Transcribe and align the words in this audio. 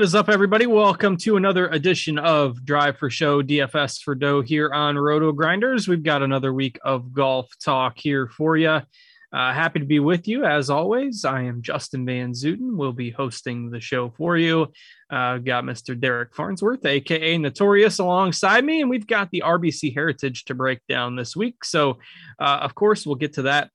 What 0.00 0.06
is 0.06 0.14
up, 0.14 0.30
everybody? 0.30 0.64
Welcome 0.64 1.18
to 1.18 1.36
another 1.36 1.68
edition 1.68 2.18
of 2.18 2.64
Drive 2.64 2.96
for 2.96 3.10
Show 3.10 3.42
DFS 3.42 4.00
for 4.00 4.14
Dough 4.14 4.40
here 4.40 4.72
on 4.72 4.96
Roto 4.96 5.30
Grinders. 5.30 5.88
We've 5.88 6.02
got 6.02 6.22
another 6.22 6.54
week 6.54 6.78
of 6.82 7.12
golf 7.12 7.50
talk 7.62 7.98
here 7.98 8.26
for 8.26 8.56
you. 8.56 8.70
Uh, 8.70 8.82
happy 9.30 9.78
to 9.78 9.84
be 9.84 10.00
with 10.00 10.26
you 10.26 10.46
as 10.46 10.70
always. 10.70 11.26
I 11.26 11.42
am 11.42 11.60
Justin 11.60 12.06
Van 12.06 12.32
Zuten. 12.32 12.78
We'll 12.78 12.94
be 12.94 13.10
hosting 13.10 13.68
the 13.68 13.78
show 13.78 14.08
for 14.16 14.38
you. 14.38 14.72
Uh, 15.10 15.36
got 15.36 15.64
Mr. 15.64 16.00
Derek 16.00 16.34
Farnsworth, 16.34 16.86
aka 16.86 17.36
Notorious, 17.36 17.98
alongside 17.98 18.64
me, 18.64 18.80
and 18.80 18.88
we've 18.88 19.06
got 19.06 19.30
the 19.30 19.42
RBC 19.44 19.92
Heritage 19.92 20.46
to 20.46 20.54
break 20.54 20.78
down 20.88 21.14
this 21.14 21.36
week. 21.36 21.62
So, 21.62 21.98
uh, 22.40 22.60
of 22.62 22.74
course, 22.74 23.04
we'll 23.04 23.16
get 23.16 23.34
to 23.34 23.42
that 23.42 23.68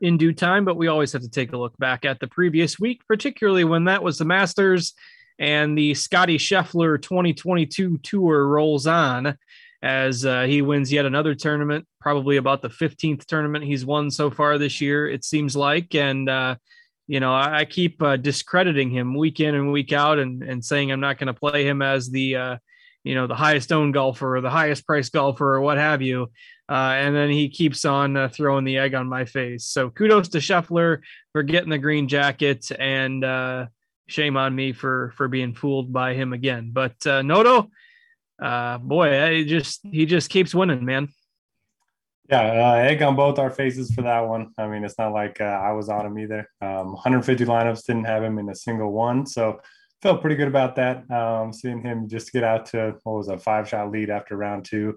in 0.00 0.16
due 0.16 0.32
time, 0.32 0.64
but 0.64 0.76
we 0.76 0.86
always 0.86 1.12
have 1.12 1.22
to 1.22 1.28
take 1.28 1.52
a 1.52 1.58
look 1.58 1.76
back 1.78 2.04
at 2.04 2.20
the 2.20 2.28
previous 2.28 2.78
week, 2.78 3.02
particularly 3.08 3.64
when 3.64 3.86
that 3.86 4.04
was 4.04 4.18
the 4.18 4.24
Masters 4.24 4.94
and 5.38 5.76
the 5.76 5.94
Scottie 5.94 6.38
Scheffler 6.38 7.00
2022 7.00 7.98
tour 7.98 8.46
rolls 8.46 8.86
on 8.86 9.36
as 9.84 10.24
uh, 10.24 10.44
he 10.44 10.62
wins 10.62 10.90
yet 10.90 11.04
another 11.04 11.34
tournament, 11.34 11.86
probably 12.00 12.38
about 12.38 12.62
the 12.62 12.70
15th 12.70 13.26
tournament 13.26 13.64
he's 13.64 13.84
won 13.84 14.10
so 14.10 14.30
far 14.30 14.56
this 14.56 14.80
year, 14.80 15.06
it 15.06 15.24
seems 15.24 15.54
like. 15.54 15.94
And, 15.94 16.26
uh, 16.28 16.56
you 17.06 17.20
know, 17.20 17.34
I, 17.34 17.58
I 17.58 17.64
keep 17.66 18.02
uh, 18.02 18.16
discrediting 18.16 18.88
him 18.90 19.14
week 19.14 19.40
in 19.40 19.54
and 19.54 19.70
week 19.70 19.92
out 19.92 20.18
and, 20.18 20.42
and 20.42 20.64
saying 20.64 20.90
I'm 20.90 21.00
not 21.00 21.18
going 21.18 21.26
to 21.26 21.38
play 21.38 21.66
him 21.66 21.82
as 21.82 22.08
the, 22.08 22.36
uh, 22.36 22.56
you 23.02 23.14
know, 23.14 23.26
the 23.26 23.34
highest 23.34 23.72
owned 23.72 23.92
golfer 23.92 24.36
or 24.36 24.40
the 24.40 24.48
highest 24.48 24.86
price 24.86 25.10
golfer 25.10 25.54
or 25.54 25.60
what 25.60 25.76
have 25.76 26.00
you. 26.00 26.30
Uh, 26.66 26.94
and 26.96 27.14
then 27.14 27.28
he 27.28 27.50
keeps 27.50 27.84
on 27.84 28.16
uh, 28.16 28.28
throwing 28.28 28.64
the 28.64 28.78
egg 28.78 28.94
on 28.94 29.06
my 29.06 29.26
face. 29.26 29.66
So 29.66 29.90
kudos 29.90 30.28
to 30.28 30.38
Scheffler 30.38 31.00
for 31.32 31.42
getting 31.42 31.68
the 31.68 31.76
green 31.76 32.08
jacket 32.08 32.72
and 32.78 33.22
shame 34.06 34.36
on 34.36 34.54
me 34.54 34.72
for 34.72 35.12
for 35.16 35.28
being 35.28 35.54
fooled 35.54 35.92
by 35.92 36.14
him 36.14 36.32
again. 36.32 36.70
But 36.72 37.06
uh, 37.06 37.22
Noto, 37.22 37.70
uh, 38.40 38.78
boy, 38.78 39.22
I 39.22 39.44
just 39.44 39.80
he 39.84 40.06
just 40.06 40.30
keeps 40.30 40.54
winning, 40.54 40.84
man. 40.84 41.08
Yeah, 42.30 42.40
uh, 42.40 42.74
egg 42.76 43.02
on 43.02 43.16
both 43.16 43.38
our 43.38 43.50
faces 43.50 43.92
for 43.94 44.02
that 44.02 44.20
one. 44.20 44.52
I 44.56 44.66
mean, 44.66 44.82
it's 44.82 44.98
not 44.98 45.12
like 45.12 45.42
uh, 45.42 45.44
I 45.44 45.72
was 45.72 45.90
on 45.90 46.06
him 46.06 46.18
either. 46.18 46.48
Um, 46.62 46.92
150 46.94 47.44
lineups 47.44 47.84
didn't 47.84 48.04
have 48.04 48.22
him 48.22 48.38
in 48.38 48.48
a 48.48 48.54
single 48.54 48.92
one, 48.92 49.26
so 49.26 49.60
felt 50.00 50.22
pretty 50.22 50.36
good 50.36 50.48
about 50.48 50.76
that. 50.76 51.10
Um, 51.10 51.52
seeing 51.52 51.82
him 51.82 52.08
just 52.08 52.32
get 52.32 52.42
out 52.42 52.66
to 52.66 52.96
what 53.02 53.16
was 53.16 53.28
a 53.28 53.36
five 53.36 53.68
shot 53.68 53.90
lead 53.90 54.08
after 54.08 54.36
round 54.36 54.64
two, 54.64 54.96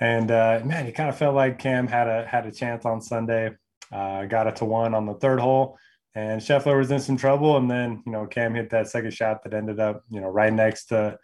and 0.00 0.30
uh, 0.30 0.60
man, 0.64 0.86
he 0.86 0.92
kind 0.92 1.08
of 1.08 1.18
felt 1.18 1.34
like 1.34 1.58
Cam 1.58 1.88
had 1.88 2.06
a 2.06 2.26
had 2.26 2.46
a 2.46 2.52
chance 2.52 2.84
on 2.84 3.00
Sunday. 3.00 3.50
Uh, 3.92 4.24
got 4.24 4.46
it 4.46 4.56
to 4.56 4.64
one 4.64 4.94
on 4.94 5.04
the 5.04 5.14
third 5.14 5.40
hole, 5.40 5.76
and 6.14 6.40
Scheffler 6.40 6.76
was 6.76 6.90
in 6.90 7.00
some 7.00 7.16
trouble. 7.16 7.56
And 7.56 7.70
then 7.70 8.02
you 8.06 8.12
know 8.12 8.26
Cam 8.26 8.54
hit 8.54 8.70
that 8.70 8.88
second 8.88 9.12
shot 9.12 9.42
that 9.44 9.54
ended 9.54 9.80
up 9.80 10.04
you 10.10 10.20
know 10.20 10.28
right 10.28 10.52
next 10.52 10.86
to 10.86 11.18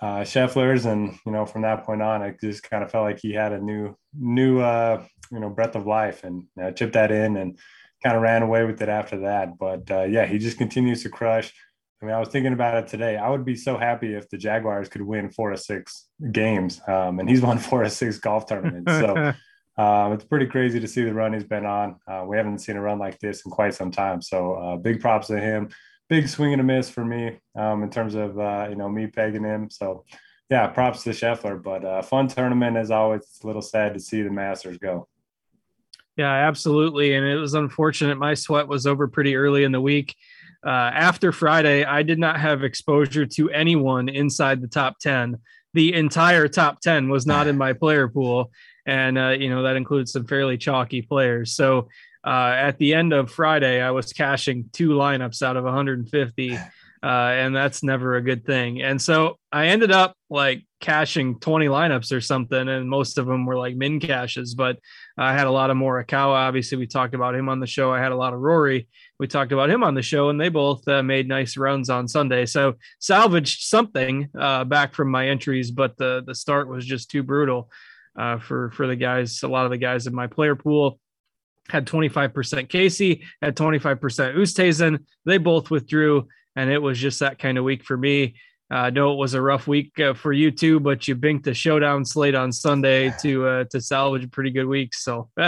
uh, 0.00 0.20
Scheffler's, 0.20 0.86
and 0.86 1.18
you 1.26 1.32
know 1.32 1.46
from 1.46 1.62
that 1.62 1.84
point 1.84 2.02
on, 2.02 2.22
it 2.22 2.40
just 2.40 2.62
kind 2.62 2.82
of 2.84 2.90
felt 2.90 3.04
like 3.04 3.18
he 3.18 3.32
had 3.32 3.52
a 3.52 3.60
new 3.60 3.96
new 4.14 4.60
uh, 4.60 5.02
you 5.32 5.40
know 5.40 5.50
breath 5.50 5.74
of 5.74 5.86
life, 5.86 6.24
and 6.24 6.44
you 6.56 6.62
know, 6.62 6.72
chipped 6.72 6.94
that 6.94 7.10
in 7.10 7.36
and 7.36 7.58
kind 8.02 8.16
of 8.16 8.22
ran 8.22 8.42
away 8.42 8.64
with 8.64 8.80
it 8.80 8.88
after 8.88 9.20
that. 9.20 9.58
But 9.58 9.90
uh, 9.90 10.04
yeah, 10.04 10.26
he 10.26 10.38
just 10.38 10.58
continues 10.58 11.02
to 11.02 11.08
crush. 11.08 11.52
I 12.00 12.06
mean, 12.06 12.14
I 12.14 12.20
was 12.20 12.28
thinking 12.28 12.52
about 12.52 12.84
it 12.84 12.88
today. 12.88 13.16
I 13.16 13.28
would 13.28 13.44
be 13.44 13.56
so 13.56 13.76
happy 13.76 14.14
if 14.14 14.28
the 14.28 14.38
Jaguars 14.38 14.88
could 14.88 15.02
win 15.02 15.30
four 15.30 15.52
or 15.52 15.56
six 15.56 16.06
games, 16.30 16.80
um, 16.86 17.18
and 17.18 17.28
he's 17.28 17.40
won 17.40 17.58
four 17.58 17.82
or 17.82 17.88
six 17.88 18.18
golf 18.18 18.46
tournaments. 18.46 18.92
So 18.92 19.32
um, 19.78 20.12
it's 20.12 20.24
pretty 20.24 20.46
crazy 20.46 20.80
to 20.80 20.88
see 20.88 21.04
the 21.04 21.14
run 21.14 21.32
he's 21.32 21.44
been 21.44 21.64
on. 21.64 21.96
Uh, 22.06 22.24
we 22.26 22.36
haven't 22.36 22.58
seen 22.58 22.76
a 22.76 22.80
run 22.80 22.98
like 22.98 23.18
this 23.20 23.44
in 23.44 23.50
quite 23.52 23.74
some 23.74 23.92
time. 23.92 24.20
So 24.20 24.54
uh, 24.54 24.76
big 24.76 25.00
props 25.00 25.28
to 25.28 25.40
him. 25.40 25.70
Big 26.08 26.28
swing 26.28 26.52
and 26.52 26.60
a 26.60 26.64
miss 26.64 26.90
for 26.90 27.04
me 27.04 27.38
um, 27.56 27.84
in 27.84 27.90
terms 27.90 28.14
of 28.14 28.38
uh, 28.38 28.66
you 28.68 28.74
know 28.74 28.88
me 28.88 29.06
pegging 29.06 29.44
him. 29.44 29.70
So 29.70 30.04
yeah, 30.50 30.66
props 30.66 31.04
to 31.04 31.10
Scheffler. 31.10 31.62
But 31.62 31.84
uh, 31.84 32.02
fun 32.02 32.26
tournament 32.26 32.76
as 32.76 32.90
always. 32.90 33.22
It's 33.22 33.44
a 33.44 33.46
little 33.46 33.62
sad 33.62 33.94
to 33.94 34.00
see 34.00 34.22
the 34.22 34.30
Masters 34.30 34.78
go. 34.78 35.06
Yeah, 36.16 36.32
absolutely. 36.32 37.14
And 37.14 37.24
it 37.24 37.36
was 37.36 37.54
unfortunate. 37.54 38.18
My 38.18 38.34
sweat 38.34 38.66
was 38.66 38.86
over 38.86 39.06
pretty 39.06 39.36
early 39.36 39.62
in 39.62 39.70
the 39.70 39.80
week. 39.80 40.16
Uh, 40.66 40.90
after 40.92 41.30
Friday, 41.30 41.84
I 41.84 42.02
did 42.02 42.18
not 42.18 42.40
have 42.40 42.64
exposure 42.64 43.24
to 43.24 43.50
anyone 43.50 44.08
inside 44.08 44.60
the 44.60 44.66
top 44.66 44.98
10. 44.98 45.36
The 45.74 45.94
entire 45.94 46.48
top 46.48 46.80
10 46.80 47.08
was 47.08 47.24
not 47.24 47.46
in 47.46 47.56
my 47.56 47.72
player 47.74 48.08
pool. 48.08 48.50
And, 48.88 49.18
uh, 49.18 49.28
you 49.38 49.50
know, 49.50 49.62
that 49.64 49.76
includes 49.76 50.12
some 50.12 50.26
fairly 50.26 50.56
chalky 50.56 51.02
players. 51.02 51.54
So 51.54 51.88
uh, 52.26 52.54
at 52.56 52.78
the 52.78 52.94
end 52.94 53.12
of 53.12 53.30
Friday, 53.30 53.82
I 53.82 53.90
was 53.90 54.14
cashing 54.14 54.70
two 54.72 54.90
lineups 54.90 55.42
out 55.42 55.56
of 55.56 55.64
150. 55.64 56.58
Uh, 57.00 57.06
and 57.06 57.54
that's 57.54 57.84
never 57.84 58.16
a 58.16 58.20
good 58.20 58.44
thing. 58.44 58.82
And 58.82 59.00
so 59.00 59.38
I 59.52 59.66
ended 59.68 59.92
up 59.92 60.16
like 60.30 60.64
cashing 60.80 61.38
20 61.38 61.66
lineups 61.66 62.10
or 62.10 62.20
something, 62.20 62.68
and 62.68 62.90
most 62.90 63.18
of 63.18 63.26
them 63.26 63.46
were 63.46 63.56
like 63.56 63.76
min 63.76 64.00
cashes. 64.00 64.56
But 64.56 64.80
I 65.16 65.32
had 65.32 65.46
a 65.46 65.52
lot 65.52 65.70
of 65.70 65.76
Morikawa. 65.76 66.34
Obviously, 66.34 66.76
we 66.76 66.88
talked 66.88 67.14
about 67.14 67.36
him 67.36 67.48
on 67.48 67.60
the 67.60 67.68
show. 67.68 67.92
I 67.92 68.00
had 68.00 68.10
a 68.10 68.16
lot 68.16 68.34
of 68.34 68.40
Rory. 68.40 68.88
We 69.20 69.28
talked 69.28 69.52
about 69.52 69.70
him 69.70 69.84
on 69.84 69.94
the 69.94 70.02
show, 70.02 70.28
and 70.28 70.40
they 70.40 70.48
both 70.48 70.88
uh, 70.88 71.04
made 71.04 71.28
nice 71.28 71.56
runs 71.56 71.88
on 71.88 72.08
Sunday. 72.08 72.46
So 72.46 72.74
salvaged 72.98 73.62
something 73.62 74.28
uh, 74.36 74.64
back 74.64 74.92
from 74.92 75.08
my 75.08 75.28
entries, 75.28 75.70
but 75.70 75.96
the 75.98 76.24
the 76.26 76.34
start 76.34 76.68
was 76.68 76.84
just 76.84 77.12
too 77.12 77.22
brutal 77.22 77.70
uh, 78.16 78.38
for 78.38 78.70
for 78.70 78.86
the 78.86 78.96
guys. 78.96 79.42
A 79.42 79.48
lot 79.48 79.64
of 79.64 79.70
the 79.70 79.78
guys 79.78 80.06
in 80.06 80.14
my 80.14 80.26
player 80.26 80.54
pool 80.56 80.98
had 81.68 81.86
25% 81.86 82.68
Casey, 82.68 83.22
had 83.42 83.54
25% 83.56 84.00
Oosthuizen. 84.34 85.04
They 85.26 85.38
both 85.38 85.70
withdrew, 85.70 86.26
and 86.56 86.70
it 86.70 86.78
was 86.78 86.98
just 86.98 87.20
that 87.20 87.38
kind 87.38 87.58
of 87.58 87.64
week 87.64 87.84
for 87.84 87.96
me. 87.96 88.36
Uh, 88.70 88.76
I 88.76 88.90
know 88.90 89.12
it 89.12 89.16
was 89.16 89.34
a 89.34 89.40
rough 89.40 89.66
week 89.66 89.98
uh, 89.98 90.14
for 90.14 90.32
you 90.32 90.50
too, 90.50 90.78
but 90.78 91.08
you 91.08 91.16
binked 91.16 91.46
a 91.46 91.54
showdown 91.54 92.04
slate 92.04 92.34
on 92.34 92.52
Sunday 92.52 93.10
to 93.20 93.46
uh, 93.46 93.64
to 93.70 93.80
salvage 93.80 94.24
a 94.24 94.28
pretty 94.28 94.50
good 94.50 94.66
week. 94.66 94.94
So 94.94 95.30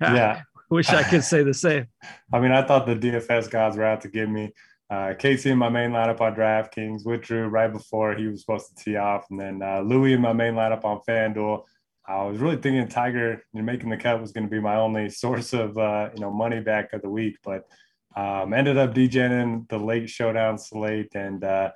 Yeah. 0.00 0.42
wish 0.70 0.90
I 0.90 1.02
could 1.02 1.24
say 1.24 1.42
the 1.42 1.54
same. 1.54 1.86
I 2.32 2.40
mean, 2.40 2.52
I 2.52 2.62
thought 2.62 2.86
the 2.86 2.96
DFS 2.96 3.50
gods 3.50 3.76
were 3.76 3.84
out 3.84 4.00
to 4.02 4.08
get 4.08 4.28
me. 4.28 4.52
Uh, 4.90 5.12
Casey 5.18 5.50
in 5.50 5.58
my 5.58 5.68
main 5.68 5.90
lineup 5.90 6.20
on 6.20 6.34
DraftKings 6.34 7.04
withdrew 7.04 7.48
right 7.48 7.70
before 7.70 8.14
he 8.14 8.26
was 8.26 8.40
supposed 8.40 8.74
to 8.76 8.84
tee 8.84 8.96
off, 8.96 9.26
and 9.30 9.38
then 9.38 9.62
uh, 9.62 9.80
Louis 9.80 10.14
in 10.14 10.20
my 10.20 10.32
main 10.32 10.54
lineup 10.54 10.84
on 10.84 11.00
FanDuel. 11.06 11.64
I 12.08 12.24
was 12.24 12.38
really 12.38 12.56
thinking 12.56 12.88
Tiger 12.88 13.42
you 13.52 13.60
know, 13.60 13.62
making 13.62 13.90
the 13.90 13.96
cut 13.96 14.20
was 14.20 14.32
going 14.32 14.46
to 14.46 14.50
be 14.50 14.60
my 14.60 14.76
only 14.76 15.10
source 15.10 15.52
of 15.52 15.76
uh, 15.76 16.08
you 16.14 16.20
know 16.20 16.30
money 16.30 16.60
back 16.60 16.92
of 16.94 17.02
the 17.02 17.10
week, 17.10 17.36
but 17.44 17.64
um, 18.16 18.54
ended 18.54 18.78
up 18.78 18.94
degenerating 18.94 19.66
the 19.68 19.78
late 19.78 20.08
showdown 20.08 20.58
slate 20.58 21.14
and 21.14 21.44
uh, 21.44 21.70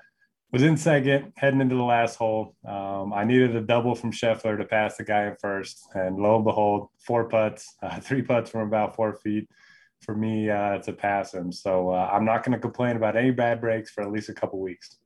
was 0.50 0.62
in 0.62 0.76
second 0.76 1.32
heading 1.36 1.60
into 1.60 1.74
the 1.74 1.82
last 1.82 2.16
hole. 2.16 2.56
Um, 2.66 3.12
I 3.12 3.24
needed 3.24 3.54
a 3.56 3.60
double 3.60 3.94
from 3.94 4.10
Scheffler 4.10 4.56
to 4.56 4.64
pass 4.64 4.96
the 4.96 5.04
guy 5.04 5.26
in 5.26 5.36
first, 5.40 5.86
and 5.94 6.16
lo 6.16 6.36
and 6.36 6.44
behold, 6.44 6.88
four 6.98 7.28
putts, 7.28 7.74
uh, 7.82 8.00
three 8.00 8.22
putts 8.22 8.50
from 8.50 8.62
about 8.62 8.96
four 8.96 9.14
feet 9.14 9.48
for 10.00 10.16
me 10.16 10.50
uh, 10.50 10.78
to 10.78 10.92
pass 10.92 11.32
him. 11.32 11.52
So 11.52 11.90
uh, 11.90 12.10
I'm 12.12 12.24
not 12.24 12.42
going 12.42 12.52
to 12.52 12.58
complain 12.58 12.96
about 12.96 13.16
any 13.16 13.30
bad 13.30 13.60
breaks 13.60 13.90
for 13.90 14.02
at 14.02 14.10
least 14.10 14.30
a 14.30 14.34
couple 14.34 14.60
weeks. 14.60 14.98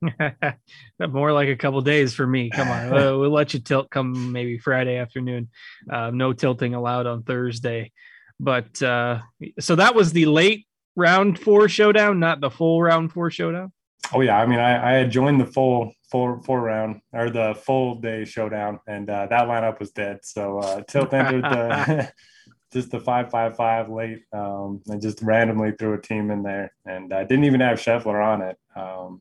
More 1.08 1.32
like 1.32 1.48
a 1.48 1.56
couple 1.56 1.80
days 1.80 2.14
for 2.14 2.26
me. 2.26 2.50
Come 2.50 2.68
on, 2.68 2.90
we'll, 2.90 3.20
we'll 3.20 3.30
let 3.30 3.54
you 3.54 3.60
tilt 3.60 3.90
come 3.90 4.32
maybe 4.32 4.58
Friday 4.58 4.96
afternoon. 4.96 5.48
Uh, 5.90 6.10
no 6.10 6.32
tilting 6.32 6.74
allowed 6.74 7.06
on 7.06 7.22
Thursday. 7.22 7.92
But 8.40 8.80
uh, 8.82 9.20
so 9.58 9.76
that 9.76 9.94
was 9.94 10.12
the 10.12 10.26
late 10.26 10.66
round 10.98 11.38
four 11.38 11.68
showdown, 11.68 12.20
not 12.20 12.40
the 12.40 12.50
full 12.50 12.82
round 12.82 13.12
four 13.12 13.30
showdown? 13.30 13.72
Oh 14.12 14.20
yeah, 14.20 14.38
I 14.38 14.46
mean, 14.46 14.58
I, 14.58 14.90
I 14.90 14.92
had 14.98 15.10
joined 15.10 15.40
the 15.40 15.46
full 15.46 15.92
four 16.10 16.42
four 16.42 16.60
round 16.60 17.00
or 17.12 17.30
the 17.30 17.54
full 17.64 17.96
day 17.96 18.24
showdown, 18.24 18.80
and 18.86 19.08
uh, 19.08 19.26
that 19.26 19.48
lineup 19.48 19.80
was 19.80 19.90
dead. 19.90 20.20
So 20.22 20.58
uh, 20.58 20.82
Tilt 20.88 21.12
entered 21.12 21.44
the 21.44 22.12
just 22.72 22.90
the 22.90 23.00
five 23.00 23.30
five 23.30 23.56
five 23.56 23.88
late, 23.88 24.22
um, 24.32 24.82
and 24.86 25.00
just 25.00 25.22
randomly 25.22 25.72
threw 25.72 25.94
a 25.94 26.00
team 26.00 26.30
in 26.30 26.42
there, 26.42 26.72
and 26.86 27.12
I 27.12 27.24
didn't 27.24 27.44
even 27.44 27.60
have 27.60 27.78
Scheffler 27.78 28.24
on 28.24 28.42
it. 28.42 28.58
Um, 28.76 29.20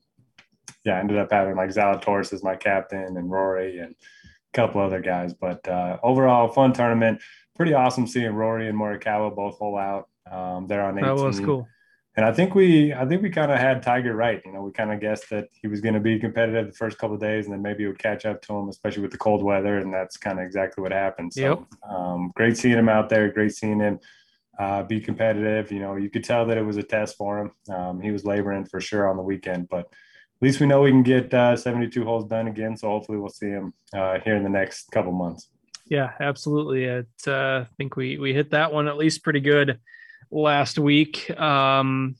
yeah, 0.88 0.96
I 0.96 1.00
ended 1.02 1.18
up 1.18 1.30
having 1.30 1.58
like 1.58 1.70
Zalatoris 1.70 2.32
as 2.32 2.44
my 2.44 2.56
captain 2.56 3.18
and 3.18 3.30
Rory 3.30 3.80
and 3.80 3.94
a 3.94 4.58
couple 4.58 4.80
other 4.82 5.02
guys. 5.02 5.34
But 5.34 5.68
uh, 5.68 5.98
overall, 6.02 6.48
fun 6.48 6.72
tournament. 6.72 7.22
Pretty 7.58 7.74
awesome 7.74 8.08
seeing 8.08 8.32
Rory 8.32 8.70
and 8.70 8.80
Morikawa 8.80 9.36
both 9.36 9.58
hole 9.58 9.78
out. 9.78 10.08
Um, 10.32 10.66
they're 10.68 10.86
on 10.86 10.98
18. 10.98 11.16
That 11.16 11.22
was 11.22 11.40
cool. 11.42 11.68
And 12.16 12.26
I 12.26 12.32
think 12.32 12.56
we, 12.56 12.94
I 12.94 13.06
think 13.06 13.22
we 13.22 13.30
kind 13.30 13.52
of 13.52 13.60
had 13.60 13.84
Tiger 13.84 14.16
right. 14.16 14.42
You 14.46 14.54
know, 14.54 14.62
we 14.62 14.72
kind 14.72 14.92
of 14.92 15.02
guessed 15.02 15.30
that 15.30 15.50
he 15.52 15.68
was 15.68 15.82
going 15.82 15.94
to 15.94 16.00
be 16.00 16.18
competitive 16.20 16.68
the 16.68 16.74
first 16.74 16.98
couple 16.98 17.16
of 17.16 17.22
days, 17.22 17.46
and 17.46 17.54
then 17.54 17.62
maybe 17.62 17.84
it 17.84 17.88
would 17.88 18.00
catch 18.00 18.26
up 18.26 18.42
to 18.44 18.54
him, 18.56 18.70
especially 18.70 19.02
with 19.04 19.12
the 19.12 19.18
cold 19.18 19.44
weather. 19.44 19.78
And 19.80 19.94
that's 19.94 20.16
kind 20.16 20.40
of 20.40 20.46
exactly 20.46 20.82
what 20.82 20.94
happened. 20.94 21.34
So, 21.34 21.42
Yep. 21.42 21.60
um, 21.92 22.32
great 22.34 22.58
seeing 22.58 22.78
him 22.78 22.90
out 22.90 23.10
there. 23.10 23.30
Great 23.32 23.54
seeing 23.54 23.82
him 23.82 24.00
uh, 24.58 24.84
be 24.84 25.02
competitive. 25.02 25.70
You 25.72 25.80
know, 25.80 25.98
you 25.98 26.10
could 26.10 26.24
tell 26.24 26.46
that 26.46 26.58
it 26.58 26.66
was 26.66 26.78
a 26.78 26.84
test 26.84 27.18
for 27.18 27.40
him. 27.40 27.52
Um, 27.76 28.02
he 28.02 28.12
was 28.12 28.24
laboring 28.24 28.66
for 28.66 28.80
sure 28.80 29.10
on 29.10 29.18
the 29.18 29.24
weekend, 29.24 29.68
but 29.70 29.88
least 30.42 30.60
we 30.60 30.68
know 30.68 30.82
we 30.82 30.92
can 30.92 31.04
get 31.04 31.34
uh, 31.34 31.56
72 31.56 32.04
holes 32.04 32.26
done 32.26 32.48
again. 32.48 32.78
So 32.78 32.88
hopefully 32.90 33.18
we'll 33.18 33.30
see 33.30 33.48
him 33.50 33.74
uh, 33.94 34.20
here 34.24 34.36
in 34.36 34.44
the 34.44 34.50
next 34.50 34.92
couple 34.92 35.12
months. 35.12 35.50
Yeah, 35.90 36.12
absolutely. 36.20 36.84
It, 36.84 37.08
uh, 37.26 37.64
I 37.66 37.68
think 37.78 37.96
we 37.96 38.18
we 38.18 38.34
hit 38.34 38.52
that 38.52 38.74
one 38.74 38.88
at 38.88 38.98
least 38.98 39.24
pretty 39.24 39.40
good 39.40 39.80
last 40.30 40.78
week. 40.78 41.30
Um, 41.40 42.16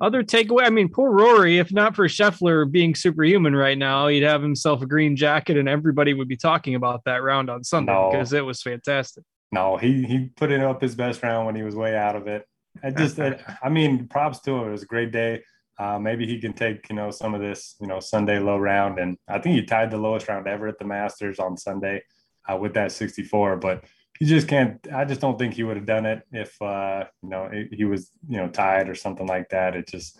other 0.00 0.22
takeaway, 0.22 0.64
I 0.66 0.70
mean, 0.70 0.88
poor 0.88 1.10
Rory. 1.10 1.58
If 1.58 1.72
not 1.72 1.94
for 1.94 2.06
Scheffler 2.08 2.70
being 2.70 2.94
superhuman 2.94 3.54
right 3.54 3.76
now, 3.76 4.08
he'd 4.08 4.22
have 4.22 4.42
himself 4.42 4.80
a 4.82 4.86
green 4.86 5.14
jacket, 5.16 5.58
and 5.58 5.68
everybody 5.68 6.14
would 6.14 6.28
be 6.28 6.36
talking 6.38 6.74
about 6.74 7.02
that 7.04 7.22
round 7.22 7.50
on 7.50 7.64
Sunday 7.64 7.92
No. 7.92 8.10
because 8.10 8.32
it 8.32 8.44
was 8.44 8.62
fantastic. 8.62 9.24
No, 9.52 9.76
he 9.76 10.02
he 10.04 10.30
put 10.36 10.50
it 10.52 10.60
up 10.60 10.80
his 10.80 10.94
best 10.94 11.22
round 11.22 11.46
when 11.46 11.56
he 11.56 11.62
was 11.62 11.74
way 11.74 11.96
out 11.96 12.14
of 12.16 12.26
it. 12.28 12.46
I 12.82 12.90
just, 12.90 13.18
I 13.18 13.68
mean, 13.70 14.06
props 14.06 14.40
to 14.42 14.52
him. 14.52 14.68
It 14.68 14.72
was 14.72 14.84
a 14.84 14.86
great 14.86 15.12
day. 15.12 15.42
Uh, 15.80 15.98
maybe 15.98 16.26
he 16.26 16.38
can 16.38 16.52
take 16.52 16.86
you 16.90 16.94
know 16.94 17.10
some 17.10 17.34
of 17.34 17.40
this 17.40 17.76
you 17.80 17.86
know 17.86 18.00
Sunday 18.00 18.38
low 18.38 18.58
round, 18.58 18.98
and 18.98 19.16
I 19.26 19.38
think 19.38 19.54
he 19.54 19.64
tied 19.64 19.90
the 19.90 19.96
lowest 19.96 20.28
round 20.28 20.46
ever 20.46 20.68
at 20.68 20.78
the 20.78 20.84
Masters 20.84 21.38
on 21.38 21.56
Sunday 21.56 22.02
uh, 22.46 22.56
with 22.56 22.74
that 22.74 22.92
64. 22.92 23.56
But 23.56 23.84
he 24.18 24.26
just 24.26 24.46
can't. 24.46 24.86
I 24.94 25.06
just 25.06 25.22
don't 25.22 25.38
think 25.38 25.54
he 25.54 25.62
would 25.62 25.78
have 25.78 25.86
done 25.86 26.04
it 26.04 26.22
if 26.32 26.60
uh, 26.60 27.04
you 27.22 27.30
know 27.30 27.48
it, 27.50 27.68
he 27.72 27.84
was 27.84 28.10
you 28.28 28.36
know 28.36 28.48
tied 28.48 28.90
or 28.90 28.94
something 28.94 29.26
like 29.26 29.48
that. 29.48 29.74
It 29.74 29.88
just 29.88 30.18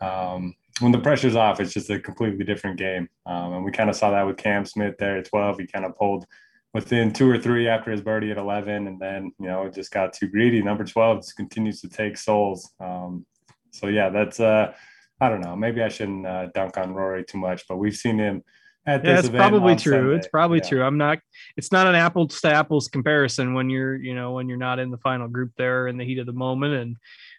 um, 0.00 0.56
when 0.80 0.90
the 0.90 0.98
pressure's 0.98 1.36
off, 1.36 1.60
it's 1.60 1.72
just 1.72 1.90
a 1.90 2.00
completely 2.00 2.44
different 2.44 2.76
game. 2.76 3.08
Um, 3.26 3.52
and 3.52 3.64
we 3.64 3.70
kind 3.70 3.90
of 3.90 3.94
saw 3.94 4.10
that 4.10 4.26
with 4.26 4.38
Cam 4.38 4.64
Smith 4.64 4.96
there 4.98 5.18
at 5.18 5.26
12. 5.26 5.60
He 5.60 5.66
kind 5.68 5.84
of 5.84 5.96
pulled 5.96 6.26
within 6.74 7.12
two 7.12 7.30
or 7.30 7.38
three 7.38 7.68
after 7.68 7.92
his 7.92 8.00
birdie 8.00 8.30
at 8.30 8.38
11 8.38 8.86
and 8.86 9.00
then 9.00 9.32
you 9.40 9.46
know 9.46 9.64
it 9.64 9.74
just 9.74 9.90
got 9.90 10.12
too 10.12 10.28
greedy 10.28 10.62
number 10.62 10.84
12 10.84 11.18
just 11.18 11.36
continues 11.36 11.80
to 11.80 11.88
take 11.88 12.16
souls 12.16 12.72
um, 12.78 13.26
so 13.70 13.86
yeah 13.86 14.08
that's 14.10 14.40
uh 14.40 14.72
i 15.20 15.28
don't 15.28 15.40
know 15.40 15.54
maybe 15.56 15.82
i 15.82 15.88
shouldn't 15.88 16.26
uh, 16.26 16.46
dunk 16.54 16.76
on 16.78 16.92
rory 16.94 17.24
too 17.24 17.38
much 17.38 17.64
but 17.68 17.76
we've 17.76 17.96
seen 17.96 18.18
him 18.18 18.42
at 18.86 19.04
Yeah, 19.04 19.10
this 19.14 19.20
it's 19.20 19.28
event 19.28 19.52
probably 19.52 19.76
true. 19.76 20.00
Sunday. 20.00 20.16
It's 20.16 20.28
probably 20.28 20.58
Yeah. 20.58 20.68
true. 20.68 20.82
I'm 20.82 20.96
not. 20.96 21.18
It's 21.58 21.70
not 21.70 21.86
an 21.86 21.94
apples 21.94 22.40
to 22.40 22.50
apples 22.50 22.88
comparison 22.88 23.52
when 23.52 23.68
you're, 23.68 23.94
you 23.94 24.14
know, 24.14 24.32
when 24.32 24.48
you're 24.48 24.56
not 24.56 24.78
in 24.78 24.90
the 24.90 24.96
final 24.98 25.28
group 25.28 25.52
there 25.58 25.86
in 25.86 25.98
the 25.98 26.04
heat 26.04 26.18
of 26.18 26.24
the 26.24 26.32
moment, 26.32 26.72
and 26.74 26.96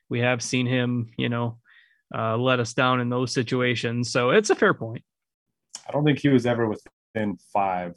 we 0.07 0.19
have 0.19 0.43
seen 0.43 0.67
him, 0.67 1.09
you 1.17 1.29
know, 1.29 1.57
uh, 2.15 2.37
let 2.37 2.59
us 2.59 2.75
down 2.75 3.01
in 3.01 3.09
those 3.09 3.33
situations. 3.33 4.11
So 4.11 4.29
it's 4.29 4.51
a 4.51 4.55
fair 4.55 4.75
point. 4.75 5.03
i 5.89 5.91
don't 5.91 6.05
think 6.05 6.19
he 6.19 6.29
was 6.29 6.45
ever 6.45 6.69
within 6.69 7.37
five 7.51 7.95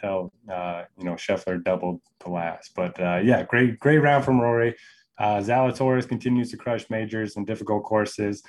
till 0.00 0.32
uh 0.50 0.84
you 0.98 1.04
know 1.04 1.12
scheffler 1.12 1.62
doubled 1.62 2.00
the 2.24 2.30
last 2.30 2.72
but 2.74 2.98
uh 3.00 3.20
yeah 3.22 3.42
great 3.42 3.78
great 3.78 3.98
round 3.98 4.24
from 4.24 4.40
rory 4.40 4.74
uh 5.22 5.40
zalatoris 5.40 6.06
continues 6.06 6.50
to 6.50 6.56
crush 6.58 6.90
majors 6.90 7.36
and 7.36 7.46
difficult 7.46 7.82
courses 7.84 8.42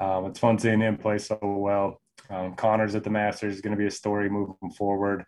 um, 0.00 0.26
it's 0.26 0.38
fun 0.38 0.58
seeing 0.58 0.80
him 0.80 0.96
play 0.96 1.18
so 1.18 1.38
well 1.42 2.00
um, 2.30 2.54
conners 2.54 2.94
at 2.94 3.02
the 3.02 3.10
masters 3.10 3.54
is 3.54 3.60
going 3.60 3.74
to 3.74 3.78
be 3.78 3.86
a 3.86 3.90
story 3.90 4.30
moving 4.30 4.70
forward 4.76 5.24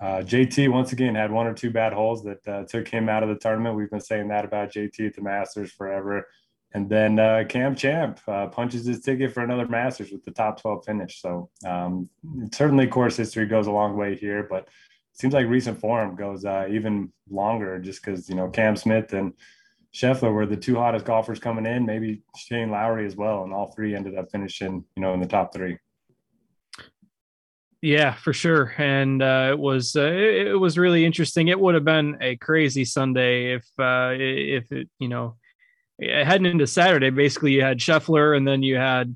uh, 0.00 0.20
JT 0.20 0.70
once 0.70 0.92
again 0.92 1.14
had 1.14 1.30
one 1.30 1.46
or 1.46 1.54
two 1.54 1.70
bad 1.70 1.92
holes 1.92 2.22
that 2.24 2.46
uh, 2.46 2.64
took 2.64 2.86
him 2.86 3.08
out 3.08 3.22
of 3.22 3.30
the 3.30 3.36
tournament. 3.36 3.76
We've 3.76 3.90
been 3.90 4.00
saying 4.00 4.28
that 4.28 4.44
about 4.44 4.72
JT 4.72 5.06
at 5.06 5.14
the 5.14 5.22
Masters 5.22 5.72
forever. 5.72 6.26
And 6.74 6.90
then 6.90 7.18
uh, 7.18 7.44
Cam 7.48 7.74
Champ 7.74 8.20
uh, 8.28 8.48
punches 8.48 8.84
his 8.84 9.00
ticket 9.00 9.32
for 9.32 9.42
another 9.42 9.66
Masters 9.66 10.10
with 10.10 10.24
the 10.24 10.32
top 10.32 10.60
12 10.60 10.84
finish. 10.84 11.22
So 11.22 11.48
um, 11.64 12.10
certainly 12.52 12.86
course 12.86 13.16
history 13.16 13.46
goes 13.46 13.66
a 13.66 13.72
long 13.72 13.96
way 13.96 14.14
here, 14.16 14.46
but 14.50 14.64
it 14.64 15.18
seems 15.18 15.32
like 15.32 15.46
recent 15.46 15.80
form 15.80 16.14
goes 16.16 16.44
uh, 16.44 16.66
even 16.70 17.10
longer 17.30 17.78
just 17.78 18.04
because, 18.04 18.28
you 18.28 18.34
know, 18.34 18.48
Cam 18.48 18.76
Smith 18.76 19.14
and 19.14 19.32
Scheffler 19.94 20.32
were 20.32 20.46
the 20.46 20.56
two 20.56 20.76
hottest 20.76 21.04
golfers 21.04 21.38
coming 21.38 21.66
in, 21.66 21.86
maybe 21.86 22.22
Shane 22.36 22.70
Lowry 22.70 23.06
as 23.06 23.16
well. 23.16 23.44
And 23.44 23.52
all 23.52 23.72
three 23.72 23.94
ended 23.94 24.16
up 24.16 24.30
finishing, 24.30 24.84
you 24.94 25.02
know, 25.02 25.14
in 25.14 25.20
the 25.20 25.26
top 25.26 25.54
three. 25.54 25.78
Yeah, 27.82 28.14
for 28.14 28.32
sure. 28.32 28.74
And 28.78 29.22
uh, 29.22 29.48
it 29.52 29.58
was 29.58 29.96
uh, 29.96 30.02
it, 30.02 30.48
it 30.48 30.60
was 30.60 30.78
really 30.78 31.04
interesting. 31.04 31.48
It 31.48 31.60
would 31.60 31.74
have 31.74 31.84
been 31.84 32.18
a 32.20 32.36
crazy 32.36 32.84
Sunday 32.84 33.54
if 33.54 33.64
uh, 33.78 34.12
if 34.12 34.72
it 34.72 34.88
you 34.98 35.08
know 35.08 35.36
heading 36.00 36.46
into 36.46 36.66
Saturday. 36.66 37.10
Basically, 37.10 37.52
you 37.52 37.62
had 37.62 37.78
Scheffler, 37.78 38.36
and 38.36 38.46
then 38.46 38.62
you 38.62 38.76
had 38.76 39.14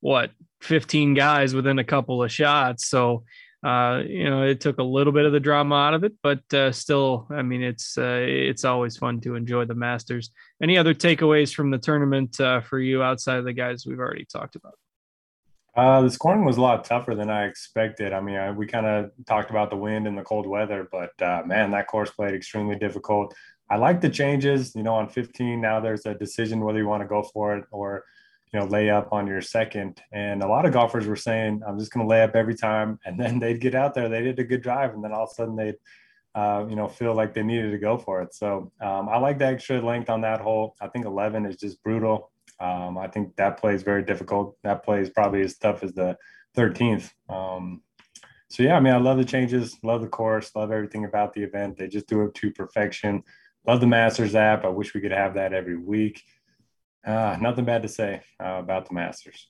what 0.00 0.30
15 0.60 1.14
guys 1.14 1.54
within 1.54 1.78
a 1.78 1.84
couple 1.84 2.22
of 2.22 2.32
shots. 2.32 2.86
So 2.86 3.24
uh, 3.64 4.02
you 4.06 4.30
know 4.30 4.42
it 4.42 4.60
took 4.60 4.78
a 4.78 4.82
little 4.82 5.12
bit 5.12 5.26
of 5.26 5.32
the 5.32 5.40
drama 5.40 5.74
out 5.74 5.94
of 5.94 6.04
it, 6.04 6.12
but 6.22 6.42
uh, 6.54 6.70
still, 6.70 7.26
I 7.30 7.42
mean, 7.42 7.62
it's 7.62 7.98
uh, 7.98 8.22
it's 8.22 8.64
always 8.64 8.96
fun 8.96 9.20
to 9.22 9.34
enjoy 9.34 9.64
the 9.64 9.74
Masters. 9.74 10.30
Any 10.62 10.78
other 10.78 10.94
takeaways 10.94 11.54
from 11.54 11.70
the 11.70 11.78
tournament 11.78 12.40
uh, 12.40 12.60
for 12.60 12.78
you 12.78 13.02
outside 13.02 13.38
of 13.38 13.44
the 13.44 13.52
guys 13.52 13.84
we've 13.86 13.98
already 13.98 14.24
talked 14.24 14.54
about? 14.54 14.74
Uh, 15.76 16.02
the 16.02 16.10
scoring 16.10 16.44
was 16.44 16.56
a 16.56 16.60
lot 16.60 16.84
tougher 16.84 17.14
than 17.14 17.30
I 17.30 17.46
expected. 17.46 18.12
I 18.12 18.20
mean, 18.20 18.36
I, 18.36 18.50
we 18.50 18.66
kind 18.66 18.86
of 18.86 19.10
talked 19.26 19.50
about 19.50 19.70
the 19.70 19.76
wind 19.76 20.08
and 20.08 20.18
the 20.18 20.22
cold 20.22 20.46
weather, 20.46 20.88
but 20.90 21.20
uh, 21.22 21.42
man, 21.46 21.70
that 21.70 21.86
course 21.86 22.10
played 22.10 22.34
extremely 22.34 22.76
difficult. 22.76 23.34
I 23.70 23.76
like 23.76 24.00
the 24.00 24.08
changes. 24.08 24.74
You 24.74 24.82
know, 24.82 24.94
on 24.94 25.08
15 25.08 25.60
now 25.60 25.78
there's 25.78 26.06
a 26.06 26.14
decision 26.14 26.60
whether 26.60 26.78
you 26.78 26.88
want 26.88 27.02
to 27.02 27.08
go 27.08 27.22
for 27.22 27.56
it 27.56 27.64
or 27.70 28.04
you 28.52 28.58
know 28.58 28.66
lay 28.66 28.90
up 28.90 29.12
on 29.12 29.26
your 29.26 29.40
second. 29.40 30.00
And 30.12 30.42
a 30.42 30.48
lot 30.48 30.66
of 30.66 30.72
golfers 30.72 31.06
were 31.06 31.16
saying, 31.16 31.62
"I'm 31.66 31.78
just 31.78 31.92
going 31.92 32.06
to 32.06 32.10
lay 32.10 32.22
up 32.22 32.34
every 32.34 32.54
time," 32.54 32.98
and 33.04 33.18
then 33.18 33.38
they'd 33.40 33.60
get 33.60 33.74
out 33.74 33.94
there, 33.94 34.08
they 34.08 34.22
did 34.22 34.38
a 34.38 34.44
good 34.44 34.62
drive, 34.62 34.94
and 34.94 35.02
then 35.02 35.12
all 35.12 35.24
of 35.24 35.30
a 35.30 35.34
sudden 35.34 35.56
they'd 35.56 35.76
uh, 36.34 36.64
you 36.68 36.76
know 36.76 36.88
feel 36.88 37.14
like 37.14 37.34
they 37.34 37.42
needed 37.42 37.70
to 37.70 37.78
go 37.78 37.98
for 37.98 38.22
it. 38.22 38.34
So 38.34 38.72
um, 38.80 39.08
I 39.08 39.18
like 39.18 39.38
the 39.38 39.46
extra 39.46 39.80
length 39.80 40.10
on 40.10 40.20
that 40.22 40.40
hole. 40.40 40.76
I 40.80 40.88
think 40.88 41.04
11 41.04 41.46
is 41.46 41.56
just 41.56 41.82
brutal. 41.82 42.30
Um, 42.60 42.98
I 42.98 43.08
think 43.08 43.36
that 43.36 43.58
play 43.58 43.74
is 43.74 43.82
very 43.82 44.02
difficult. 44.02 44.56
That 44.64 44.84
play 44.84 45.00
is 45.00 45.10
probably 45.10 45.42
as 45.42 45.56
tough 45.56 45.82
as 45.82 45.92
the 45.92 46.16
13th. 46.56 47.10
Um, 47.28 47.82
so 48.50 48.62
yeah, 48.62 48.76
I 48.76 48.80
mean, 48.80 48.94
I 48.94 48.98
love 48.98 49.18
the 49.18 49.24
changes, 49.24 49.76
love 49.82 50.00
the 50.00 50.08
course, 50.08 50.54
love 50.54 50.72
everything 50.72 51.04
about 51.04 51.34
the 51.34 51.42
event. 51.42 51.76
They 51.76 51.86
just 51.86 52.06
do 52.06 52.22
it 52.22 52.34
to 52.34 52.50
perfection. 52.50 53.22
Love 53.66 53.80
the 53.80 53.86
Masters 53.86 54.34
app. 54.34 54.64
I 54.64 54.68
wish 54.68 54.94
we 54.94 55.00
could 55.00 55.12
have 55.12 55.34
that 55.34 55.52
every 55.52 55.76
week. 55.76 56.22
Uh, 57.06 57.36
nothing 57.40 57.64
bad 57.64 57.82
to 57.82 57.88
say 57.88 58.20
uh, 58.42 58.58
about 58.58 58.88
the 58.88 58.94
Masters. 58.94 59.48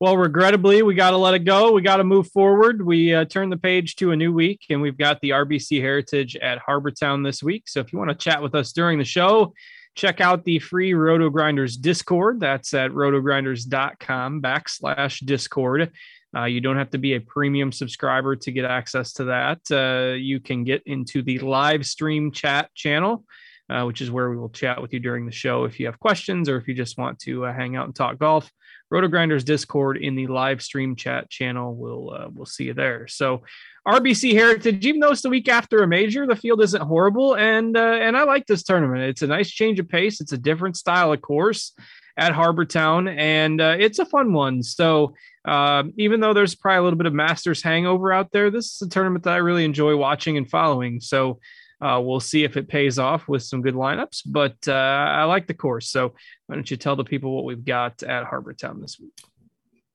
Well, 0.00 0.16
regrettably, 0.16 0.82
we 0.82 0.94
got 0.94 1.10
to 1.10 1.16
let 1.16 1.34
it 1.34 1.40
go. 1.40 1.72
We 1.72 1.82
got 1.82 1.96
to 1.96 2.04
move 2.04 2.30
forward. 2.30 2.86
We 2.86 3.12
uh, 3.12 3.24
turn 3.24 3.50
the 3.50 3.56
page 3.56 3.96
to 3.96 4.12
a 4.12 4.16
new 4.16 4.32
week, 4.32 4.60
and 4.70 4.80
we've 4.80 4.96
got 4.96 5.20
the 5.20 5.30
RBC 5.30 5.80
Heritage 5.80 6.36
at 6.36 6.58
Harbour 6.58 6.92
Town 6.92 7.24
this 7.24 7.42
week. 7.42 7.68
So 7.68 7.80
if 7.80 7.92
you 7.92 7.98
want 7.98 8.10
to 8.10 8.16
chat 8.16 8.40
with 8.40 8.54
us 8.54 8.72
during 8.72 8.98
the 8.98 9.04
show, 9.04 9.54
check 9.96 10.20
out 10.20 10.44
the 10.44 10.60
free 10.60 10.94
Roto 10.94 11.30
Grinders 11.30 11.76
Discord. 11.76 12.38
That's 12.38 12.72
at 12.74 12.92
rotogrinders.com 12.92 14.40
backslash 14.40 15.26
Discord. 15.26 15.90
Uh, 16.36 16.44
you 16.44 16.60
don't 16.60 16.76
have 16.76 16.90
to 16.90 16.98
be 16.98 17.14
a 17.14 17.20
premium 17.20 17.72
subscriber 17.72 18.36
to 18.36 18.52
get 18.52 18.64
access 18.64 19.12
to 19.14 19.24
that. 19.24 19.60
Uh, 19.68 20.14
you 20.14 20.38
can 20.38 20.62
get 20.62 20.82
into 20.86 21.22
the 21.22 21.40
live 21.40 21.84
stream 21.84 22.30
chat 22.30 22.72
channel, 22.74 23.24
uh, 23.70 23.84
which 23.84 24.00
is 24.00 24.10
where 24.10 24.30
we 24.30 24.36
will 24.36 24.48
chat 24.48 24.80
with 24.80 24.92
you 24.92 25.00
during 25.00 25.26
the 25.26 25.32
show 25.32 25.64
if 25.64 25.78
you 25.78 25.86
have 25.86 25.98
questions 25.98 26.48
or 26.48 26.56
if 26.56 26.66
you 26.68 26.74
just 26.74 26.98
want 26.98 27.18
to 27.20 27.46
uh, 27.46 27.52
hang 27.52 27.76
out 27.76 27.86
and 27.86 27.94
talk 27.94 28.18
golf. 28.18 28.50
Roto 28.90 29.08
Grinders 29.08 29.44
Discord 29.44 29.98
in 29.98 30.14
the 30.14 30.26
live 30.28 30.62
stream 30.62 30.96
chat 30.96 31.28
channel. 31.28 31.74
We'll 31.74 32.10
uh, 32.10 32.28
we'll 32.32 32.46
see 32.46 32.64
you 32.64 32.74
there. 32.74 33.06
So 33.06 33.42
RBC 33.86 34.32
Heritage, 34.32 34.84
even 34.86 35.00
though 35.00 35.10
it's 35.10 35.22
the 35.22 35.28
week 35.28 35.48
after 35.48 35.82
a 35.82 35.86
major, 35.86 36.26
the 36.26 36.36
field 36.36 36.62
isn't 36.62 36.80
horrible, 36.80 37.36
and 37.36 37.76
uh, 37.76 37.98
and 38.00 38.16
I 38.16 38.24
like 38.24 38.46
this 38.46 38.62
tournament. 38.62 39.02
It's 39.02 39.22
a 39.22 39.26
nice 39.26 39.50
change 39.50 39.78
of 39.78 39.88
pace. 39.88 40.20
It's 40.20 40.32
a 40.32 40.38
different 40.38 40.76
style 40.76 41.12
of 41.12 41.20
course 41.20 41.74
at 42.16 42.32
Harbour 42.32 42.64
Town, 42.64 43.08
and 43.08 43.60
uh, 43.60 43.76
it's 43.78 43.98
a 43.98 44.06
fun 44.06 44.32
one. 44.32 44.62
So 44.62 45.14
uh, 45.44 45.84
even 45.96 46.20
though 46.20 46.34
there's 46.34 46.54
probably 46.54 46.78
a 46.78 46.82
little 46.82 46.96
bit 46.96 47.06
of 47.06 47.14
Masters 47.14 47.62
hangover 47.62 48.12
out 48.12 48.32
there, 48.32 48.50
this 48.50 48.74
is 48.74 48.82
a 48.82 48.88
tournament 48.88 49.24
that 49.24 49.34
I 49.34 49.38
really 49.38 49.64
enjoy 49.64 49.96
watching 49.96 50.36
and 50.36 50.48
following. 50.48 51.00
So 51.00 51.38
uh, 51.80 52.00
we'll 52.02 52.20
see 52.20 52.44
if 52.44 52.56
it 52.56 52.68
pays 52.68 52.98
off 52.98 53.28
with 53.28 53.42
some 53.42 53.62
good 53.62 53.74
lineups. 53.74 54.22
But 54.26 54.56
uh, 54.66 54.72
I 54.72 55.24
like 55.24 55.46
the 55.46 55.54
course. 55.54 55.90
So 55.90 56.14
why 56.46 56.54
don't 56.54 56.70
you 56.70 56.76
tell 56.76 56.96
the 56.96 57.04
people 57.04 57.34
what 57.34 57.44
we've 57.44 57.64
got 57.64 58.02
at 58.02 58.24
Harbour 58.24 58.52
Town 58.52 58.80
this 58.80 58.98
week? 59.00 59.12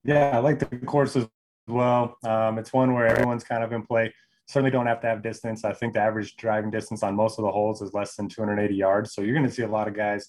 Yeah, 0.03 0.31
I 0.33 0.39
like 0.39 0.59
the 0.59 0.65
course 0.65 1.15
as 1.15 1.27
well. 1.67 2.17
Um, 2.23 2.57
it's 2.57 2.73
one 2.73 2.93
where 2.93 3.07
everyone's 3.07 3.43
kind 3.43 3.63
of 3.63 3.71
in 3.71 3.83
play. 3.83 4.13
Certainly 4.47 4.71
don't 4.71 4.87
have 4.87 4.99
to 5.01 5.07
have 5.07 5.23
distance. 5.23 5.63
I 5.63 5.73
think 5.73 5.93
the 5.93 6.01
average 6.01 6.35
driving 6.35 6.69
distance 6.69 7.03
on 7.03 7.15
most 7.15 7.39
of 7.39 7.45
the 7.45 7.51
holes 7.51 7.81
is 7.81 7.93
less 7.93 8.15
than 8.15 8.27
280 8.27 8.75
yards. 8.75 9.13
So 9.13 9.21
you're 9.21 9.35
going 9.35 9.47
to 9.47 9.53
see 9.53 9.63
a 9.63 9.67
lot 9.67 9.87
of 9.87 9.93
guys 9.93 10.27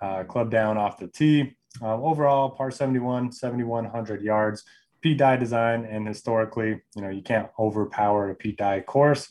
uh, 0.00 0.24
club 0.24 0.50
down 0.50 0.76
off 0.76 0.98
the 0.98 1.06
tee. 1.06 1.56
Uh, 1.80 1.94
overall, 1.94 2.50
par 2.50 2.70
71, 2.70 3.32
7,100 3.32 4.22
yards. 4.22 4.64
Pete 5.00 5.18
Dye 5.18 5.36
design, 5.36 5.84
and 5.84 6.06
historically, 6.06 6.80
you 6.94 7.02
know, 7.02 7.08
you 7.08 7.22
can't 7.22 7.48
overpower 7.58 8.30
a 8.30 8.34
Pete 8.34 8.56
Dye 8.56 8.80
course. 8.80 9.28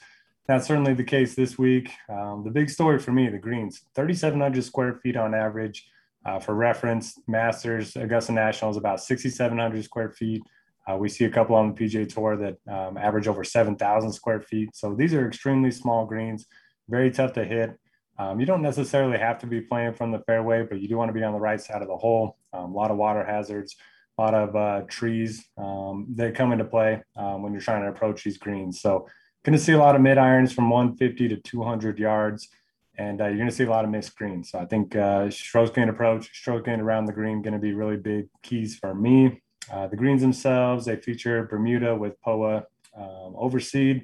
That's 0.51 0.67
certainly 0.67 0.93
the 0.93 1.05
case 1.05 1.33
this 1.33 1.57
week. 1.57 1.93
Um, 2.09 2.43
the 2.43 2.51
big 2.51 2.69
story 2.69 2.99
for 2.99 3.13
me, 3.13 3.29
the 3.29 3.37
greens, 3.37 3.85
3,700 3.95 4.61
square 4.65 4.95
feet 4.95 5.15
on 5.15 5.33
average. 5.33 5.87
Uh, 6.25 6.39
for 6.39 6.55
reference, 6.55 7.17
Masters, 7.25 7.95
Augusta 7.95 8.33
National 8.33 8.69
is 8.69 8.75
about 8.75 9.01
6,700 9.01 9.81
square 9.85 10.09
feet. 10.09 10.43
Uh, 10.85 10.97
we 10.97 11.07
see 11.07 11.23
a 11.23 11.29
couple 11.29 11.55
on 11.55 11.73
the 11.73 11.81
PGA 11.81 12.13
Tour 12.13 12.35
that 12.35 12.57
um, 12.69 12.97
average 12.97 13.29
over 13.29 13.45
7,000 13.45 14.11
square 14.11 14.41
feet. 14.41 14.75
So 14.75 14.93
these 14.93 15.13
are 15.13 15.25
extremely 15.25 15.71
small 15.71 16.05
greens, 16.05 16.45
very 16.89 17.11
tough 17.11 17.31
to 17.33 17.45
hit. 17.45 17.79
Um, 18.19 18.41
you 18.41 18.45
don't 18.45 18.61
necessarily 18.61 19.19
have 19.19 19.39
to 19.39 19.47
be 19.47 19.61
playing 19.61 19.93
from 19.93 20.11
the 20.11 20.19
fairway, 20.19 20.63
but 20.69 20.81
you 20.81 20.89
do 20.89 20.97
want 20.97 21.07
to 21.07 21.13
be 21.13 21.23
on 21.23 21.31
the 21.31 21.39
right 21.39 21.61
side 21.61 21.81
of 21.81 21.87
the 21.87 21.95
hole. 21.95 22.35
Um, 22.51 22.73
a 22.73 22.75
lot 22.75 22.91
of 22.91 22.97
water 22.97 23.23
hazards, 23.23 23.77
a 24.17 24.21
lot 24.21 24.33
of 24.33 24.53
uh, 24.57 24.81
trees 24.89 25.45
um, 25.57 26.07
that 26.15 26.35
come 26.35 26.51
into 26.51 26.65
play 26.65 27.01
um, 27.15 27.41
when 27.41 27.53
you're 27.53 27.61
trying 27.61 27.83
to 27.83 27.87
approach 27.87 28.25
these 28.25 28.37
greens. 28.37 28.81
So, 28.81 29.07
going 29.43 29.57
to 29.57 29.63
see 29.63 29.73
a 29.73 29.77
lot 29.77 29.95
of 29.95 30.01
mid 30.01 30.17
irons 30.17 30.53
from 30.53 30.69
150 30.69 31.29
to 31.29 31.37
200 31.37 31.99
yards, 31.99 32.49
and 32.97 33.21
uh, 33.21 33.25
you're 33.25 33.37
going 33.37 33.49
to 33.49 33.55
see 33.55 33.63
a 33.63 33.69
lot 33.69 33.85
of 33.85 33.91
missed 33.91 34.15
greens. 34.15 34.51
So, 34.51 34.59
I 34.59 34.65
think 34.65 34.95
uh, 34.95 35.29
stroke 35.29 35.75
gain 35.75 35.89
approach, 35.89 36.35
stroke 36.35 36.65
gain 36.65 36.79
around 36.79 37.05
the 37.05 37.13
green, 37.13 37.41
going 37.41 37.53
to 37.53 37.59
be 37.59 37.73
really 37.73 37.97
big 37.97 38.27
keys 38.43 38.75
for 38.75 38.93
me. 38.93 39.41
Uh, 39.71 39.87
the 39.87 39.95
greens 39.95 40.21
themselves, 40.21 40.85
they 40.85 40.95
feature 40.95 41.45
Bermuda 41.45 41.95
with 41.95 42.19
POA 42.21 42.65
um, 42.97 43.35
overseed. 43.35 44.03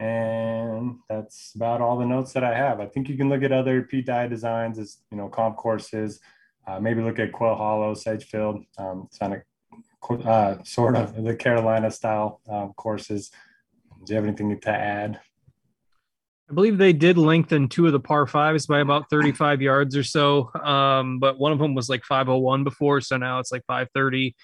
And 0.00 0.98
that's 1.08 1.54
about 1.54 1.80
all 1.80 1.96
the 1.96 2.06
notes 2.06 2.32
that 2.32 2.42
I 2.42 2.56
have. 2.56 2.80
I 2.80 2.86
think 2.86 3.08
you 3.08 3.16
can 3.16 3.28
look 3.28 3.44
at 3.44 3.52
other 3.52 3.82
Pete 3.82 4.06
Dye 4.06 4.26
designs 4.26 4.78
as, 4.78 4.98
you 5.10 5.16
know, 5.16 5.28
comp 5.28 5.56
courses. 5.56 6.18
Uh, 6.66 6.80
maybe 6.80 7.02
look 7.02 7.20
at 7.20 7.32
Quail 7.32 7.54
Hollow, 7.54 7.94
Sedgefield, 7.94 8.64
um, 8.78 9.08
uh, 10.24 10.56
sort 10.64 10.96
of 10.96 11.22
the 11.22 11.36
Carolina 11.36 11.90
style 11.90 12.40
um, 12.48 12.72
courses. 12.74 13.30
Do 14.04 14.12
you 14.12 14.16
have 14.16 14.24
anything 14.24 14.58
to 14.58 14.70
add? 14.70 15.20
I 16.50 16.54
believe 16.54 16.76
they 16.76 16.92
did 16.92 17.16
lengthen 17.16 17.68
two 17.68 17.86
of 17.86 17.92
the 17.92 18.00
par 18.00 18.26
fives 18.26 18.66
by 18.66 18.80
about 18.80 19.08
35 19.08 19.62
yards 19.62 19.96
or 19.96 20.02
so. 20.02 20.52
Um, 20.54 21.18
but 21.18 21.38
one 21.38 21.52
of 21.52 21.58
them 21.58 21.74
was 21.74 21.88
like 21.88 22.04
501 22.04 22.64
before. 22.64 23.00
So 23.00 23.16
now 23.16 23.38
it's 23.38 23.52
like 23.52 23.64
530. 23.66 24.34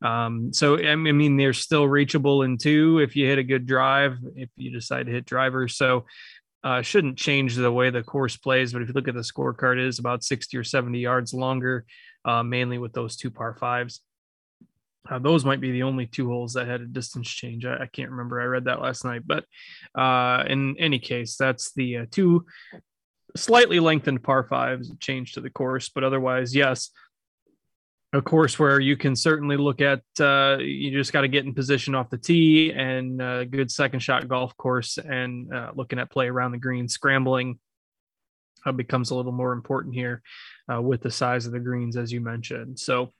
Um, 0.00 0.52
so 0.52 0.78
I 0.78 0.94
mean, 0.94 1.36
they're 1.36 1.52
still 1.52 1.86
reachable 1.86 2.42
in 2.42 2.56
two 2.56 3.00
if 3.00 3.16
you 3.16 3.26
hit 3.26 3.38
a 3.38 3.42
good 3.42 3.66
drive, 3.66 4.16
if 4.36 4.48
you 4.56 4.70
decide 4.70 5.06
to 5.06 5.12
hit 5.12 5.26
drivers. 5.26 5.76
So 5.76 6.06
uh, 6.64 6.82
shouldn't 6.82 7.18
change 7.18 7.54
the 7.56 7.70
way 7.70 7.90
the 7.90 8.02
course 8.02 8.36
plays. 8.36 8.72
But 8.72 8.82
if 8.82 8.88
you 8.88 8.94
look 8.94 9.08
at 9.08 9.14
the 9.14 9.20
scorecard, 9.20 9.78
it 9.78 9.86
is 9.86 9.98
about 9.98 10.24
60 10.24 10.56
or 10.56 10.64
70 10.64 10.98
yards 10.98 11.34
longer, 11.34 11.84
uh, 12.24 12.42
mainly 12.42 12.78
with 12.78 12.92
those 12.92 13.16
two 13.16 13.30
par 13.30 13.56
fives. 13.58 14.00
Uh, 15.08 15.18
those 15.18 15.44
might 15.44 15.60
be 15.60 15.72
the 15.72 15.82
only 15.82 16.06
two 16.06 16.28
holes 16.28 16.52
that 16.54 16.66
had 16.66 16.80
a 16.80 16.86
distance 16.86 17.28
change. 17.28 17.64
I, 17.64 17.82
I 17.82 17.86
can't 17.86 18.10
remember. 18.10 18.40
I 18.40 18.44
read 18.44 18.64
that 18.64 18.82
last 18.82 19.04
night, 19.04 19.22
but 19.26 19.44
uh, 19.94 20.44
in 20.46 20.76
any 20.78 20.98
case, 20.98 21.36
that's 21.36 21.72
the 21.74 21.98
uh, 21.98 22.06
two 22.10 22.46
slightly 23.36 23.80
lengthened 23.80 24.22
par 24.22 24.44
fives 24.44 24.92
change 25.00 25.32
to 25.32 25.40
the 25.40 25.50
course. 25.50 25.88
But 25.88 26.04
otherwise, 26.04 26.54
yes, 26.54 26.90
a 28.12 28.22
course 28.22 28.58
where 28.58 28.80
you 28.80 28.96
can 28.96 29.14
certainly 29.14 29.56
look 29.56 29.80
at 29.80 30.00
uh, 30.20 30.56
you 30.60 30.90
just 30.90 31.12
got 31.12 31.22
to 31.22 31.28
get 31.28 31.44
in 31.44 31.54
position 31.54 31.94
off 31.94 32.10
the 32.10 32.16
tee 32.16 32.72
and 32.72 33.20
a 33.20 33.24
uh, 33.24 33.44
good 33.44 33.70
second 33.70 34.00
shot 34.00 34.26
golf 34.28 34.56
course 34.56 34.96
and 34.96 35.52
uh, 35.52 35.72
looking 35.74 35.98
at 35.98 36.10
play 36.10 36.26
around 36.26 36.52
the 36.52 36.58
green 36.58 36.88
scrambling 36.88 37.58
becomes 38.76 39.10
a 39.10 39.14
little 39.14 39.32
more 39.32 39.52
important 39.52 39.94
here 39.94 40.22
with 40.80 41.02
the 41.02 41.10
size 41.10 41.46
of 41.46 41.52
the 41.52 41.60
greens 41.60 41.96
as 41.96 42.12
you 42.12 42.20
mentioned 42.20 42.78
so 42.78 43.10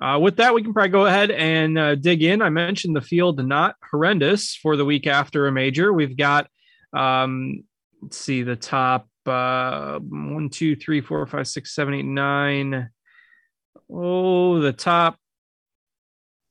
uh, 0.00 0.18
with 0.18 0.36
that 0.36 0.54
we 0.54 0.62
can 0.62 0.72
probably 0.72 0.90
go 0.90 1.06
ahead 1.06 1.30
and 1.30 2.02
dig 2.02 2.22
in 2.22 2.42
i 2.42 2.50
mentioned 2.50 2.94
the 2.94 3.00
field 3.00 3.44
not 3.44 3.76
horrendous 3.90 4.54
for 4.54 4.76
the 4.76 4.84
week 4.84 5.06
after 5.06 5.46
a 5.46 5.52
major 5.52 5.92
we've 5.92 6.16
got 6.16 6.48
um, 6.92 7.62
let's 8.02 8.16
see 8.16 8.42
the 8.42 8.56
top 8.56 9.08
one 9.24 10.48
two 10.50 10.76
three 10.76 11.00
four 11.00 11.26
five 11.26 11.48
six 11.48 11.74
seven 11.74 11.94
eight 11.94 12.04
nine 12.04 12.90
oh, 13.92 14.60
the 14.60 14.72
top 14.72 15.18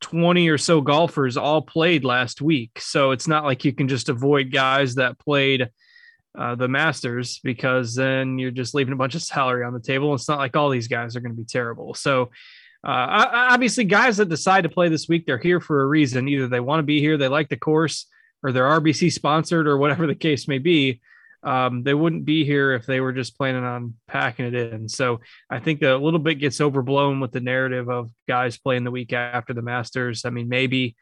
20 0.02 0.50
or 0.50 0.58
so 0.58 0.82
golfers 0.82 1.38
all 1.38 1.62
played 1.62 2.04
last 2.04 2.42
week. 2.42 2.80
So 2.80 3.12
it's 3.12 3.28
not 3.28 3.44
like 3.44 3.66
you 3.66 3.74
can 3.74 3.88
just 3.88 4.10
avoid 4.10 4.52
guys 4.52 4.96
that 4.96 5.20
played 5.20 5.70
uh, 6.38 6.56
the 6.56 6.68
Masters 6.68 7.40
because 7.44 7.96
then 7.96 8.38
you're 8.38 8.52
just 8.52 8.76
leaving 8.76 8.94
a 8.94 8.98
bunch 8.98 9.16
of 9.16 9.24
salary 9.24 9.64
on 9.64 9.74
the 9.74 9.80
table. 9.80 10.14
It's 10.14 10.28
not 10.30 10.40
like 10.40 10.56
all 10.56 10.70
these 10.70 10.88
guys 10.88 11.16
are 11.16 11.22
going 11.22 11.36
to 11.36 11.42
be 11.42 11.48
terrible. 11.48 11.94
So 11.94 12.32
uh, 12.86 13.30
obviously, 13.52 13.84
guys 13.84 14.18
that 14.18 14.30
decide 14.30 14.62
to 14.62 14.70
play 14.70 14.90
this 14.90 15.08
week, 15.08 15.26
they're 15.26 15.38
here 15.38 15.60
for 15.60 15.82
a 15.82 15.88
reason. 15.88 16.28
Either 16.28 16.48
they 16.48 16.60
want 16.60 16.80
to 16.80 16.84
be 16.84 17.00
here, 17.00 17.18
they 17.18 17.28
like 17.28 17.50
the 17.50 17.58
course, 17.58 18.06
or 18.44 18.52
they're 18.52 18.64
RBC 18.64 19.12
sponsored, 19.12 19.68
or 19.68 19.78
whatever 19.78 20.08
the 20.08 20.16
case 20.16 20.48
may 20.48 20.60
be 20.60 21.02
um, 21.46 21.84
they 21.84 21.94
wouldn't 21.94 22.26
be 22.26 22.44
here 22.44 22.74
if 22.74 22.88
they 22.88 23.00
were 23.00 23.14
just 23.14 23.38
planning 23.38 23.64
on 23.64 23.94
packing 24.08 24.48
it 24.48 24.56
in. 24.56 24.90
So 24.90 25.22
I 25.48 25.60
think 25.60 25.84
a 25.84 25.94
little 25.94 26.20
bit 26.20 26.36
gets 26.40 26.60
overblown 26.60 27.20
with 27.20 27.32
the 27.32 27.40
narrative 27.40 27.88
of 27.88 28.10
guys 28.28 28.58
playing 28.58 28.84
the 28.84 28.92
week 28.92 29.14
after 29.14 29.54
the 29.54 29.62
Masters. 29.62 30.26
I 30.26 30.32
mean, 30.32 30.50
maybe 30.50 30.96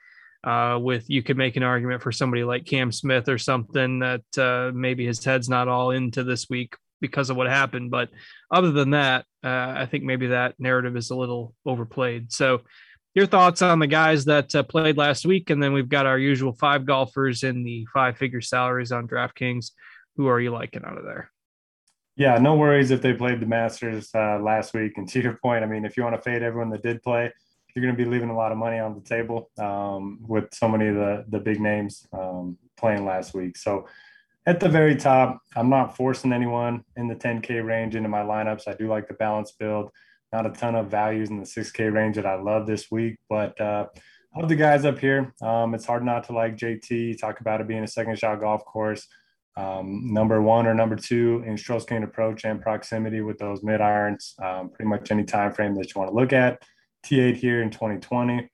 uh, 0.44 0.78
with 0.82 1.10
you 1.10 1.24
could 1.24 1.38
make 1.38 1.56
an 1.56 1.64
argument 1.64 2.02
for 2.02 2.12
somebody 2.12 2.44
like 2.44 2.66
Cam 2.66 2.92
Smith 2.92 3.30
or 3.30 3.38
something 3.38 4.00
that 4.00 4.38
uh, 4.38 4.72
maybe 4.76 5.06
his 5.06 5.24
head's 5.24 5.48
not 5.48 5.70
all 5.70 5.92
into 5.92 6.26
this 6.26 6.50
week 6.50 6.76
because 7.04 7.30
of 7.30 7.36
what 7.36 7.48
happened. 7.48 7.92
But 7.92 8.10
other 8.50 8.72
than 8.72 8.92
that, 8.92 9.26
uh, 9.44 9.74
I 9.76 9.88
think 9.90 10.06
maybe 10.06 10.28
that 10.28 10.56
narrative 10.58 10.96
is 10.96 11.12
a 11.12 11.16
little 11.16 11.54
overplayed. 11.66 12.32
So 12.32 12.62
your 13.14 13.28
thoughts 13.28 13.62
on 13.62 13.78
the 13.78 13.88
guys 13.88 14.26
that 14.26 14.56
uh, 14.56 14.64
played 14.64 14.98
last 14.98 15.26
week, 15.26 15.50
and 15.50 15.62
then 15.62 15.74
we've 15.74 15.90
got 15.90 16.06
our 16.06 16.18
usual 16.18 16.54
five 16.54 16.86
golfers 16.86 17.44
in 17.44 17.64
the 17.64 17.86
five-figure 17.94 18.42
salaries 18.42 18.92
on 18.92 19.08
DraftKings 19.08 19.72
who 20.16 20.28
are 20.28 20.40
you 20.40 20.52
liking 20.52 20.84
out 20.86 20.98
of 20.98 21.04
there? 21.04 21.32
Yeah, 22.16 22.38
no 22.38 22.56
worries 22.56 22.92
if 22.92 23.02
they 23.02 23.14
played 23.14 23.40
the 23.40 23.48
Masters 23.48 24.10
uh, 24.14 24.40
last 24.40 24.74
week. 24.74 24.94
And 24.98 25.10
to 25.10 25.22
your 25.22 25.40
point, 25.42 25.64
I 25.64 25.68
mean, 25.68 25.86
if 25.86 25.98
you 25.98 26.04
want 26.04 26.16
to 26.16 26.22
fade 26.22 26.44
everyone 26.44 26.70
that 26.70 26.84
did 26.84 27.02
play, 27.02 27.32
you're 27.76 27.84
going 27.84 27.96
to 27.96 28.04
be 28.04 28.10
leaving 28.10 28.30
a 28.30 28.36
lot 28.36 28.52
of 28.52 28.58
money 28.60 28.78
on 28.78 28.94
the 28.94 29.02
table 29.02 29.50
um, 29.58 30.20
with 30.22 30.54
so 30.54 30.68
many 30.68 30.88
of 30.88 30.96
the 30.96 31.26
the 31.30 31.40
big 31.40 31.60
names 31.60 32.06
um, 32.14 32.58
playing 32.78 33.04
last 33.04 33.34
week. 33.34 33.58
So 33.58 33.88
at 34.46 34.60
the 34.60 34.70
very 34.70 34.96
top, 34.96 35.40
I'm 35.56 35.70
not 35.70 35.96
forcing 35.96 36.34
anyone 36.34 36.84
in 36.98 37.08
the 37.08 37.16
10K 37.16 37.64
range 37.66 37.96
into 37.96 38.10
my 38.10 38.22
lineups. 38.22 38.68
I 38.68 38.74
do 38.74 38.88
like 38.88 39.08
the 39.08 39.14
balance 39.14 39.52
build. 39.52 39.90
Not 40.32 40.46
a 40.46 40.50
ton 40.50 40.76
of 40.76 40.88
values 40.88 41.30
in 41.30 41.40
the 41.40 41.46
6K 41.46 41.94
range 41.94 42.16
that 42.16 42.26
I 42.26 42.36
love 42.36 42.66
this 42.66 42.90
week, 42.92 43.18
but 43.30 43.60
uh, 43.62 43.88
of 44.36 44.50
the 44.50 44.56
guys 44.56 44.84
up 44.84 44.98
here, 44.98 45.34
um, 45.42 45.76
it's 45.76 45.86
hard 45.86 46.04
not 46.04 46.24
to 46.26 46.34
like 46.34 46.58
JT. 46.58 47.20
Talk 47.20 47.40
about 47.40 47.62
it 47.62 47.68
being 47.68 47.84
a 47.84 47.88
second 47.88 48.18
shot 48.18 48.40
golf 48.40 48.66
course 48.66 49.08
um, 49.56 50.14
number 50.14 50.42
one 50.42 50.66
or 50.66 50.74
number 50.74 50.96
two 50.96 51.44
in 51.46 51.58
stroke 51.58 51.88
gain 51.88 52.04
approach 52.04 52.44
and 52.44 52.62
proximity 52.62 53.22
with 53.22 53.38
those 53.38 53.64
mid 53.64 53.82
irons, 53.82 54.34
um, 54.42 54.70
pretty 54.70 54.90
much 54.90 55.12
any 55.12 55.24
time 55.24 55.54
frame 55.54 55.76
that 55.76 55.94
you 55.94 56.00
want 56.00 56.10
to 56.10 56.16
look 56.16 56.34
at. 56.34 56.62
T8 57.06 57.36
here 57.36 57.62
in 57.62 57.70
2020. 57.70 58.50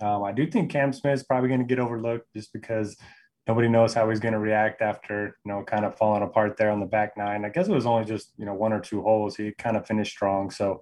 Um, 0.00 0.24
I 0.24 0.32
do 0.32 0.46
think 0.46 0.70
Cam 0.70 0.92
Smith 0.92 1.14
is 1.14 1.22
probably 1.22 1.48
going 1.48 1.60
to 1.60 1.66
get 1.66 1.78
overlooked 1.78 2.26
just 2.34 2.52
because 2.52 2.96
nobody 3.46 3.68
knows 3.68 3.94
how 3.94 4.08
he's 4.08 4.20
going 4.20 4.34
to 4.34 4.40
react 4.40 4.82
after 4.82 5.36
you 5.44 5.52
know 5.52 5.62
kind 5.62 5.84
of 5.84 5.96
falling 5.96 6.22
apart 6.22 6.56
there 6.56 6.70
on 6.70 6.80
the 6.80 6.86
back 6.86 7.16
nine. 7.16 7.44
I 7.44 7.48
guess 7.48 7.68
it 7.68 7.72
was 7.72 7.86
only 7.86 8.04
just 8.04 8.32
you 8.36 8.44
know 8.44 8.54
one 8.54 8.72
or 8.72 8.80
two 8.80 9.02
holes. 9.02 9.36
He 9.36 9.52
kind 9.52 9.76
of 9.76 9.86
finished 9.86 10.12
strong, 10.12 10.50
so 10.50 10.80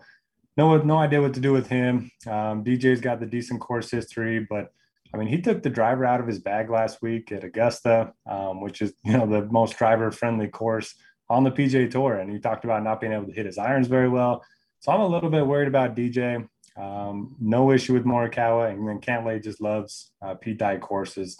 no 0.56 0.76
no 0.78 0.98
idea 0.98 1.20
what 1.20 1.34
to 1.34 1.40
do 1.40 1.52
with 1.52 1.68
him. 1.68 2.10
Um, 2.26 2.64
DJ's 2.64 3.00
got 3.00 3.20
the 3.20 3.26
decent 3.26 3.60
course 3.60 3.90
history, 3.90 4.46
but 4.48 4.72
I 5.14 5.18
mean, 5.18 5.28
he 5.28 5.40
took 5.40 5.62
the 5.62 5.70
driver 5.70 6.04
out 6.04 6.20
of 6.20 6.26
his 6.26 6.38
bag 6.38 6.70
last 6.70 7.02
week 7.02 7.32
at 7.32 7.44
Augusta, 7.44 8.14
um, 8.26 8.60
which 8.60 8.80
is 8.80 8.92
you 9.04 9.12
know 9.12 9.26
the 9.26 9.46
most 9.50 9.76
driver-friendly 9.76 10.48
course 10.48 10.94
on 11.28 11.44
the 11.44 11.50
PGA 11.50 11.90
Tour, 11.90 12.16
and 12.16 12.30
he 12.30 12.38
talked 12.38 12.64
about 12.64 12.82
not 12.82 13.00
being 13.00 13.12
able 13.12 13.26
to 13.26 13.32
hit 13.32 13.46
his 13.46 13.58
irons 13.58 13.88
very 13.88 14.08
well. 14.08 14.44
So 14.80 14.92
I'm 14.92 15.00
a 15.00 15.06
little 15.06 15.30
bit 15.30 15.46
worried 15.46 15.68
about 15.68 15.96
DJ. 15.96 16.46
Um, 16.76 17.36
no 17.38 17.70
issue 17.70 17.92
with 17.92 18.04
Morikawa, 18.04 18.70
and 18.70 18.88
then 18.88 19.00
Cantlay 19.00 19.42
just 19.42 19.60
loves 19.60 20.12
uh, 20.22 20.34
Pete 20.34 20.58
Dye 20.58 20.78
courses. 20.78 21.38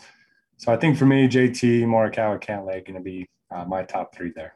So 0.62 0.72
I 0.72 0.76
think 0.76 0.96
for 0.96 1.06
me, 1.06 1.26
JT, 1.26 1.82
Morikawa, 1.86 2.40
Cantlay 2.40 2.86
going 2.86 2.94
to 2.94 3.00
be 3.00 3.28
uh, 3.52 3.64
my 3.64 3.82
top 3.82 4.14
three 4.14 4.30
there. 4.36 4.54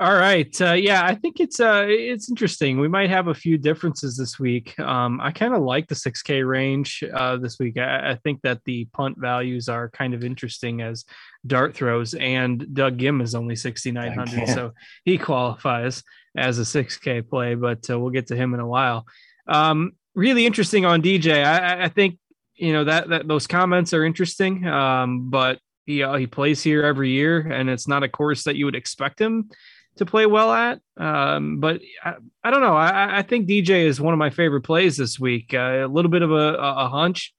All 0.00 0.14
right. 0.14 0.60
Uh, 0.60 0.74
yeah, 0.74 1.04
I 1.04 1.16
think 1.16 1.40
it's 1.40 1.58
uh, 1.58 1.84
it's 1.88 2.28
interesting. 2.28 2.78
We 2.78 2.86
might 2.86 3.10
have 3.10 3.26
a 3.26 3.34
few 3.34 3.58
differences 3.58 4.16
this 4.16 4.38
week. 4.38 4.78
Um, 4.78 5.20
I 5.20 5.32
kind 5.32 5.52
of 5.52 5.62
like 5.62 5.88
the 5.88 5.96
6K 5.96 6.48
range 6.48 7.02
uh, 7.12 7.38
this 7.38 7.58
week. 7.58 7.76
I, 7.76 8.12
I, 8.12 8.18
think 8.22 8.40
that 8.42 8.60
the 8.64 8.84
punt 8.86 9.18
values 9.18 9.68
are 9.68 9.90
kind 9.90 10.14
of 10.14 10.22
interesting 10.22 10.80
as 10.80 11.04
dart 11.44 11.74
throws, 11.74 12.14
and 12.14 12.72
Doug 12.72 12.98
Ghim 12.98 13.20
is 13.20 13.34
only 13.34 13.56
6,900, 13.56 14.48
so 14.48 14.72
he 15.04 15.18
qualifies 15.18 16.04
as 16.36 16.60
a 16.60 16.62
6K 16.62 17.28
play. 17.28 17.56
But 17.56 17.90
uh, 17.90 17.98
we'll 17.98 18.10
get 18.10 18.28
to 18.28 18.36
him 18.36 18.54
in 18.54 18.60
a 18.60 18.66
while. 18.66 19.06
Um, 19.48 19.92
really 20.14 20.46
interesting 20.46 20.84
on 20.84 21.02
DJ. 21.02 21.44
I, 21.44 21.84
I, 21.84 21.88
think 21.88 22.18
you 22.56 22.72
know 22.72 22.84
that 22.84 23.08
that 23.08 23.28
those 23.28 23.46
comments 23.46 23.92
are 23.92 24.04
interesting, 24.04 24.66
um, 24.66 25.30
but 25.30 25.58
he 25.86 26.02
uh, 26.02 26.16
he 26.16 26.26
plays 26.26 26.62
here 26.62 26.82
every 26.82 27.10
year, 27.10 27.40
and 27.40 27.68
it's 27.68 27.88
not 27.88 28.02
a 28.02 28.08
course 28.08 28.44
that 28.44 28.56
you 28.56 28.64
would 28.64 28.76
expect 28.76 29.20
him 29.20 29.50
to 29.96 30.06
play 30.06 30.26
well 30.26 30.52
at. 30.52 30.80
Um, 30.96 31.60
but 31.60 31.80
I, 32.04 32.14
I, 32.42 32.50
don't 32.50 32.62
know. 32.62 32.76
I, 32.76 33.18
I, 33.18 33.22
think 33.22 33.48
DJ 33.48 33.84
is 33.84 34.00
one 34.00 34.12
of 34.12 34.18
my 34.18 34.30
favorite 34.30 34.62
plays 34.62 34.96
this 34.96 35.20
week. 35.20 35.54
Uh, 35.54 35.84
a 35.84 35.86
little 35.86 36.10
bit 36.10 36.22
of 36.22 36.32
a, 36.32 36.54
a 36.58 36.88
hunch, 36.88 37.32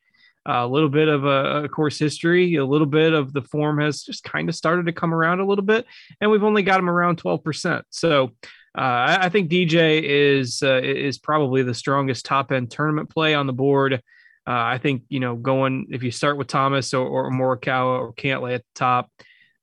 a 0.46 0.66
little 0.66 0.88
bit 0.90 1.10
of 1.10 1.26
a, 1.26 1.64
a, 1.64 1.70
course 1.70 2.00
history, 2.00 2.56
a 2.56 2.66
little 2.66 2.88
bit 2.88 3.14
of 3.14 3.34
the 3.34 3.42
form 3.42 3.80
has 3.80 4.04
just 4.04 4.24
kind 4.24 4.48
of 4.48 4.56
started 4.56 4.86
to 4.86 4.94
come 4.94 5.14
around 5.14 5.40
a 5.40 5.46
little 5.46 5.66
bit, 5.66 5.86
and 6.22 6.32
we've 6.32 6.44
only 6.44 6.64
got 6.64 6.80
him 6.80 6.90
around 6.90 7.18
twelve 7.18 7.44
percent. 7.44 7.86
So. 7.90 8.32
Uh, 8.78 9.20
I, 9.22 9.30
think 9.30 9.50
DJ 9.50 10.02
is 10.04 10.62
uh, 10.62 10.82
is 10.84 11.18
probably 11.18 11.64
the 11.64 11.74
strongest 11.74 12.26
top 12.26 12.52
end 12.52 12.72
tournament 12.72 13.10
play 13.10 13.34
on 13.34 13.48
the 13.48 13.54
board. 13.54 14.02
Uh, 14.48 14.52
I 14.52 14.78
think 14.78 15.04
you 15.10 15.20
know 15.20 15.36
going 15.36 15.88
if 15.90 16.04
you 16.04 16.12
start 16.12 16.38
with 16.38 16.48
Thomas 16.48 16.94
or, 16.94 17.08
or 17.08 17.32
Morikawa 17.32 18.00
or 18.00 18.14
Cantlay 18.14 18.56
at 18.56 18.62
the 18.62 18.80
top, 18.80 19.10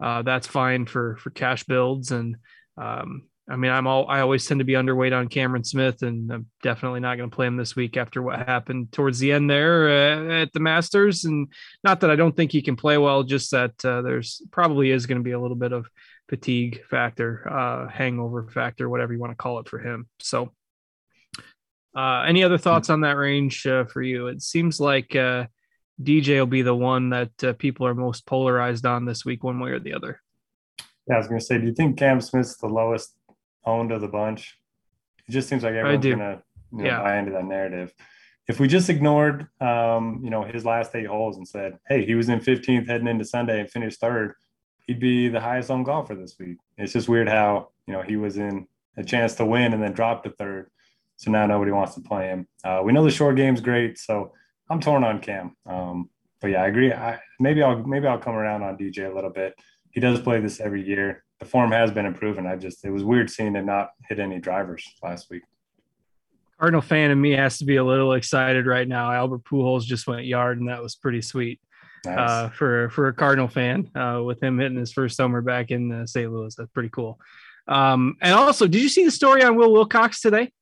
uh, 0.02 0.22
that's 0.22 0.46
fine 0.46 0.86
for 0.86 1.16
for 1.16 1.30
cash 1.30 1.64
builds 1.64 2.10
and 2.10 2.36
um, 2.76 3.22
I 3.48 3.56
mean, 3.56 3.72
I'm 3.72 3.86
all 3.86 4.08
I 4.08 4.20
always 4.20 4.46
tend 4.46 4.60
to 4.60 4.64
be 4.64 4.74
underweight 4.74 5.16
on 5.16 5.28
Cameron 5.28 5.64
Smith, 5.64 6.02
and 6.02 6.32
I'm 6.32 6.46
definitely 6.62 7.00
not 7.00 7.16
going 7.16 7.28
to 7.28 7.34
play 7.34 7.46
him 7.46 7.56
this 7.56 7.74
week 7.74 7.96
after 7.96 8.22
what 8.22 8.38
happened 8.38 8.92
towards 8.92 9.18
the 9.18 9.32
end 9.32 9.50
there 9.50 9.88
uh, 9.88 10.42
at 10.42 10.52
the 10.52 10.60
Masters. 10.60 11.24
And 11.24 11.48
not 11.82 12.00
that 12.00 12.10
I 12.10 12.16
don't 12.16 12.36
think 12.36 12.52
he 12.52 12.62
can 12.62 12.76
play 12.76 12.98
well, 12.98 13.24
just 13.24 13.50
that 13.50 13.72
uh, 13.84 14.02
there's 14.02 14.40
probably 14.52 14.90
is 14.90 15.06
going 15.06 15.18
to 15.18 15.24
be 15.24 15.32
a 15.32 15.40
little 15.40 15.56
bit 15.56 15.72
of 15.72 15.88
fatigue 16.28 16.82
factor, 16.88 17.46
uh, 17.50 17.88
hangover 17.88 18.48
factor, 18.48 18.88
whatever 18.88 19.12
you 19.12 19.18
want 19.18 19.32
to 19.32 19.36
call 19.36 19.58
it 19.58 19.68
for 19.68 19.80
him. 19.80 20.06
So, 20.20 20.52
uh, 21.96 22.24
any 22.26 22.42
other 22.42 22.58
thoughts 22.58 22.90
on 22.90 23.02
that 23.02 23.16
range 23.16 23.66
uh, 23.66 23.84
for 23.84 24.02
you? 24.02 24.28
It 24.28 24.42
seems 24.42 24.80
like 24.80 25.14
uh, 25.14 25.46
DJ 26.02 26.38
will 26.38 26.46
be 26.46 26.62
the 26.62 26.74
one 26.74 27.10
that 27.10 27.58
people 27.58 27.86
are 27.86 27.94
most 27.94 28.26
polarized 28.26 28.86
on 28.86 29.04
this 29.04 29.24
week, 29.24 29.44
one 29.44 29.60
way 29.60 29.70
or 29.70 29.80
the 29.80 29.94
other. 29.94 30.20
Yeah, 31.08 31.16
I 31.16 31.18
was 31.18 31.28
going 31.28 31.40
to 31.40 31.44
say, 31.44 31.58
do 31.58 31.66
you 31.66 31.74
think 31.74 31.98
Cam 31.98 32.20
Smith's 32.20 32.56
the 32.56 32.68
lowest 32.68 33.14
owned 33.64 33.92
of 33.92 34.00
the 34.00 34.08
bunch? 34.08 34.56
It 35.28 35.32
just 35.32 35.48
seems 35.48 35.62
like 35.62 35.74
everyone's 35.74 36.04
going 36.04 36.18
to 36.18 36.42
you 36.72 36.78
know, 36.78 36.84
yeah. 36.84 37.02
buy 37.02 37.18
into 37.18 37.32
that 37.32 37.44
narrative. 37.44 37.92
If 38.48 38.58
we 38.58 38.68
just 38.68 38.90
ignored, 38.90 39.46
um, 39.60 40.20
you 40.22 40.30
know, 40.30 40.42
his 40.42 40.64
last 40.64 40.94
eight 40.94 41.06
holes 41.06 41.36
and 41.36 41.46
said, 41.46 41.78
"Hey, 41.88 42.04
he 42.04 42.14
was 42.14 42.28
in 42.28 42.40
15th 42.40 42.88
heading 42.88 43.06
into 43.06 43.24
Sunday 43.24 43.60
and 43.60 43.70
finished 43.70 44.00
third," 44.00 44.34
he'd 44.86 44.98
be 44.98 45.28
the 45.28 45.40
highest 45.40 45.70
owned 45.70 45.84
golfer 45.84 46.16
this 46.16 46.36
week. 46.38 46.58
It's 46.76 46.92
just 46.92 47.08
weird 47.08 47.28
how 47.28 47.68
you 47.86 47.92
know 47.92 48.02
he 48.02 48.16
was 48.16 48.38
in 48.38 48.66
a 48.96 49.04
chance 49.04 49.36
to 49.36 49.46
win 49.46 49.72
and 49.72 49.82
then 49.82 49.92
dropped 49.92 50.24
to 50.24 50.30
third, 50.30 50.70
so 51.22 51.30
now 51.30 51.46
nobody 51.46 51.70
wants 51.70 51.94
to 51.94 52.00
play 52.00 52.28
him. 52.28 52.48
Uh, 52.64 52.80
we 52.84 52.92
know 52.92 53.04
the 53.04 53.10
short 53.10 53.36
game's 53.36 53.60
great, 53.60 53.98
so 53.98 54.32
I'm 54.68 54.80
torn 54.80 55.04
on 55.04 55.20
Cam. 55.20 55.56
Um, 55.66 56.10
but 56.40 56.50
yeah, 56.50 56.62
I 56.62 56.66
agree. 56.66 56.92
I, 56.92 57.20
maybe 57.38 57.62
I'll 57.62 57.78
maybe 57.84 58.06
I'll 58.06 58.18
come 58.18 58.34
around 58.34 58.62
on 58.62 58.76
DJ 58.76 59.10
a 59.10 59.14
little 59.14 59.30
bit 59.30 59.54
he 59.92 60.00
does 60.00 60.20
play 60.20 60.40
this 60.40 60.58
every 60.58 60.82
year. 60.82 61.22
The 61.38 61.46
form 61.46 61.70
has 61.70 61.90
been 61.90 62.06
improving. 62.06 62.46
I 62.46 62.56
just 62.56 62.84
it 62.84 62.90
was 62.90 63.04
weird 63.04 63.30
seeing 63.30 63.54
him 63.54 63.66
not 63.66 63.90
hit 64.08 64.18
any 64.18 64.40
drivers 64.40 64.84
last 65.02 65.30
week. 65.30 65.42
Cardinal 66.58 66.80
fan 66.80 67.10
and 67.10 67.20
me 67.20 67.32
has 67.32 67.58
to 67.58 67.64
be 67.64 67.76
a 67.76 67.84
little 67.84 68.12
excited 68.14 68.66
right 68.66 68.86
now. 68.86 69.12
Albert 69.12 69.44
Pujols 69.44 69.82
just 69.82 70.06
went 70.06 70.24
yard, 70.24 70.60
and 70.60 70.68
that 70.68 70.82
was 70.82 70.94
pretty 70.94 71.20
sweet 71.20 71.60
nice. 72.06 72.18
uh, 72.18 72.48
for 72.50 72.88
for 72.90 73.08
a 73.08 73.12
Cardinal 73.12 73.48
fan 73.48 73.90
uh, 73.94 74.22
with 74.24 74.42
him 74.42 74.58
hitting 74.58 74.78
his 74.78 74.92
first 74.92 75.20
homer 75.20 75.42
back 75.42 75.70
in 75.70 75.92
uh, 75.92 76.06
St. 76.06 76.32
Louis. 76.32 76.54
That's 76.54 76.70
pretty 76.70 76.90
cool. 76.90 77.18
Um, 77.68 78.16
and 78.22 78.34
also, 78.34 78.66
did 78.66 78.80
you 78.80 78.88
see 78.88 79.04
the 79.04 79.10
story 79.10 79.42
on 79.42 79.56
Will 79.56 79.72
Wilcox 79.72 80.20
today? 80.20 80.52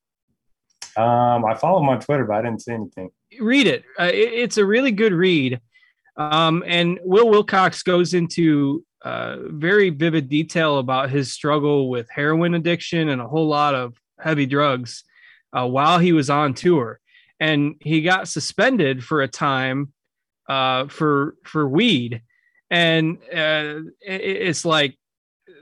Um, 0.96 1.44
I 1.44 1.54
follow 1.54 1.80
him 1.80 1.88
on 1.88 2.00
Twitter, 2.00 2.24
but 2.24 2.36
I 2.36 2.42
didn't 2.42 2.62
see 2.62 2.72
anything. 2.72 3.10
Read 3.40 3.66
it. 3.66 3.84
Uh, 3.98 4.04
it 4.04 4.32
it's 4.32 4.56
a 4.56 4.64
really 4.64 4.92
good 4.92 5.12
read. 5.12 5.60
Um, 6.16 6.62
and 6.66 6.98
Will 7.02 7.28
Wilcox 7.30 7.82
goes 7.82 8.14
into 8.14 8.84
uh, 9.02 9.36
very 9.46 9.90
vivid 9.90 10.28
detail 10.28 10.78
about 10.78 11.10
his 11.10 11.32
struggle 11.32 11.88
with 11.88 12.08
heroin 12.10 12.54
addiction 12.54 13.08
and 13.08 13.20
a 13.20 13.26
whole 13.26 13.46
lot 13.46 13.74
of 13.74 13.96
heavy 14.18 14.46
drugs 14.46 15.04
uh, 15.56 15.66
while 15.66 15.98
he 15.98 16.12
was 16.12 16.28
on 16.28 16.54
tour, 16.54 17.00
and 17.38 17.76
he 17.80 18.02
got 18.02 18.28
suspended 18.28 19.02
for 19.02 19.22
a 19.22 19.28
time 19.28 19.92
uh, 20.48 20.88
for 20.88 21.36
for 21.44 21.68
weed, 21.68 22.22
and 22.70 23.18
uh, 23.34 23.80
it's 24.00 24.64
like 24.64 24.96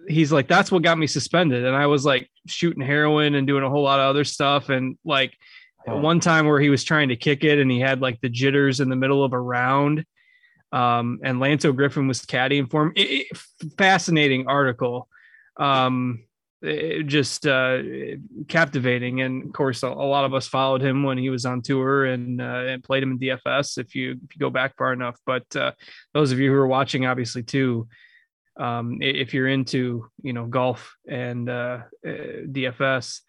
he's 0.09 0.33
like 0.33 0.49
that's 0.49 0.73
what 0.73 0.83
got 0.83 0.99
me 0.99 1.07
suspended, 1.07 1.65
and 1.65 1.77
I 1.77 1.87
was 1.87 2.05
like 2.05 2.29
shooting 2.51 2.83
heroin 2.83 3.35
and 3.35 3.47
doing 3.47 3.65
a 3.65 3.71
whole 3.71 3.83
lot 3.83 4.01
of 4.01 4.07
other 4.09 4.25
stuff, 4.25 4.69
and 4.69 4.99
like. 5.05 5.35
One 5.87 6.21
time 6.21 6.47
where 6.47 6.61
he 6.61 6.69
was 6.69 6.85
trying 6.85 7.09
to 7.09 7.17
kick 7.17 7.45
it 7.45 7.59
and 7.59 7.71
he 7.71 7.81
had 7.81 8.03
like 8.03 8.21
the 8.21 8.29
jitters 8.29 8.81
in 8.81 8.91
the 8.91 8.97
middle 8.97 9.25
of 9.25 9.33
a 9.33 9.41
round 9.41 10.05
um, 10.73 11.21
and 11.23 11.39
Lanto 11.39 11.75
Griffin 11.75 12.09
was 12.09 12.23
caddying 12.23 12.71
for 12.71 12.85
him. 12.85 12.93
It, 12.95 13.27
it, 13.31 13.39
fascinating 13.77 14.47
article. 14.47 15.09
Um, 15.57 16.25
just 16.61 17.47
uh, 17.47 17.79
captivating, 18.49 19.21
and 19.21 19.45
of 19.45 19.53
course, 19.53 19.85
a, 19.85 19.87
a, 19.87 19.89
lot 19.89 20.25
of 20.25 20.35
us 20.35 20.49
followed 20.49 20.83
him 20.83 21.05
when 21.05 21.17
he 21.17 21.31
was 21.31 21.47
on 21.47 21.63
tour 21.63 22.05
and, 22.07 22.41
uh, 22.43 22.65
and 22.67 22.83
played 22.83 23.05
him 23.05 23.13
in 23.13 23.19
DFS. 23.19 23.79
If 23.79 23.95
you 23.95 24.19
if 24.25 24.35
you 24.35 24.41
go 24.41 24.51
back 24.51 24.77
far 24.77 24.93
enough, 24.93 25.17
but 25.25 25.45
uh, 25.55 25.73
those 26.15 26.33
of 26.33 26.41
you 26.41 26.51
who 26.51 26.57
are 26.57 26.67
watching, 26.67 27.07
obviously 27.07 27.45
too, 27.45 27.87
um, 28.59 28.99
if 29.01 29.35
you're 29.35 29.49
into 29.49 30.11
you 30.23 30.33
know 30.33 30.47
golf 30.47 30.97
and 31.09 31.49
uh, 31.49 31.81
uh, 32.07 32.11
DFS, 32.47 33.21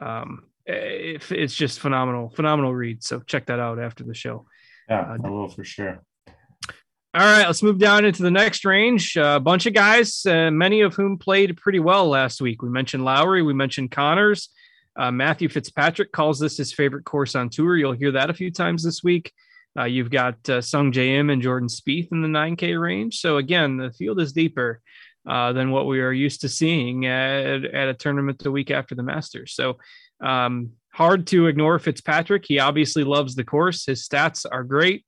um, 0.00 0.44
it, 0.66 1.30
it's 1.30 1.54
just 1.54 1.80
phenomenal, 1.80 2.30
phenomenal 2.30 2.74
read. 2.74 3.02
So 3.02 3.20
check 3.20 3.46
that 3.46 3.60
out 3.60 3.78
after 3.78 4.04
the 4.04 4.14
show. 4.14 4.46
Yeah, 4.88 5.00
uh, 5.00 5.18
I 5.24 5.28
will 5.30 5.48
for 5.48 5.64
sure. 5.64 6.02
All 7.14 7.20
right, 7.20 7.46
let's 7.46 7.62
move 7.62 7.78
down 7.78 8.06
into 8.06 8.22
the 8.22 8.30
next 8.30 8.64
range. 8.64 9.16
A 9.16 9.38
bunch 9.38 9.66
of 9.66 9.74
guys, 9.74 10.24
uh, 10.24 10.50
many 10.50 10.80
of 10.80 10.94
whom 10.94 11.18
played 11.18 11.58
pretty 11.58 11.78
well 11.78 12.08
last 12.08 12.40
week. 12.40 12.62
We 12.62 12.70
mentioned 12.70 13.04
Lowry, 13.04 13.42
we 13.42 13.52
mentioned 13.52 13.90
Conners. 13.90 14.48
Uh, 14.96 15.10
Matthew 15.10 15.48
Fitzpatrick 15.48 16.10
calls 16.12 16.38
this 16.38 16.56
his 16.56 16.72
favorite 16.72 17.04
course 17.04 17.34
on 17.34 17.50
tour. 17.50 17.76
You'll 17.76 17.92
hear 17.92 18.12
that 18.12 18.30
a 18.30 18.34
few 18.34 18.50
times 18.50 18.82
this 18.82 19.02
week. 19.02 19.32
Uh, 19.78 19.84
you've 19.84 20.10
got 20.10 20.34
uh, 20.48 20.58
Sungjae 20.58 21.18
Im 21.18 21.30
and 21.30 21.42
Jordan 21.42 21.68
Spieth 21.68 22.12
in 22.12 22.22
the 22.22 22.28
9K 22.28 22.80
range. 22.80 23.20
So 23.20 23.38
again, 23.38 23.76
the 23.76 23.92
field 23.92 24.20
is 24.20 24.32
deeper 24.32 24.80
uh, 25.28 25.52
than 25.52 25.70
what 25.70 25.86
we 25.86 26.00
are 26.00 26.12
used 26.12 26.40
to 26.42 26.48
seeing 26.48 27.06
at, 27.06 27.64
at 27.64 27.88
a 27.88 27.94
tournament 27.94 28.38
the 28.38 28.50
week 28.50 28.70
after 28.70 28.94
the 28.94 29.02
Masters. 29.02 29.54
So 29.54 29.78
um, 30.22 30.72
hard 30.92 31.26
to 31.28 31.46
ignore 31.46 31.78
Fitzpatrick. 31.78 32.44
He 32.46 32.58
obviously 32.58 33.04
loves 33.04 33.34
the 33.34 33.44
course. 33.44 33.86
His 33.86 34.06
stats 34.06 34.44
are 34.50 34.64
great. 34.64 35.04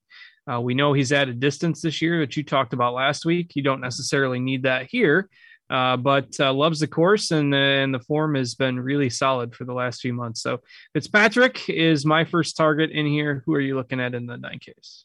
Uh, 0.50 0.60
we 0.60 0.74
know 0.74 0.92
he's 0.92 1.12
at 1.12 1.28
a 1.28 1.34
distance 1.34 1.80
this 1.80 2.02
year 2.02 2.20
that 2.20 2.36
you 2.36 2.42
talked 2.42 2.74
about 2.74 2.94
last 2.94 3.24
week. 3.24 3.52
You 3.54 3.62
don't 3.62 3.80
necessarily 3.80 4.40
need 4.40 4.64
that 4.64 4.86
here, 4.90 5.28
uh, 5.70 5.96
but 5.96 6.28
uh, 6.40 6.52
loves 6.52 6.80
the 6.80 6.86
course 6.86 7.30
and, 7.30 7.54
and 7.54 7.94
the 7.94 8.00
form 8.00 8.34
has 8.34 8.54
been 8.54 8.78
really 8.78 9.10
solid 9.10 9.54
for 9.54 9.64
the 9.64 9.72
last 9.72 10.00
few 10.00 10.12
months. 10.12 10.42
So 10.42 10.60
Fitzpatrick 10.92 11.68
is 11.68 12.04
my 12.04 12.24
first 12.24 12.56
target 12.56 12.90
in 12.90 13.06
here. 13.06 13.42
Who 13.46 13.54
are 13.54 13.60
you 13.60 13.76
looking 13.76 14.00
at 14.00 14.14
in 14.14 14.26
the 14.26 14.36
nine 14.36 14.58
case? 14.58 15.04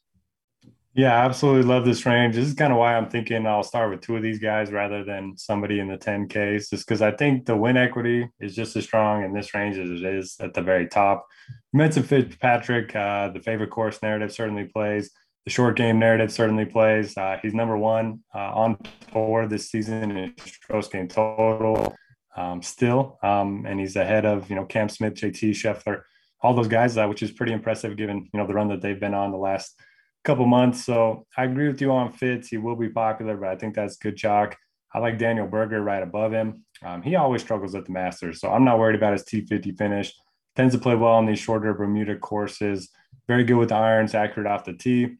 Yeah, 0.96 1.24
absolutely 1.24 1.64
love 1.64 1.86
this 1.86 2.06
range. 2.06 2.36
This 2.36 2.48
is 2.48 2.56
kind 2.56 2.74
of 2.74 2.80
why 2.80 2.96
I'm 2.96 3.10
thinking 3.10 3.46
I'll 3.46 3.64
start 3.64 3.92
with 3.92 4.02
two 4.02 4.18
of 4.18 4.24
these 4.24 4.40
guys 4.40 4.72
rather 4.72 5.04
than 5.04 5.38
somebody 5.38 5.80
in 5.80 5.88
the 5.88 5.98
10Ks, 5.98 6.72
just 6.72 6.86
because 6.86 7.02
I 7.02 7.12
think 7.12 7.46
the 7.46 7.56
win 7.56 7.78
equity 7.78 8.28
is 8.40 8.56
just 8.56 8.76
as 8.76 8.86
strong 8.86 9.24
in 9.24 9.32
this 9.32 9.54
range 9.54 9.78
as 9.78 9.90
it 9.90 10.04
is 10.04 10.36
at 10.42 10.54
the 10.54 10.62
very 10.62 10.88
top. 10.88 11.26
You 11.72 11.78
mentioned 11.78 12.08
Fitzpatrick, 12.08 12.96
uh, 12.96 13.30
the 13.30 13.40
favorite 13.40 13.70
course 13.70 14.02
narrative 14.02 14.34
certainly 14.34 14.66
plays 14.66 15.12
the 15.46 15.52
short 15.52 15.76
game 15.76 16.00
narrative 16.00 16.32
certainly 16.32 16.66
plays. 16.66 17.18
Uh, 17.18 17.38
he's 17.42 17.54
number 17.54 17.78
one 17.78 18.20
uh, 18.36 18.54
on 18.54 18.78
tour 19.12 19.48
this 19.48 19.70
season 19.70 20.16
in 20.16 20.34
strokes 20.38 20.88
gained 20.88 21.10
total 21.10 21.96
um, 22.36 22.62
still, 22.62 23.18
um, 23.24 23.66
and 23.68 23.80
he's 23.80 23.96
ahead 23.96 24.26
of 24.26 24.50
you 24.50 24.56
know 24.56 24.66
Cam 24.66 24.90
Smith, 24.90 25.16
JT 25.16 25.52
Scheffler, 25.52 26.04
all 26.42 26.54
those 26.54 26.68
guys, 26.68 26.98
uh, 26.98 27.08
which 27.08 27.24
is 27.24 27.32
pretty 27.32 27.54
impressive 27.54 27.98
given 27.98 28.30
you 28.32 28.40
know 28.40 28.48
the 28.48 28.54
run 28.54 28.70
that 28.70 28.82
they've 28.82 29.00
been 29.00 29.14
on 29.14 29.32
the 29.32 29.38
last 29.38 29.80
couple 30.24 30.46
months. 30.46 30.86
So 30.86 31.26
I 31.38 31.46
agree 31.46 31.68
with 31.68 31.82
you 31.82 31.92
on 31.92 32.12
Fitz. 32.12 32.50
He 32.50 32.58
will 32.58 32.76
be 32.76 32.90
popular, 32.90 33.38
but 33.38 33.50
I 33.50 33.56
think 33.56 33.76
that's 33.76 33.98
good 33.98 34.18
chalk. 34.18 34.58
I 34.94 35.00
like 35.00 35.20
Daniel 35.20 35.48
Berger 35.48 35.82
right 35.82 36.02
above 36.02 36.32
him. 36.32 36.66
Um, 36.84 37.02
he 37.02 37.16
always 37.16 37.42
struggles 37.42 37.76
at 37.76 37.86
the 37.86 37.92
Masters, 37.92 38.40
so 38.40 38.52
I'm 38.52 38.66
not 38.66 38.80
worried 38.80 38.96
about 38.96 39.14
his 39.14 39.24
T50 39.24 39.78
finish. 39.78 40.14
Tends 40.56 40.74
to 40.74 40.80
play 40.80 40.96
well 40.96 41.14
on 41.14 41.26
these 41.26 41.40
shorter 41.40 41.74
Bermuda 41.74 42.18
courses. 42.18 42.90
Very 43.28 43.44
good 43.44 43.58
with 43.58 43.72
irons, 43.72 44.16
accurate 44.16 44.48
off 44.48 44.66
the 44.66 44.74
tee. 44.74 45.18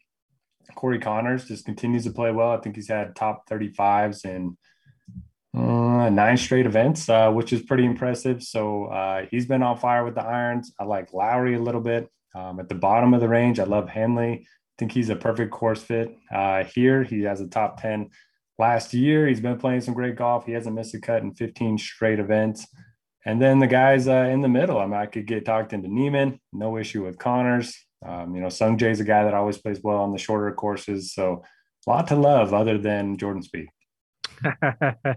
Corey 0.74 0.98
Conners 0.98 1.46
just 1.46 1.64
continues 1.64 2.04
to 2.04 2.10
play 2.10 2.30
well. 2.30 2.50
I 2.50 2.58
think 2.58 2.76
he's 2.76 2.88
had 2.88 3.16
top 3.16 3.48
35s 3.48 4.24
in 4.24 4.56
uh, 5.56 6.08
nine 6.10 6.36
straight 6.36 6.66
events, 6.66 7.08
uh, 7.08 7.30
which 7.30 7.52
is 7.52 7.62
pretty 7.62 7.84
impressive. 7.84 8.42
So 8.42 8.86
uh, 8.86 9.26
he's 9.30 9.46
been 9.46 9.62
on 9.62 9.78
fire 9.78 10.04
with 10.04 10.14
the 10.14 10.22
irons. 10.22 10.72
I 10.78 10.84
like 10.84 11.12
Lowry 11.12 11.54
a 11.54 11.62
little 11.62 11.80
bit. 11.80 12.08
Um, 12.34 12.60
at 12.60 12.68
the 12.68 12.74
bottom 12.74 13.12
of 13.14 13.20
the 13.20 13.28
range, 13.28 13.58
I 13.58 13.64
love 13.64 13.88
Henley. 13.88 14.32
I 14.32 14.46
think 14.78 14.92
he's 14.92 15.10
a 15.10 15.16
perfect 15.16 15.50
course 15.50 15.82
fit. 15.82 16.16
Uh, 16.32 16.64
here, 16.64 17.02
he 17.02 17.22
has 17.22 17.40
a 17.40 17.48
top 17.48 17.82
10 17.82 18.10
last 18.58 18.94
year. 18.94 19.26
He's 19.26 19.40
been 19.40 19.58
playing 19.58 19.80
some 19.80 19.94
great 19.94 20.16
golf. 20.16 20.46
He 20.46 20.52
hasn't 20.52 20.74
missed 20.76 20.94
a 20.94 21.00
cut 21.00 21.22
in 21.22 21.34
15 21.34 21.78
straight 21.78 22.20
events. 22.20 22.66
And 23.26 23.42
then 23.42 23.58
the 23.58 23.66
guys 23.66 24.08
uh, 24.08 24.28
in 24.30 24.40
the 24.40 24.48
middle, 24.48 24.78
I 24.78 24.86
mean, 24.86 24.94
I 24.94 25.06
could 25.06 25.26
get 25.26 25.44
talked 25.44 25.72
into 25.72 25.88
Niemann, 25.88 26.40
no 26.52 26.78
issue 26.78 27.04
with 27.04 27.18
Conners. 27.18 27.74
Um, 28.04 28.34
you 28.34 28.40
know, 28.40 28.48
Sung 28.48 28.78
Jae's 28.78 29.00
a 29.00 29.04
guy 29.04 29.24
that 29.24 29.34
always 29.34 29.58
plays 29.58 29.80
well 29.82 29.98
on 29.98 30.12
the 30.12 30.18
shorter 30.18 30.52
courses. 30.52 31.12
So 31.12 31.44
a 31.86 31.90
lot 31.90 32.06
to 32.08 32.16
love 32.16 32.54
other 32.54 32.78
than 32.78 33.16
Jordan 33.16 33.42
Spieth. 33.42 33.68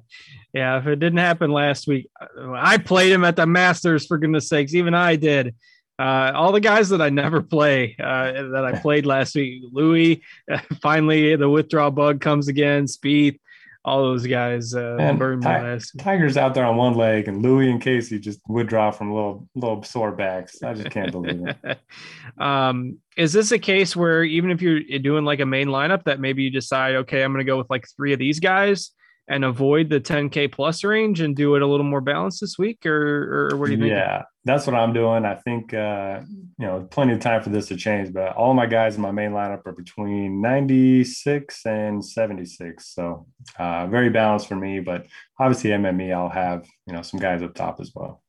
yeah, 0.54 0.78
if 0.78 0.88
it 0.88 1.00
didn't 1.00 1.20
happen 1.20 1.52
last 1.52 1.88
week, 1.88 2.10
I 2.38 2.78
played 2.78 3.12
him 3.12 3.24
at 3.24 3.36
the 3.36 3.46
Masters 3.46 4.06
for 4.06 4.18
goodness 4.18 4.50
sakes. 4.50 4.74
Even 4.74 4.94
I 4.94 5.16
did. 5.16 5.56
Uh, 6.00 6.32
all 6.34 6.52
the 6.52 6.60
guys 6.60 6.90
that 6.90 7.02
I 7.02 7.10
never 7.10 7.42
play 7.42 7.96
uh, 8.00 8.32
that 8.32 8.66
I 8.66 8.80
played 8.80 9.06
last 9.06 9.36
week, 9.36 9.64
Louis, 9.72 10.22
finally 10.82 11.36
the 11.36 11.50
withdrawal 11.50 11.92
bug 11.92 12.20
comes 12.20 12.48
again. 12.48 12.86
Spieth, 12.86 13.40
all 13.86 14.02
those 14.02 14.26
guys 14.26 14.74
uh, 14.74 14.98
and 15.00 15.20
Ti- 15.42 16.00
Tiger's 16.00 16.38
out 16.38 16.54
there 16.54 16.66
on 16.66 16.78
one 16.78 16.94
leg, 16.94 17.28
and 17.28 17.42
Louis 17.42 17.70
and 17.70 17.82
Casey 17.82 18.20
just 18.20 18.40
withdraw 18.48 18.92
from 18.92 19.14
little 19.14 19.48
little 19.56 19.84
sore 19.84 20.12
backs. 20.12 20.64
I 20.64 20.74
just 20.74 20.90
can't 20.90 21.12
believe 21.12 21.46
it. 21.48 21.80
um, 22.38 23.00
is 23.18 23.34
this 23.34 23.52
a 23.52 23.60
case 23.60 23.96
where 23.96 24.24
even 24.24 24.52
if 24.52 24.62
you're 24.62 24.82
doing 25.00 25.26
like 25.26 25.40
a 25.42 25.46
main 25.46 25.68
lineup, 25.68 26.06
that 26.06 26.20
maybe 26.20 26.44
you 26.44 26.50
decide, 26.50 26.96
okay, 26.96 27.24
I'm 27.24 27.34
going 27.34 27.46
to 27.46 27.50
go 27.50 27.58
with 27.58 27.70
like 27.70 27.86
three 27.98 28.14
of 28.14 28.20
these 28.20 28.40
guys 28.40 28.92
and 29.28 29.46
avoid 29.46 29.90
the 29.90 30.02
10k 30.02 30.52
plus 30.52 30.84
range 30.84 31.22
and 31.22 31.36
do 31.36 31.56
it 31.56 31.62
a 31.62 31.68
little 31.68 31.86
more 31.86 32.02
balanced 32.02 32.42
this 32.42 32.58
week, 32.58 32.86
or, 32.86 33.52
or 33.52 33.58
what 33.58 33.68
do 33.68 33.74
you 33.74 33.78
think? 33.78 33.92
Yeah, 33.92 34.24
that's 34.44 34.68
what 34.68 34.76
I'm 34.76 34.92
doing. 34.92 35.24
I 35.26 35.36
think 35.36 35.74
uh, 35.74 36.22
you 36.60 36.66
know 36.66 36.88
plenty 36.92 37.14
of 37.14 37.20
time 37.20 37.42
for 37.42 37.50
this 37.50 37.68
to 37.68 37.78
change, 37.78 38.14
but 38.14 38.36
all 38.36 38.54
my 38.54 38.66
guys 38.66 38.96
in 38.96 39.02
my 39.02 39.12
main 39.12 39.32
lineup 39.32 39.66
are 39.66 39.72
between 39.72 40.42
96 40.42 41.66
and 41.66 42.04
76, 42.04 42.86
so 42.86 43.26
uh, 43.58 43.88
very 43.88 44.10
balanced 44.10 44.48
for 44.48 44.56
me. 44.56 44.82
But 44.82 45.06
obviously, 45.40 45.70
MME, 45.70 46.14
I'll 46.14 46.30
have 46.30 46.66
you 46.86 46.94
know 46.94 47.02
some 47.02 47.20
guys 47.20 47.42
up 47.42 47.56
top 47.56 47.80
as 47.80 47.92
well. 47.96 48.22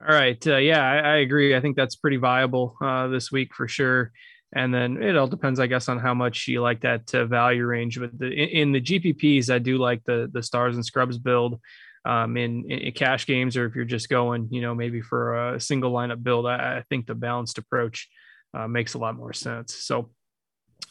All 0.00 0.14
right, 0.14 0.44
uh, 0.46 0.56
yeah, 0.56 0.80
I, 0.80 0.96
I, 0.98 1.16
agree. 1.16 1.56
I 1.56 1.60
think 1.60 1.76
that's 1.76 1.96
pretty 1.96 2.18
viable 2.18 2.76
uh, 2.80 3.08
this 3.08 3.32
week 3.32 3.52
for 3.52 3.66
sure. 3.66 4.12
And 4.54 4.72
then 4.72 5.02
it 5.02 5.16
all 5.16 5.26
depends, 5.26 5.60
I 5.60 5.66
guess, 5.66 5.88
on 5.88 5.98
how 5.98 6.14
much 6.14 6.48
you 6.48 6.62
like 6.62 6.80
that 6.80 7.14
uh, 7.14 7.26
value 7.26 7.66
range. 7.66 8.00
But 8.00 8.18
the, 8.18 8.26
in, 8.26 8.48
in 8.48 8.72
the 8.72 8.80
GPPs, 8.80 9.50
I 9.50 9.58
do 9.58 9.76
like 9.76 10.02
the 10.04 10.28
the 10.32 10.42
stars 10.42 10.74
and 10.74 10.84
scrubs 10.84 11.18
build 11.18 11.60
um, 12.04 12.36
in, 12.36 12.70
in, 12.70 12.92
cash 12.92 13.26
games, 13.26 13.56
or 13.56 13.66
if 13.66 13.74
you're 13.74 13.84
just 13.84 14.08
going, 14.08 14.48
you 14.50 14.62
know, 14.62 14.74
maybe 14.74 15.02
for 15.02 15.54
a 15.54 15.60
single 15.60 15.92
lineup 15.92 16.22
build, 16.22 16.46
I, 16.46 16.78
I 16.78 16.84
think 16.88 17.06
the 17.06 17.14
balanced 17.14 17.58
approach 17.58 18.08
uh, 18.54 18.66
makes 18.66 18.94
a 18.94 18.98
lot 18.98 19.16
more 19.16 19.34
sense. 19.34 19.74
So 19.74 20.10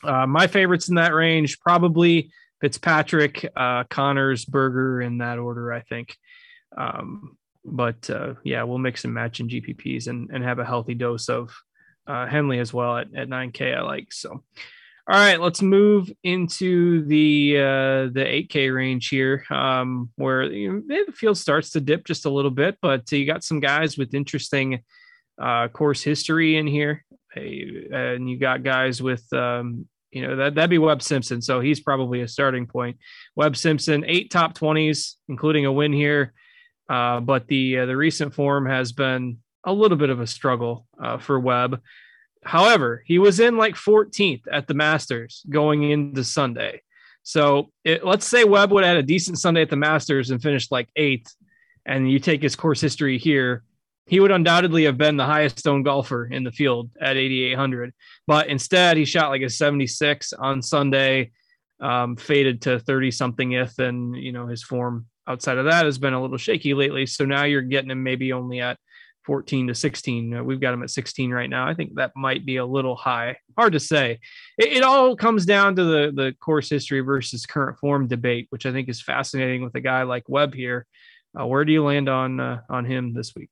uh, 0.04 0.28
my 0.28 0.48
favorites 0.48 0.90
in 0.90 0.96
that 0.96 1.14
range 1.14 1.60
probably 1.60 2.32
Fitzpatrick, 2.62 3.50
uh, 3.56 3.84
Conners, 3.86 4.46
Berger 4.46 5.02
in 5.02 5.20
that 5.20 5.40
order, 5.40 5.74
I 5.74 5.82
think. 5.82 6.16
Um, 6.78 7.38
but 7.64 8.10
uh, 8.10 8.36
yeah, 8.44 8.64
we'll 8.64 8.78
mix 8.78 9.04
and 9.04 9.14
match 9.14 9.40
in 9.40 9.50
GPPs 9.50 10.08
and, 10.08 10.30
and 10.32 10.44
have 10.44 10.60
a 10.60 10.66
healthy 10.66 10.94
dose 10.94 11.30
of 11.30 11.56
uh, 12.08 12.26
Henley 12.26 12.60
as 12.60 12.74
well 12.74 12.98
at, 12.98 13.08
at 13.16 13.30
9K. 13.30 13.78
I 13.78 13.82
like 13.82 14.12
so. 14.12 14.44
All 15.10 15.16
right, 15.18 15.40
let's 15.40 15.62
move 15.62 16.12
into 16.24 17.06
the 17.06 17.56
uh, 17.58 18.12
the 18.12 18.26
8K 18.50 18.76
range 18.76 19.08
here, 19.08 19.46
um, 19.50 20.10
where 20.18 20.44
you 20.44 20.84
know, 20.86 21.06
the 21.06 21.14
field 21.14 21.38
starts 21.38 21.70
to 21.72 21.80
dip 21.80 22.06
just 22.06 22.26
a 22.26 22.30
little 22.30 22.52
bit, 22.52 22.78
but 22.82 23.10
you 23.14 23.26
got 23.26 23.42
some 23.42 23.62
guys 23.62 23.98
with 23.98 24.14
interesting 24.14 24.84
uh, 25.42 25.70
course 25.70 26.04
history 26.04 26.58
in 26.58 26.68
here, 26.68 27.06
and 27.34 28.30
you 28.30 28.38
got 28.38 28.64
guys 28.64 29.02
with 29.02 29.32
um, 29.32 29.88
you 30.12 30.28
know 30.28 30.36
that 30.36 30.56
that'd 30.56 30.70
be 30.70 30.78
Webb 30.78 31.02
Simpson, 31.02 31.42
so 31.42 31.62
he's 31.62 31.80
probably 31.80 32.20
a 32.20 32.28
starting 32.28 32.68
point. 32.68 32.98
Webb 33.38 33.56
Simpson, 33.56 34.04
eight 34.06 34.30
top 34.30 34.58
20s, 34.58 35.14
including 35.30 35.66
a 35.66 35.72
win 35.72 35.94
here, 35.94 36.34
uh, 36.90 37.22
but 37.22 37.48
the 37.48 37.80
uh, 37.80 37.86
the 37.86 37.96
recent 37.96 38.34
form 38.34 38.66
has 38.66 38.92
been 38.92 39.38
a 39.68 39.74
little 39.74 39.98
bit 39.98 40.10
of 40.10 40.22
a 40.22 40.26
struggle 40.26 40.88
uh, 41.00 41.18
for 41.18 41.40
Webb. 41.40 41.82
However, 42.44 43.04
he 43.06 43.20
was 43.20 43.40
in 43.40 43.58
like 43.58 43.76
14th 43.76 44.44
at 44.52 44.66
the 44.66 44.74
Masters 44.74 45.44
going 45.50 45.84
into 45.84 46.24
Sunday. 46.24 46.82
So 47.24 47.72
it, 47.84 48.06
let's 48.06 48.26
say 48.26 48.46
Webb 48.46 48.72
would 48.72 48.86
have 48.86 48.96
had 48.96 49.04
a 49.04 49.08
decent 49.08 49.38
Sunday 49.38 49.62
at 49.62 49.70
the 49.70 49.76
Masters 49.76 50.32
and 50.32 50.42
finished 50.42 50.72
like 50.72 50.88
eighth, 50.96 51.36
and 51.86 52.10
you 52.10 52.20
take 52.20 52.42
his 52.42 52.56
course 52.56 52.80
history 52.80 53.18
here, 53.18 53.64
he 54.06 54.22
would 54.22 54.32
undoubtedly 54.32 54.86
have 54.86 54.98
been 54.98 55.18
the 55.18 55.26
highest 55.26 55.68
owned 55.68 55.84
golfer 55.84 56.26
in 56.26 56.46
the 56.46 56.52
field 56.52 56.90
at 57.02 57.18
8,800. 57.18 57.94
But 58.26 58.48
instead, 58.48 58.96
he 58.96 59.04
shot 59.04 59.30
like 59.30 59.42
a 59.42 59.50
76 59.50 60.32
on 60.32 60.62
Sunday, 60.62 61.32
um, 61.82 62.16
faded 62.16 62.62
to 62.62 62.80
30 62.80 63.12
something 63.12 63.52
if, 63.52 63.78
and 63.80 64.16
you 64.16 64.32
know 64.32 64.48
his 64.48 64.64
form 64.64 65.08
outside 65.28 65.58
of 65.58 65.66
that 65.66 65.84
has 65.84 65.98
been 65.98 66.14
a 66.14 66.22
little 66.22 66.38
shaky 66.38 66.74
lately. 66.74 67.06
So 67.06 67.26
now 67.26 67.44
you're 67.44 67.62
getting 67.62 67.92
him 67.92 68.04
maybe 68.04 68.32
only 68.32 68.62
at 68.62 68.80
14 69.28 69.68
to 69.68 69.76
16. 69.76 70.34
Uh, 70.34 70.44
we've 70.44 70.62
got 70.62 70.74
him 70.74 70.82
at 70.82 70.90
16 70.90 71.32
right 71.32 71.50
now. 71.50 71.68
I 71.68 71.74
think 71.74 71.96
that 71.96 72.14
might 72.16 72.46
be 72.46 72.56
a 72.56 72.66
little 72.66 72.96
high. 72.96 73.38
Hard 73.58 73.74
to 73.74 73.80
say. 73.80 74.20
It, 74.58 74.78
it, 74.78 74.84
all 74.84 75.18
comes 75.18 75.46
down 75.46 75.76
to 75.76 75.84
the 75.84 76.12
the 76.16 76.34
course 76.40 76.70
history 76.70 77.02
versus 77.02 77.46
current 77.46 77.78
form 77.78 78.08
debate, 78.08 78.48
which 78.50 78.66
I 78.66 78.72
think 78.72 78.88
is 78.88 79.02
fascinating 79.02 79.64
with 79.64 79.76
a 79.76 79.82
guy 79.82 80.04
like 80.04 80.24
Webb 80.30 80.56
here. 80.56 80.88
Uh, 81.38 81.46
where 81.46 81.66
do 81.66 81.74
you 81.74 81.84
land 81.84 82.08
on 82.08 82.40
uh, 82.40 82.62
on 82.70 82.86
him 82.86 83.14
this 83.14 83.36
week? 83.36 83.50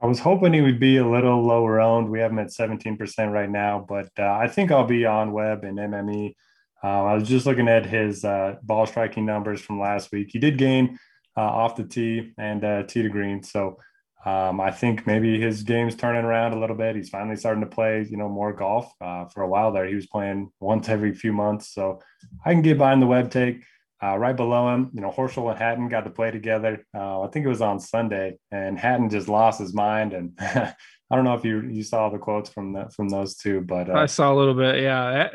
I 0.00 0.06
was 0.06 0.18
hoping 0.18 0.54
he 0.54 0.62
would 0.62 0.80
be 0.80 0.96
a 0.96 1.06
little 1.06 1.44
lower 1.44 1.78
owned. 1.78 2.08
We 2.08 2.20
have 2.20 2.32
him 2.32 2.38
at 2.40 2.48
17% 2.48 3.30
right 3.30 3.50
now, 3.50 3.84
but 3.86 4.08
uh, 4.18 4.32
I 4.32 4.48
think 4.48 4.72
I'll 4.72 4.86
be 4.86 5.04
on 5.04 5.32
Webb 5.32 5.64
and 5.64 5.78
MME. 5.78 6.34
Uh, 6.82 7.04
I 7.04 7.14
was 7.14 7.28
just 7.28 7.46
looking 7.46 7.68
at 7.68 7.86
his 7.86 8.24
uh, 8.24 8.56
ball 8.62 8.86
striking 8.86 9.26
numbers 9.26 9.60
from 9.60 9.78
last 9.78 10.10
week. 10.10 10.30
He 10.32 10.40
did 10.40 10.56
gain 10.58 10.98
off 11.36 11.76
the 11.76 11.84
tee 11.84 12.32
and 12.36 12.88
tee 12.88 13.02
to 13.02 13.08
green. 13.10 13.42
So 13.42 13.76
um, 14.24 14.60
I 14.60 14.70
think 14.70 15.06
maybe 15.06 15.40
his 15.40 15.62
game's 15.62 15.96
turning 15.96 16.24
around 16.24 16.52
a 16.52 16.60
little 16.60 16.76
bit. 16.76 16.94
He's 16.94 17.08
finally 17.08 17.36
starting 17.36 17.62
to 17.62 17.68
play, 17.68 18.06
you 18.08 18.16
know, 18.16 18.28
more 18.28 18.52
golf. 18.52 18.92
Uh, 19.00 19.24
for 19.26 19.42
a 19.42 19.48
while 19.48 19.72
there, 19.72 19.86
he 19.86 19.96
was 19.96 20.06
playing 20.06 20.50
once 20.60 20.88
every 20.88 21.12
few 21.12 21.32
months. 21.32 21.74
So 21.74 22.00
I 22.44 22.52
can 22.52 22.62
get 22.62 22.78
behind 22.78 23.02
the 23.02 23.06
Webb 23.06 23.30
take. 23.30 23.64
Uh, 24.04 24.16
right 24.16 24.34
below 24.34 24.74
him, 24.74 24.90
you 24.92 25.00
know, 25.00 25.12
Horschel 25.12 25.48
and 25.48 25.56
Hatton 25.56 25.88
got 25.88 26.00
to 26.00 26.10
play 26.10 26.32
together. 26.32 26.84
Uh, 26.92 27.20
I 27.20 27.28
think 27.28 27.46
it 27.46 27.48
was 27.48 27.62
on 27.62 27.78
Sunday, 27.78 28.36
and 28.50 28.76
Hatton 28.76 29.08
just 29.08 29.28
lost 29.28 29.60
his 29.60 29.72
mind. 29.72 30.12
And 30.12 30.32
I 30.40 30.74
don't 31.12 31.22
know 31.22 31.34
if 31.34 31.44
you 31.44 31.60
you 31.60 31.84
saw 31.84 32.08
the 32.08 32.18
quotes 32.18 32.50
from 32.50 32.72
the, 32.72 32.90
from 32.96 33.08
those 33.08 33.36
two, 33.36 33.60
but 33.60 33.88
uh, 33.88 33.92
I 33.92 34.06
saw 34.06 34.32
a 34.32 34.34
little 34.34 34.54
bit. 34.54 34.82
Yeah, 34.82 35.28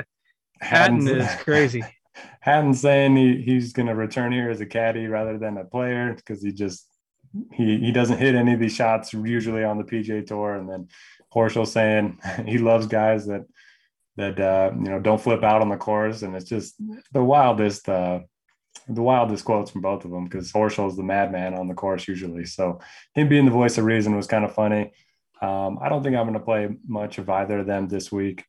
Hatton 0.60 1.08
is 1.08 1.34
crazy. 1.44 1.82
Hatton 2.42 2.74
saying 2.74 3.16
he, 3.16 3.42
he's 3.42 3.72
going 3.72 3.88
to 3.88 3.96
return 3.96 4.34
here 4.34 4.50
as 4.50 4.60
a 4.60 4.66
caddy 4.66 5.08
rather 5.08 5.38
than 5.38 5.58
a 5.58 5.64
player 5.64 6.14
because 6.14 6.44
he 6.44 6.52
just 6.52 6.88
he 7.54 7.78
he 7.78 7.92
doesn't 7.92 8.18
hit 8.18 8.36
any 8.36 8.54
of 8.54 8.60
these 8.60 8.76
shots 8.76 9.14
usually 9.14 9.64
on 9.64 9.78
the 9.78 9.84
PGA 9.84 10.26
Tour, 10.26 10.56
and 10.56 10.70
then 10.70 10.88
Horschel 11.34 11.68
saying 11.68 12.20
he 12.46 12.58
loves 12.58 12.88
guys 12.88 13.28
that 13.28 13.46
that 14.16 14.40
uh, 14.40 14.72
you 14.76 14.90
know 14.90 15.00
don't 15.00 15.22
flip 15.22 15.44
out 15.44 15.62
on 15.62 15.70
the 15.70 15.78
course, 15.78 16.22
and 16.22 16.36
it's 16.36 16.50
just 16.50 16.76
the 17.12 17.24
wildest 17.24 17.88
uh, 17.88 18.20
the 18.88 19.02
wildest 19.02 19.46
quotes 19.46 19.72
from 19.72 19.82
both 19.82 20.06
of 20.06 20.12
them 20.12 20.26
because 20.26 20.52
Horschel 20.52 20.90
is 20.90 20.96
the 20.96 21.04
madman 21.04 21.54
on 21.54 21.68
the 21.68 21.74
course 21.74 22.08
usually. 22.08 22.46
So 22.46 22.80
him 23.14 23.28
being 23.28 23.46
the 23.46 23.52
voice 23.52 23.78
of 23.78 23.86
reason 23.86 24.16
was 24.16 24.28
kind 24.28 24.46
of 24.46 24.54
funny. 24.54 24.92
Um, 25.42 25.78
I 25.82 25.90
don't 25.90 26.04
think 26.04 26.16
I'm 26.16 26.26
going 26.26 26.34
to 26.34 26.40
play 26.40 26.70
much 26.88 27.18
of 27.18 27.30
either 27.30 27.60
of 27.60 27.68
them 27.68 27.88
this 27.88 28.12
week, 28.12 28.44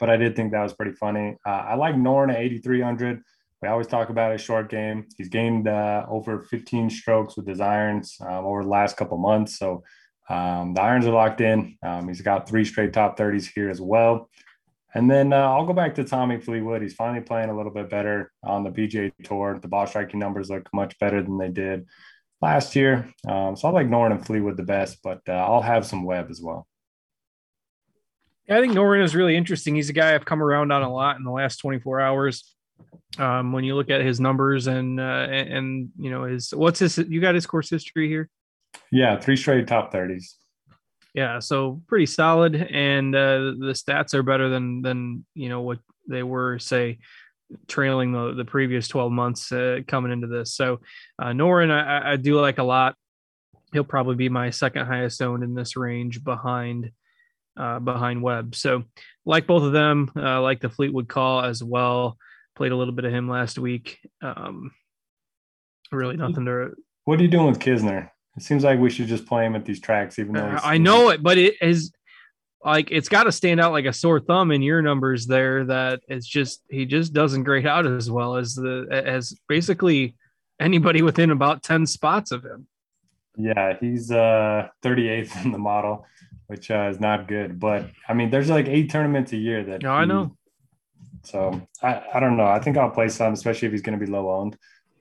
but 0.00 0.10
I 0.10 0.16
did 0.16 0.34
think 0.34 0.52
that 0.52 0.62
was 0.62 0.72
pretty 0.72 0.92
funny. 0.92 1.36
Uh, 1.46 1.50
I 1.50 1.74
like 1.74 1.94
Noren 1.94 2.30
at 2.30 2.40
8,300. 2.40 3.22
We 3.62 3.68
always 3.68 3.86
talk 3.86 4.08
about 4.08 4.32
his 4.32 4.40
short 4.40 4.68
game. 4.68 5.06
He's 5.16 5.28
gained 5.28 5.68
uh, 5.68 6.04
over 6.08 6.42
15 6.42 6.90
strokes 6.90 7.36
with 7.36 7.46
his 7.46 7.60
irons 7.60 8.16
um, 8.20 8.44
over 8.44 8.64
the 8.64 8.68
last 8.68 8.96
couple 8.96 9.16
months. 9.18 9.56
So 9.56 9.84
um, 10.28 10.74
the 10.74 10.82
irons 10.82 11.06
are 11.06 11.12
locked 11.12 11.40
in. 11.40 11.78
Um, 11.80 12.08
he's 12.08 12.22
got 12.22 12.48
three 12.48 12.64
straight 12.64 12.92
top 12.92 13.16
30s 13.16 13.48
here 13.54 13.70
as 13.70 13.80
well. 13.80 14.28
And 14.94 15.08
then 15.08 15.32
uh, 15.32 15.36
I'll 15.36 15.64
go 15.64 15.72
back 15.72 15.94
to 15.94 16.04
Tommy 16.04 16.40
Fleetwood. 16.40 16.82
He's 16.82 16.94
finally 16.94 17.22
playing 17.22 17.50
a 17.50 17.56
little 17.56 17.72
bit 17.72 17.88
better 17.88 18.32
on 18.42 18.64
the 18.64 18.70
PGA 18.70 19.12
Tour. 19.22 19.58
The 19.62 19.68
ball 19.68 19.86
striking 19.86 20.18
numbers 20.18 20.50
look 20.50 20.68
much 20.74 20.98
better 20.98 21.22
than 21.22 21.38
they 21.38 21.48
did 21.48 21.86
last 22.42 22.74
year. 22.74 23.08
Um, 23.28 23.54
so 23.54 23.68
I 23.68 23.70
like 23.70 23.86
Noren 23.86 24.10
and 24.10 24.26
Fleetwood 24.26 24.56
the 24.56 24.64
best, 24.64 24.98
but 25.04 25.20
uh, 25.28 25.32
I'll 25.32 25.62
have 25.62 25.86
some 25.86 26.02
Webb 26.04 26.26
as 26.30 26.42
well. 26.42 26.66
I 28.50 28.60
think 28.60 28.74
Noren 28.74 29.04
is 29.04 29.14
really 29.14 29.36
interesting. 29.36 29.76
He's 29.76 29.88
a 29.88 29.94
guy 29.94 30.14
I've 30.14 30.24
come 30.24 30.42
around 30.42 30.72
on 30.72 30.82
a 30.82 30.92
lot 30.92 31.16
in 31.16 31.22
the 31.22 31.30
last 31.30 31.58
24 31.58 32.00
hours 32.00 32.52
um, 33.18 33.52
when 33.52 33.64
you 33.64 33.74
look 33.74 33.90
at 33.90 34.00
his 34.00 34.20
numbers 34.20 34.66
and 34.66 35.00
uh, 35.00 35.26
and, 35.30 35.90
you 35.98 36.10
know 36.10 36.24
his 36.24 36.52
what's 36.54 36.78
his 36.78 36.98
you 36.98 37.20
got 37.20 37.34
his 37.34 37.46
course 37.46 37.70
history 37.70 38.08
here 38.08 38.28
yeah 38.90 39.18
three 39.18 39.36
straight 39.36 39.66
top 39.66 39.92
30s 39.92 40.34
yeah 41.14 41.38
so 41.38 41.82
pretty 41.86 42.06
solid 42.06 42.54
and 42.54 43.14
uh, 43.14 43.52
the 43.58 43.74
stats 43.74 44.14
are 44.14 44.22
better 44.22 44.48
than 44.48 44.82
than 44.82 45.24
you 45.34 45.48
know 45.48 45.60
what 45.60 45.78
they 46.08 46.22
were 46.22 46.58
say 46.58 46.98
trailing 47.68 48.12
the, 48.12 48.34
the 48.34 48.44
previous 48.44 48.88
12 48.88 49.12
months 49.12 49.52
uh, 49.52 49.80
coming 49.86 50.12
into 50.12 50.26
this. 50.26 50.54
So 50.54 50.80
uh, 51.18 51.26
Noren, 51.26 51.70
I, 51.70 52.12
I 52.12 52.16
do 52.16 52.40
like 52.40 52.58
a 52.58 52.62
lot. 52.62 52.96
He'll 53.72 53.84
probably 53.84 54.16
be 54.16 54.28
my 54.28 54.50
second 54.50 54.86
highest 54.86 55.22
owned 55.22 55.42
in 55.42 55.54
this 55.54 55.76
range 55.76 56.22
behind 56.22 56.90
uh, 57.54 57.78
behind 57.78 58.22
Webb. 58.22 58.54
So 58.54 58.84
like 59.26 59.46
both 59.46 59.62
of 59.62 59.72
them, 59.72 60.10
uh, 60.16 60.40
like 60.40 60.60
the 60.60 60.70
Fleetwood 60.70 61.08
call 61.08 61.42
as 61.42 61.62
well. 61.62 62.16
Played 62.62 62.70
a 62.70 62.76
little 62.76 62.94
bit 62.94 63.04
of 63.04 63.12
him 63.12 63.28
last 63.28 63.58
week. 63.58 63.98
Um, 64.22 64.70
really 65.90 66.16
nothing 66.16 66.44
to. 66.44 66.70
What 67.06 67.18
are 67.18 67.22
you 67.24 67.28
doing 67.28 67.46
with 67.46 67.58
Kisner? 67.58 68.08
It 68.36 68.44
seems 68.44 68.62
like 68.62 68.78
we 68.78 68.88
should 68.88 69.08
just 69.08 69.26
play 69.26 69.44
him 69.44 69.56
at 69.56 69.64
these 69.64 69.80
tracks, 69.80 70.16
even 70.20 70.34
though 70.34 70.60
I 70.62 70.78
know 70.78 71.08
it, 71.08 71.24
but 71.24 71.38
it 71.38 71.56
is 71.60 71.90
like 72.64 72.92
it's 72.92 73.08
got 73.08 73.24
to 73.24 73.32
stand 73.32 73.58
out 73.58 73.72
like 73.72 73.86
a 73.86 73.92
sore 73.92 74.20
thumb 74.20 74.52
in 74.52 74.62
your 74.62 74.80
numbers 74.80 75.26
there. 75.26 75.64
That 75.64 76.02
it's 76.06 76.24
just 76.24 76.62
he 76.70 76.86
just 76.86 77.12
doesn't 77.12 77.42
grade 77.42 77.66
out 77.66 77.84
as 77.84 78.08
well 78.12 78.36
as 78.36 78.54
the 78.54 78.86
as 78.92 79.36
basically 79.48 80.14
anybody 80.60 81.02
within 81.02 81.32
about 81.32 81.64
ten 81.64 81.84
spots 81.84 82.30
of 82.30 82.44
him. 82.44 82.68
Yeah, 83.36 83.76
he's 83.80 84.12
uh 84.12 84.68
38th 84.84 85.44
in 85.44 85.50
the 85.50 85.58
model, 85.58 86.06
which 86.46 86.70
uh, 86.70 86.88
is 86.92 87.00
not 87.00 87.26
good. 87.26 87.58
But 87.58 87.90
I 88.08 88.14
mean, 88.14 88.30
there's 88.30 88.50
like 88.50 88.68
eight 88.68 88.88
tournaments 88.88 89.32
a 89.32 89.36
year 89.36 89.64
that. 89.64 89.82
No, 89.82 89.90
I 89.90 90.04
know. 90.04 90.36
So 91.24 91.60
I, 91.82 92.02
I 92.14 92.20
don't 92.20 92.36
know. 92.36 92.46
I 92.46 92.58
think 92.58 92.76
I'll 92.76 92.90
play 92.90 93.08
some, 93.08 93.32
especially 93.32 93.66
if 93.66 93.72
he's 93.72 93.82
going 93.82 93.98
to 93.98 94.04
be 94.04 94.10
low 94.10 94.30
owned. 94.30 94.56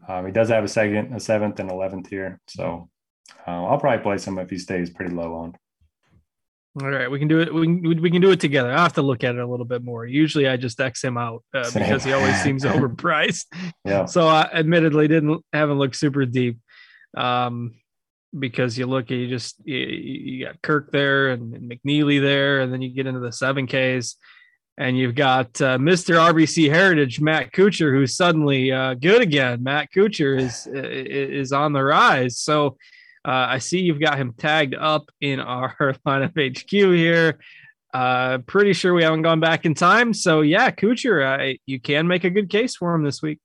Um, 0.07 0.25
he 0.25 0.31
does 0.31 0.49
have 0.49 0.63
a 0.63 0.67
second, 0.67 1.13
a 1.13 1.19
seventh, 1.19 1.59
and 1.59 1.69
eleventh 1.69 2.07
here, 2.07 2.39
so 2.47 2.89
uh, 3.47 3.65
I'll 3.65 3.77
probably 3.77 4.01
play 4.01 4.17
some 4.17 4.39
if 4.39 4.49
he 4.49 4.57
stays 4.57 4.89
pretty 4.89 5.13
low 5.13 5.35
owned. 5.35 5.57
All 6.81 6.89
right, 6.89 7.11
we 7.11 7.19
can 7.19 7.27
do 7.27 7.41
it. 7.41 7.53
We 7.53 7.65
can, 7.65 8.01
we 8.01 8.09
can 8.09 8.21
do 8.21 8.31
it 8.31 8.39
together. 8.39 8.71
I 8.71 8.81
have 8.81 8.93
to 8.93 9.01
look 9.01 9.25
at 9.25 9.35
it 9.35 9.41
a 9.41 9.45
little 9.45 9.65
bit 9.65 9.83
more. 9.83 10.05
Usually, 10.05 10.47
I 10.47 10.55
just 10.55 10.79
X 10.79 11.03
him 11.03 11.17
out 11.17 11.43
uh, 11.53 11.69
because 11.73 12.03
he 12.03 12.13
always 12.13 12.41
seems 12.41 12.63
overpriced. 12.65 13.45
Yeah. 13.83 14.05
So 14.05 14.27
I 14.27 14.49
admittedly 14.53 15.09
didn't 15.09 15.43
haven't 15.51 15.79
looked 15.79 15.97
super 15.97 16.25
deep, 16.25 16.59
um, 17.15 17.75
because 18.37 18.77
you 18.77 18.85
look, 18.85 19.11
at 19.11 19.17
you 19.17 19.27
just 19.27 19.55
you, 19.65 19.77
you 19.77 20.45
got 20.45 20.61
Kirk 20.61 20.91
there 20.91 21.31
and 21.31 21.53
McNealy 21.69 22.21
there, 22.21 22.61
and 22.61 22.71
then 22.71 22.81
you 22.81 22.89
get 22.89 23.05
into 23.05 23.19
the 23.19 23.33
seven 23.33 23.67
Ks, 23.67 24.15
and 24.77 24.97
you've 24.97 25.15
got 25.15 25.61
uh, 25.61 25.77
Mr. 25.77 26.15
RBC 26.15 26.69
Heritage 26.69 27.21
Matt 27.21 27.51
Kuchar, 27.51 27.93
who's 27.93 28.15
suddenly 28.15 28.71
uh, 28.71 28.93
good 28.95 29.21
again. 29.21 29.63
Matt 29.63 29.89
Kuchar 29.91 30.39
is 30.39 30.67
is 30.73 31.51
on 31.51 31.73
the 31.73 31.83
rise. 31.83 32.39
So 32.39 32.77
uh, 33.25 33.45
I 33.49 33.59
see 33.59 33.79
you've 33.79 33.99
got 33.99 34.17
him 34.17 34.33
tagged 34.37 34.75
up 34.75 35.09
in 35.19 35.39
our 35.39 35.75
lineup 36.07 36.35
HQ 36.35 36.71
here. 36.71 37.39
Uh, 37.93 38.37
pretty 38.39 38.73
sure 38.73 38.93
we 38.93 39.03
haven't 39.03 39.21
gone 39.21 39.39
back 39.39 39.65
in 39.65 39.73
time. 39.73 40.13
So 40.13 40.41
yeah, 40.41 40.71
Kuchar, 40.71 41.53
uh, 41.53 41.57
you 41.65 41.79
can 41.79 42.07
make 42.07 42.23
a 42.23 42.29
good 42.29 42.49
case 42.49 42.75
for 42.75 42.95
him 42.95 43.03
this 43.03 43.21
week. 43.21 43.39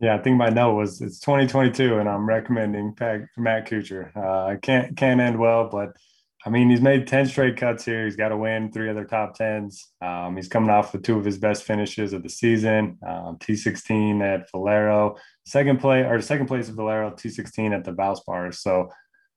Yeah, 0.00 0.14
I 0.14 0.18
think 0.18 0.36
my 0.36 0.48
note 0.48 0.74
was 0.74 1.00
it's 1.00 1.18
2022, 1.20 1.98
and 1.98 2.08
I'm 2.08 2.28
recommending 2.28 2.94
Matt 3.36 3.68
Kuchar. 3.68 4.16
Uh, 4.16 4.56
can't 4.60 4.96
can't 4.96 5.20
end 5.20 5.38
well, 5.38 5.68
but 5.68 5.96
I 6.46 6.50
mean 6.50 6.70
he's 6.70 6.80
made 6.80 7.06
10 7.06 7.26
straight 7.26 7.56
cuts 7.56 7.84
here. 7.84 8.04
He's 8.04 8.16
got 8.16 8.28
to 8.28 8.36
win 8.36 8.70
three 8.70 8.88
other 8.88 9.04
top 9.04 9.34
tens. 9.34 9.88
Um, 10.00 10.36
he's 10.36 10.48
coming 10.48 10.70
off 10.70 10.92
with 10.92 11.02
two 11.02 11.18
of 11.18 11.24
his 11.24 11.36
best 11.36 11.64
finishes 11.64 12.12
of 12.12 12.22
the 12.22 12.28
season: 12.28 12.98
um, 13.06 13.38
T16 13.38 14.22
at 14.22 14.50
Valero, 14.52 15.16
second 15.44 15.80
play 15.80 16.02
or 16.02 16.20
second 16.20 16.46
place 16.46 16.68
at 16.68 16.76
Valero, 16.76 17.10
T16 17.10 17.74
at 17.74 17.84
the 17.84 17.92
Valspar. 17.92 18.54
So 18.54 18.88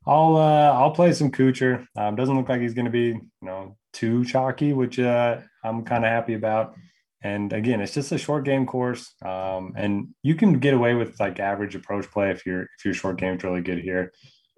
I'll 0.05 0.35
uh, 0.35 0.73
I'll 0.73 0.91
play 0.91 1.13
some 1.13 1.31
Kuchar. 1.31 1.85
Um, 1.95 2.15
doesn't 2.15 2.35
look 2.35 2.49
like 2.49 2.61
he's 2.61 2.73
going 2.73 2.85
to 2.85 2.91
be 2.91 3.07
you 3.07 3.29
know 3.41 3.77
too 3.93 4.23
chalky, 4.25 4.73
which 4.73 4.99
uh, 4.99 5.37
I'm 5.63 5.83
kind 5.83 6.05
of 6.05 6.11
happy 6.11 6.35
about. 6.35 6.75
And 7.23 7.53
again, 7.53 7.81
it's 7.81 7.93
just 7.93 8.11
a 8.11 8.17
short 8.17 8.45
game 8.45 8.65
course, 8.65 9.13
um, 9.23 9.73
and 9.75 10.07
you 10.23 10.33
can 10.33 10.57
get 10.57 10.73
away 10.73 10.95
with 10.95 11.19
like 11.19 11.39
average 11.39 11.75
approach 11.75 12.09
play 12.09 12.31
if 12.31 12.45
your 12.47 12.63
if 12.63 12.85
your 12.85 12.95
short 12.95 13.17
game's 13.17 13.43
really 13.43 13.61
good 13.61 13.77
here. 13.79 14.11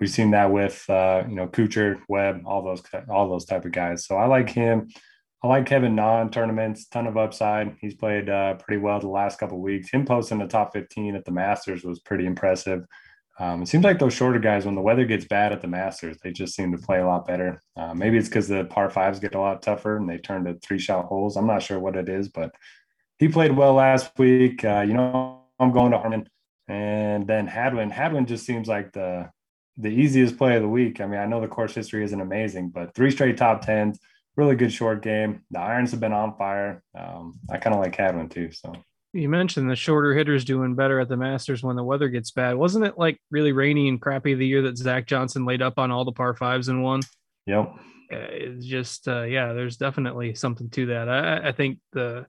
We've 0.04 0.10
seen 0.10 0.32
that 0.32 0.52
with 0.52 0.84
uh, 0.90 1.24
you 1.30 1.36
know 1.36 1.48
Kuchar, 1.48 2.02
Webb, 2.10 2.42
all 2.46 2.62
those 2.62 2.84
all 3.08 3.30
those 3.30 3.46
type 3.46 3.64
of 3.64 3.72
guys. 3.72 4.06
So 4.06 4.18
I 4.18 4.26
like 4.26 4.50
him. 4.50 4.90
I 5.42 5.48
like 5.48 5.66
Kevin 5.66 5.96
Na 5.96 6.22
in 6.22 6.30
tournaments, 6.30 6.90
ton 6.90 7.08
of 7.08 7.16
upside. 7.16 7.78
He's 7.80 7.96
played 7.96 8.30
uh, 8.30 8.56
pretty 8.56 8.82
well 8.82 9.00
the 9.00 9.08
last 9.08 9.40
couple 9.40 9.62
weeks. 9.62 9.92
Him 9.92 10.04
posting 10.04 10.40
the 10.40 10.48
top 10.48 10.74
15 10.74 11.16
at 11.16 11.24
the 11.24 11.32
Masters 11.32 11.86
was 11.86 12.02
pretty 12.02 12.26
impressive. 12.26 12.84
Um, 13.40 13.62
it 13.62 13.70
seems 13.70 13.86
like 13.86 13.98
those 13.98 14.14
shorter 14.14 14.40
guys, 14.40 14.66
when 14.66 14.76
the 14.76 14.82
weather 14.82 15.06
gets 15.06 15.24
bad 15.24 15.54
at 15.54 15.62
the 15.62 15.70
Masters, 15.70 16.18
they 16.22 16.34
just 16.34 16.54
seem 16.54 16.74
to 16.74 16.78
play 16.78 17.00
a 17.00 17.08
lot 17.08 17.26
better. 17.26 17.62
Uh, 17.78 17.94
maybe 17.94 18.18
it's 18.18 18.28
because 18.28 18.50
the 18.50 18.66
par 18.66 18.90
fives 18.90 19.22
get 19.22 19.36
a 19.36 19.40
lot 19.40 19.62
tougher 19.62 19.96
and 19.96 20.10
they 20.10 20.18
turn 20.18 20.44
to 20.44 20.56
three 20.56 20.80
shot 20.80 21.06
holes. 21.06 21.38
I'm 21.38 21.48
not 21.48 21.64
sure 21.64 21.80
what 21.80 21.96
it 21.96 22.10
is, 22.10 22.28
but 22.28 22.54
he 23.20 23.30
played 23.30 23.56
well 23.56 23.76
last 23.76 24.12
week. 24.20 24.66
Uh, 24.66 24.84
you 24.86 24.96
know, 24.96 25.46
I'm 25.62 25.72
going 25.72 25.94
to 25.94 25.98
Harman, 25.98 26.28
and 26.68 27.26
then 27.26 27.48
Hadwin. 27.48 27.90
Hadwin 27.90 28.26
just 28.26 28.46
seems 28.46 28.68
like 28.68 28.92
the 28.92 29.30
the 29.78 29.90
easiest 29.90 30.38
play 30.38 30.56
of 30.56 30.62
the 30.62 30.70
week. 30.70 31.02
I 31.02 31.08
mean, 31.08 31.20
I 31.20 31.26
know 31.26 31.42
the 31.42 31.48
course 31.48 31.74
history 31.74 32.04
isn't 32.04 32.22
amazing, 32.22 32.70
but 32.70 32.94
three 32.94 33.12
straight 33.12 33.38
top 33.38 33.66
tens 33.66 34.00
really 34.36 34.56
good 34.56 34.74
short 34.74 35.02
game. 35.02 35.42
The 35.52 35.60
irons 35.60 35.92
have 35.92 36.00
been 36.00 36.14
on 36.14 36.36
fire. 36.38 36.84
Um, 36.98 37.40
I 37.52 37.58
kind 37.58 37.76
of 37.76 37.82
like 37.82 37.96
Hadwin 37.96 38.30
too. 38.30 38.52
So 38.52 38.74
you 39.14 39.30
mentioned 39.30 39.70
the 39.70 39.76
shorter 39.76 40.14
hitters 40.14 40.44
doing 40.44 40.76
better 40.76 41.00
at 41.00 41.08
the 41.08 41.18
Masters 41.18 41.62
when 41.62 41.76
the 41.76 41.84
weather 41.84 42.10
gets 42.10 42.32
bad. 42.32 42.56
Wasn't 42.56 42.86
it 42.86 42.98
like 42.98 43.20
really 43.30 43.52
rainy 43.52 43.88
and 43.88 44.02
crappy 44.02 44.34
the 44.34 44.48
year 44.48 44.64
that 44.64 44.78
Zach 44.78 45.06
Johnson 45.06 45.46
laid 45.46 45.62
up 45.62 45.78
on 45.78 45.92
all 45.92 46.06
the 46.06 46.12
par 46.12 46.34
fives 46.34 46.68
and 46.68 46.84
won? 46.84 47.02
Yep. 47.46 47.76
Uh, 48.12 48.18
it's 48.32 48.66
just 48.66 49.08
uh, 49.08 49.24
yeah, 49.24 49.54
there's 49.54 49.78
definitely 49.78 50.34
something 50.36 50.70
to 50.72 50.88
that. 50.88 51.10
I, 51.10 51.50
I 51.50 51.52
think 51.52 51.80
the 51.92 52.26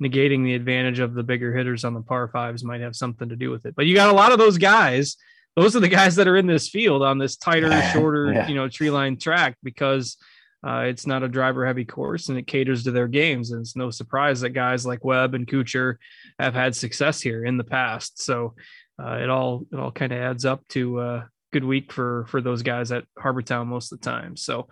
negating 0.00 0.44
the 0.44 0.54
advantage 0.54 1.00
of 1.00 1.12
the 1.14 1.24
bigger 1.24 1.56
hitters 1.56 1.84
on 1.84 1.92
the 1.92 2.02
par 2.02 2.28
fives 2.28 2.62
might 2.62 2.82
have 2.82 2.94
something 2.94 3.28
to 3.30 3.36
do 3.36 3.50
with 3.50 3.66
it. 3.66 3.74
But 3.74 3.86
you 3.86 3.96
got 3.96 4.10
a 4.10 4.16
lot 4.16 4.30
of 4.30 4.38
those 4.38 4.58
guys. 4.58 5.16
Those 5.58 5.74
are 5.74 5.80
the 5.80 5.88
guys 5.88 6.14
that 6.16 6.28
are 6.28 6.36
in 6.36 6.46
this 6.46 6.68
field 6.68 7.02
on 7.02 7.18
this 7.18 7.36
tighter, 7.36 7.82
shorter, 7.92 8.32
yeah. 8.32 8.46
you 8.46 8.54
know, 8.54 8.68
tree 8.68 8.90
line 8.90 9.16
track 9.16 9.56
because 9.64 10.16
uh, 10.64 10.84
it's 10.86 11.06
not 11.06 11.24
a 11.24 11.28
driver 11.28 11.66
heavy 11.66 11.84
course 11.84 12.28
and 12.28 12.38
it 12.38 12.46
caters 12.46 12.84
to 12.84 12.92
their 12.92 13.08
games. 13.08 13.50
And 13.50 13.60
it's 13.60 13.76
no 13.76 13.90
surprise 13.90 14.40
that 14.40 14.50
guys 14.50 14.86
like 14.86 15.04
Webb 15.04 15.34
and 15.34 15.46
Kuchar 15.46 15.96
have 16.38 16.54
had 16.54 16.76
success 16.76 17.20
here 17.20 17.44
in 17.44 17.56
the 17.56 17.64
past. 17.64 18.22
So 18.22 18.54
uh, 19.02 19.14
it 19.14 19.30
all 19.30 19.66
it 19.72 19.78
all 19.78 19.90
kind 19.90 20.12
of 20.12 20.18
adds 20.18 20.44
up 20.44 20.66
to 20.68 21.00
a 21.00 21.28
good 21.52 21.64
week 21.64 21.92
for 21.92 22.26
for 22.28 22.40
those 22.40 22.62
guys 22.62 22.92
at 22.92 23.04
Harbour 23.18 23.42
Town 23.42 23.66
most 23.68 23.92
of 23.92 24.00
the 24.00 24.04
time. 24.08 24.36
So 24.36 24.68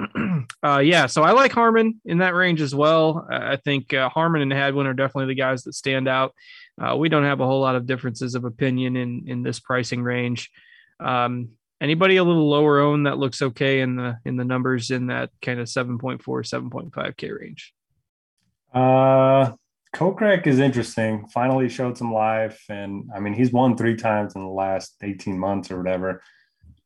uh, 0.62 0.78
yeah, 0.78 1.06
so 1.06 1.22
I 1.22 1.32
like 1.32 1.50
Harman 1.50 2.00
in 2.04 2.18
that 2.18 2.34
range 2.34 2.60
as 2.60 2.74
well. 2.74 3.26
I 3.28 3.56
think 3.56 3.92
uh, 3.92 4.08
Harman 4.08 4.42
and 4.42 4.52
Hadwin 4.52 4.86
are 4.86 4.94
definitely 4.94 5.34
the 5.34 5.40
guys 5.40 5.64
that 5.64 5.74
stand 5.74 6.06
out. 6.06 6.34
Uh, 6.80 6.96
we 6.96 7.08
don't 7.08 7.24
have 7.24 7.40
a 7.40 7.46
whole 7.46 7.60
lot 7.60 7.76
of 7.76 7.86
differences 7.86 8.34
of 8.34 8.44
opinion 8.44 8.96
in 8.96 9.24
in 9.26 9.42
this 9.42 9.60
pricing 9.60 10.02
range. 10.02 10.50
Um, 11.00 11.50
anybody 11.80 12.16
a 12.16 12.24
little 12.24 12.48
lower 12.48 12.80
owned 12.80 13.06
that 13.06 13.18
looks 13.18 13.42
okay 13.42 13.80
in 13.80 13.96
the 13.96 14.18
in 14.24 14.36
the 14.36 14.44
numbers 14.44 14.90
in 14.90 15.08
that 15.08 15.30
kind 15.42 15.60
of 15.60 15.66
7.4 15.66 16.20
7.5k 16.20 17.40
range 17.40 17.72
uh 18.74 19.52
is 20.46 20.58
interesting. 20.58 21.26
Finally 21.28 21.68
showed 21.68 21.96
some 21.96 22.12
life, 22.12 22.62
and 22.68 23.10
I 23.14 23.20
mean 23.20 23.32
he's 23.32 23.52
won 23.52 23.76
three 23.76 23.96
times 23.96 24.34
in 24.34 24.42
the 24.42 24.48
last 24.48 24.94
18 25.02 25.38
months 25.38 25.70
or 25.70 25.78
whatever. 25.78 26.22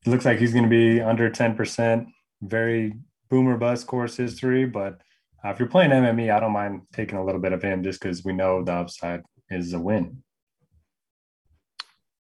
It 0.06 0.10
looks 0.10 0.24
like 0.24 0.38
he's 0.38 0.52
going 0.52 0.64
to 0.64 0.70
be 0.70 1.00
under 1.00 1.30
10%. 1.30 2.06
Very 2.42 2.94
boomer 3.28 3.56
bust 3.56 3.86
course 3.86 4.16
history, 4.16 4.66
but 4.66 5.00
uh, 5.44 5.50
if 5.50 5.58
you're 5.58 5.68
playing 5.68 5.90
MME, 5.90 6.32
I 6.32 6.40
don't 6.40 6.52
mind 6.52 6.82
taking 6.92 7.18
a 7.18 7.24
little 7.24 7.40
bit 7.40 7.52
of 7.52 7.62
him 7.62 7.82
just 7.82 8.00
because 8.00 8.24
we 8.24 8.32
know 8.32 8.62
the 8.62 8.72
upside 8.72 9.22
is 9.60 9.72
a 9.72 9.78
win. 9.78 10.22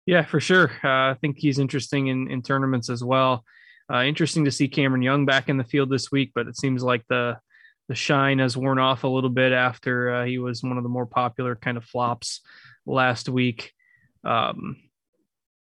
Yeah, 0.06 0.24
for 0.24 0.38
sure. 0.38 0.70
Uh, 0.84 1.10
I 1.10 1.16
think 1.20 1.38
he's 1.38 1.58
interesting 1.58 2.06
in, 2.06 2.30
in 2.30 2.42
tournaments 2.42 2.88
as 2.88 3.02
well. 3.02 3.44
Uh, 3.92 4.02
interesting 4.02 4.44
to 4.44 4.50
see 4.50 4.68
Cameron 4.68 5.02
Young 5.02 5.26
back 5.26 5.48
in 5.48 5.56
the 5.56 5.64
field 5.64 5.90
this 5.90 6.10
week, 6.10 6.32
but 6.34 6.46
it 6.46 6.56
seems 6.56 6.82
like 6.82 7.04
the 7.08 7.38
the 7.88 7.94
shine 7.94 8.40
has 8.40 8.56
worn 8.56 8.80
off 8.80 9.04
a 9.04 9.08
little 9.08 9.30
bit 9.30 9.52
after 9.52 10.10
uh, 10.12 10.24
he 10.24 10.38
was 10.38 10.62
one 10.62 10.76
of 10.76 10.82
the 10.82 10.88
more 10.88 11.06
popular 11.06 11.54
kind 11.54 11.76
of 11.76 11.84
flops 11.84 12.40
last 12.84 13.28
week. 13.28 13.72
Um, 14.24 14.76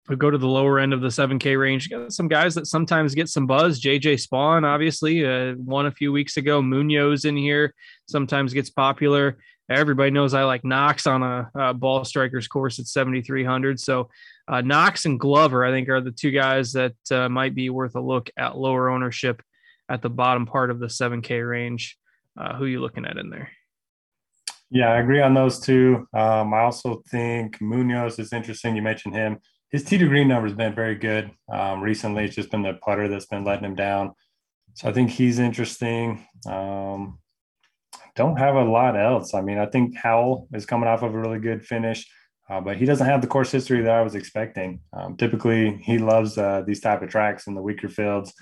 we 0.08 0.16
go 0.16 0.28
to 0.28 0.38
the 0.38 0.48
lower 0.48 0.80
end 0.80 0.92
of 0.92 1.00
the 1.00 1.08
7K 1.08 1.56
range. 1.56 1.88
Some 2.08 2.26
guys 2.26 2.56
that 2.56 2.66
sometimes 2.66 3.14
get 3.14 3.28
some 3.28 3.46
buzz. 3.46 3.80
JJ 3.80 4.26
Spaun, 4.26 4.64
obviously, 4.64 5.24
uh, 5.24 5.54
won 5.56 5.86
a 5.86 5.92
few 5.92 6.10
weeks 6.10 6.36
ago. 6.36 6.60
Munoz 6.60 7.24
in 7.24 7.36
here 7.36 7.72
sometimes 8.06 8.52
gets 8.52 8.70
popular. 8.70 9.38
Everybody 9.70 10.10
knows 10.10 10.34
I 10.34 10.42
like 10.42 10.64
Knox 10.64 11.06
on 11.06 11.22
a, 11.22 11.50
a 11.54 11.74
ball 11.74 12.04
strikers 12.04 12.48
course 12.48 12.80
at 12.80 12.86
7,300. 12.86 13.78
So 13.78 14.10
uh, 14.48 14.62
Knox 14.62 15.04
and 15.04 15.18
Glover, 15.18 15.64
I 15.64 15.70
think, 15.70 15.88
are 15.88 16.00
the 16.00 16.10
two 16.10 16.32
guys 16.32 16.72
that 16.72 16.94
uh, 17.12 17.28
might 17.28 17.54
be 17.54 17.70
worth 17.70 17.94
a 17.94 18.00
look 18.00 18.30
at 18.36 18.58
lower 18.58 18.90
ownership 18.90 19.40
at 19.88 20.02
the 20.02 20.10
bottom 20.10 20.44
part 20.44 20.72
of 20.72 20.80
the 20.80 20.86
7K 20.86 21.48
range. 21.48 21.96
Uh, 22.36 22.56
who 22.56 22.64
are 22.64 22.68
you 22.68 22.80
looking 22.80 23.04
at 23.04 23.16
in 23.16 23.30
there? 23.30 23.48
Yeah, 24.70 24.92
I 24.92 24.98
agree 24.98 25.20
on 25.20 25.34
those 25.34 25.60
two. 25.60 26.08
Um, 26.14 26.52
I 26.52 26.60
also 26.60 27.02
think 27.08 27.60
Munoz 27.60 28.18
is 28.18 28.32
interesting. 28.32 28.74
You 28.74 28.82
mentioned 28.82 29.14
him. 29.14 29.38
His 29.70 29.84
tee 29.84 29.98
to 29.98 30.08
green 30.08 30.28
number 30.28 30.48
has 30.48 30.56
been 30.56 30.74
very 30.74 30.96
good. 30.96 31.30
Um, 31.52 31.80
recently, 31.80 32.24
it's 32.24 32.34
just 32.34 32.50
been 32.50 32.62
the 32.62 32.74
putter 32.74 33.08
that's 33.08 33.26
been 33.26 33.44
letting 33.44 33.64
him 33.64 33.76
down. 33.76 34.12
So 34.74 34.88
I 34.88 34.92
think 34.92 35.10
he's 35.10 35.38
interesting. 35.38 36.26
Um, 36.46 37.18
don't 38.16 38.36
have 38.36 38.56
a 38.56 38.64
lot 38.64 38.96
else. 38.96 39.34
I 39.34 39.40
mean, 39.40 39.58
I 39.58 39.66
think 39.66 39.96
Howell 39.96 40.48
is 40.52 40.66
coming 40.66 40.88
off 40.88 41.02
of 41.02 41.14
a 41.14 41.18
really 41.18 41.38
good 41.38 41.64
finish, 41.64 42.06
uh, 42.48 42.60
but 42.60 42.76
he 42.76 42.84
doesn't 42.84 43.06
have 43.06 43.20
the 43.20 43.26
course 43.26 43.50
history 43.50 43.82
that 43.82 43.94
I 43.94 44.02
was 44.02 44.14
expecting. 44.14 44.80
Um, 44.92 45.16
typically, 45.16 45.76
he 45.76 45.98
loves 45.98 46.36
uh, 46.36 46.62
these 46.66 46.80
type 46.80 47.02
of 47.02 47.08
tracks 47.08 47.46
in 47.46 47.54
the 47.54 47.62
weaker 47.62 47.88
fields, 47.88 48.32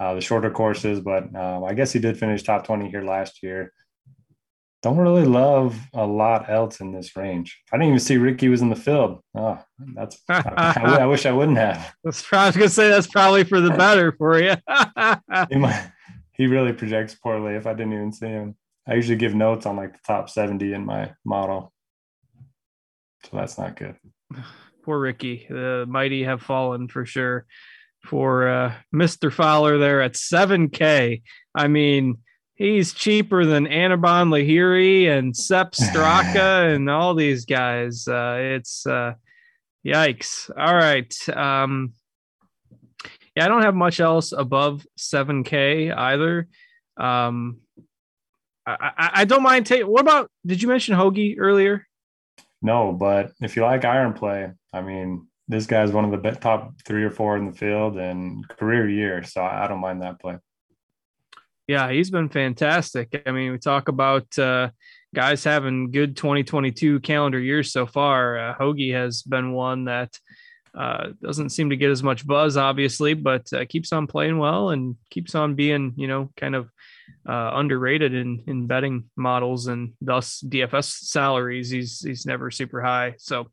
uh, 0.00 0.14
the 0.14 0.20
shorter 0.20 0.50
courses. 0.50 1.00
But 1.00 1.34
um, 1.36 1.64
I 1.64 1.74
guess 1.74 1.92
he 1.92 1.98
did 1.98 2.18
finish 2.18 2.42
top 2.42 2.64
twenty 2.64 2.88
here 2.88 3.02
last 3.02 3.42
year. 3.42 3.72
Don't 4.80 4.96
really 4.96 5.24
love 5.24 5.76
a 5.92 6.06
lot 6.06 6.48
else 6.48 6.80
in 6.80 6.92
this 6.92 7.16
range. 7.16 7.60
I 7.72 7.76
didn't 7.76 7.88
even 7.88 7.98
see 7.98 8.16
Rickie 8.16 8.48
was 8.48 8.62
in 8.62 8.70
the 8.70 8.76
field. 8.76 9.20
Oh, 9.34 9.58
that's 9.94 10.22
I, 10.28 10.96
I, 11.00 11.06
wish 11.06 11.26
I 11.26 11.32
wouldn't 11.32 11.58
have. 11.58 11.94
That's 12.04 12.24
I 12.32 12.46
was 12.46 12.56
gonna 12.56 12.68
say 12.68 12.88
that's 12.88 13.08
probably 13.08 13.42
for 13.42 13.60
the 13.60 13.70
better 13.76 14.12
for 14.12 14.40
you. 14.40 14.54
he, 15.50 15.56
might, 15.56 15.90
he 16.32 16.46
really 16.46 16.72
projects 16.72 17.16
poorly 17.16 17.54
if 17.54 17.66
I 17.66 17.74
didn't 17.74 17.92
even 17.92 18.12
see 18.12 18.28
him. 18.28 18.54
I 18.88 18.94
usually 18.94 19.16
give 19.18 19.34
notes 19.34 19.66
on 19.66 19.76
like 19.76 19.92
the 19.92 20.00
top 20.06 20.30
70 20.30 20.72
in 20.72 20.84
my 20.84 21.12
model. 21.24 21.72
So 23.24 23.36
that's 23.36 23.58
not 23.58 23.76
good. 23.76 23.96
Poor 24.84 24.98
Rickie. 24.98 25.46
The 25.48 25.84
mighty 25.86 26.24
have 26.24 26.40
fallen 26.40 26.88
for 26.88 27.04
sure 27.04 27.44
for 28.06 28.48
uh, 28.48 28.74
Mr. 28.94 29.30
Fowler 29.30 29.76
there 29.76 30.00
at 30.00 30.14
7K. 30.14 31.22
I 31.54 31.68
mean, 31.68 32.18
he's 32.54 32.94
cheaper 32.94 33.44
than 33.44 33.66
Anirban 33.66 34.28
Lahiri 34.30 35.10
and 35.10 35.36
Sepp 35.36 35.72
Straka 35.72 36.74
and 36.74 36.88
all 36.88 37.14
these 37.14 37.44
guys. 37.44 38.08
Uh, 38.08 38.36
it's 38.38 38.86
uh, 38.86 39.14
yikes. 39.86 40.50
All 40.56 40.74
right. 40.74 41.14
Um, 41.28 41.92
yeah, 43.36 43.44
I 43.44 43.48
don't 43.48 43.62
have 43.62 43.74
much 43.74 44.00
else 44.00 44.32
above 44.32 44.86
7K 44.98 45.94
either. 45.94 46.48
Um, 46.96 47.58
I, 48.80 49.10
I 49.14 49.24
don't 49.24 49.42
mind 49.42 49.66
taking. 49.66 49.86
What 49.86 50.00
about? 50.00 50.30
Did 50.44 50.62
you 50.62 50.68
mention 50.68 50.94
Hoge 50.94 51.36
earlier? 51.38 51.86
No, 52.60 52.92
but 52.92 53.32
if 53.40 53.56
you 53.56 53.62
like 53.62 53.84
iron 53.84 54.12
play, 54.12 54.50
I 54.72 54.82
mean, 54.82 55.26
this 55.46 55.66
guy's 55.66 55.92
one 55.92 56.04
of 56.04 56.22
the 56.22 56.30
top 56.32 56.74
three 56.84 57.04
or 57.04 57.10
four 57.10 57.36
in 57.36 57.46
the 57.46 57.52
field 57.52 57.96
and 57.96 58.46
career 58.48 58.88
year, 58.88 59.22
so 59.22 59.42
I 59.42 59.66
don't 59.68 59.80
mind 59.80 60.02
that 60.02 60.20
play. 60.20 60.38
Yeah, 61.66 61.90
he's 61.90 62.10
been 62.10 62.28
fantastic. 62.28 63.22
I 63.26 63.30
mean, 63.30 63.52
we 63.52 63.58
talk 63.58 63.88
about 63.88 64.38
uh, 64.38 64.70
guys 65.14 65.44
having 65.44 65.90
good 65.90 66.16
2022 66.16 67.00
calendar 67.00 67.38
years 67.38 67.72
so 67.72 67.86
far. 67.86 68.38
Uh, 68.38 68.54
Hoge 68.54 68.90
has 68.92 69.22
been 69.22 69.52
one 69.52 69.84
that 69.84 70.18
uh, 70.74 71.08
doesn't 71.22 71.50
seem 71.50 71.70
to 71.70 71.76
get 71.76 71.90
as 71.90 72.02
much 72.02 72.26
buzz, 72.26 72.56
obviously, 72.56 73.14
but 73.14 73.52
uh, 73.52 73.64
keeps 73.66 73.92
on 73.92 74.06
playing 74.06 74.38
well 74.38 74.70
and 74.70 74.96
keeps 75.10 75.34
on 75.34 75.54
being, 75.54 75.92
you 75.96 76.08
know, 76.08 76.30
kind 76.36 76.54
of 76.54 76.70
uh, 77.28 77.50
underrated 77.54 78.14
in 78.14 78.42
in 78.46 78.66
betting 78.66 79.04
models 79.16 79.66
and 79.66 79.92
thus 80.00 80.42
DFS 80.46 81.04
salaries. 81.04 81.70
He's 81.70 82.00
he's 82.00 82.24
never 82.26 82.50
super 82.50 82.80
high. 82.80 83.14
So, 83.18 83.50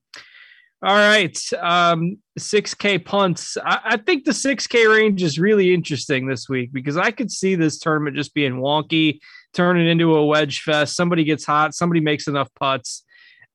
all 0.81 0.95
right, 0.95 1.37
um, 1.59 2.17
6K 2.39 3.03
punts. 3.03 3.57
I, 3.57 3.79
I 3.83 3.97
think 3.97 4.23
the 4.23 4.31
6K 4.31 4.89
range 4.89 5.23
is 5.23 5.39
really 5.39 5.73
interesting 5.73 6.27
this 6.27 6.47
week 6.47 6.71
because 6.71 6.97
I 6.97 7.11
could 7.11 7.31
see 7.31 7.55
this 7.55 7.79
tournament 7.79 8.15
just 8.15 8.33
being 8.33 8.55
wonky, 8.55 9.19
turning 9.53 9.87
into 9.87 10.15
a 10.15 10.25
wedge 10.25 10.61
fest. 10.61 10.95
Somebody 10.95 11.23
gets 11.23 11.45
hot, 11.45 11.73
somebody 11.73 11.99
makes 11.99 12.27
enough 12.27 12.49
putts, 12.55 13.03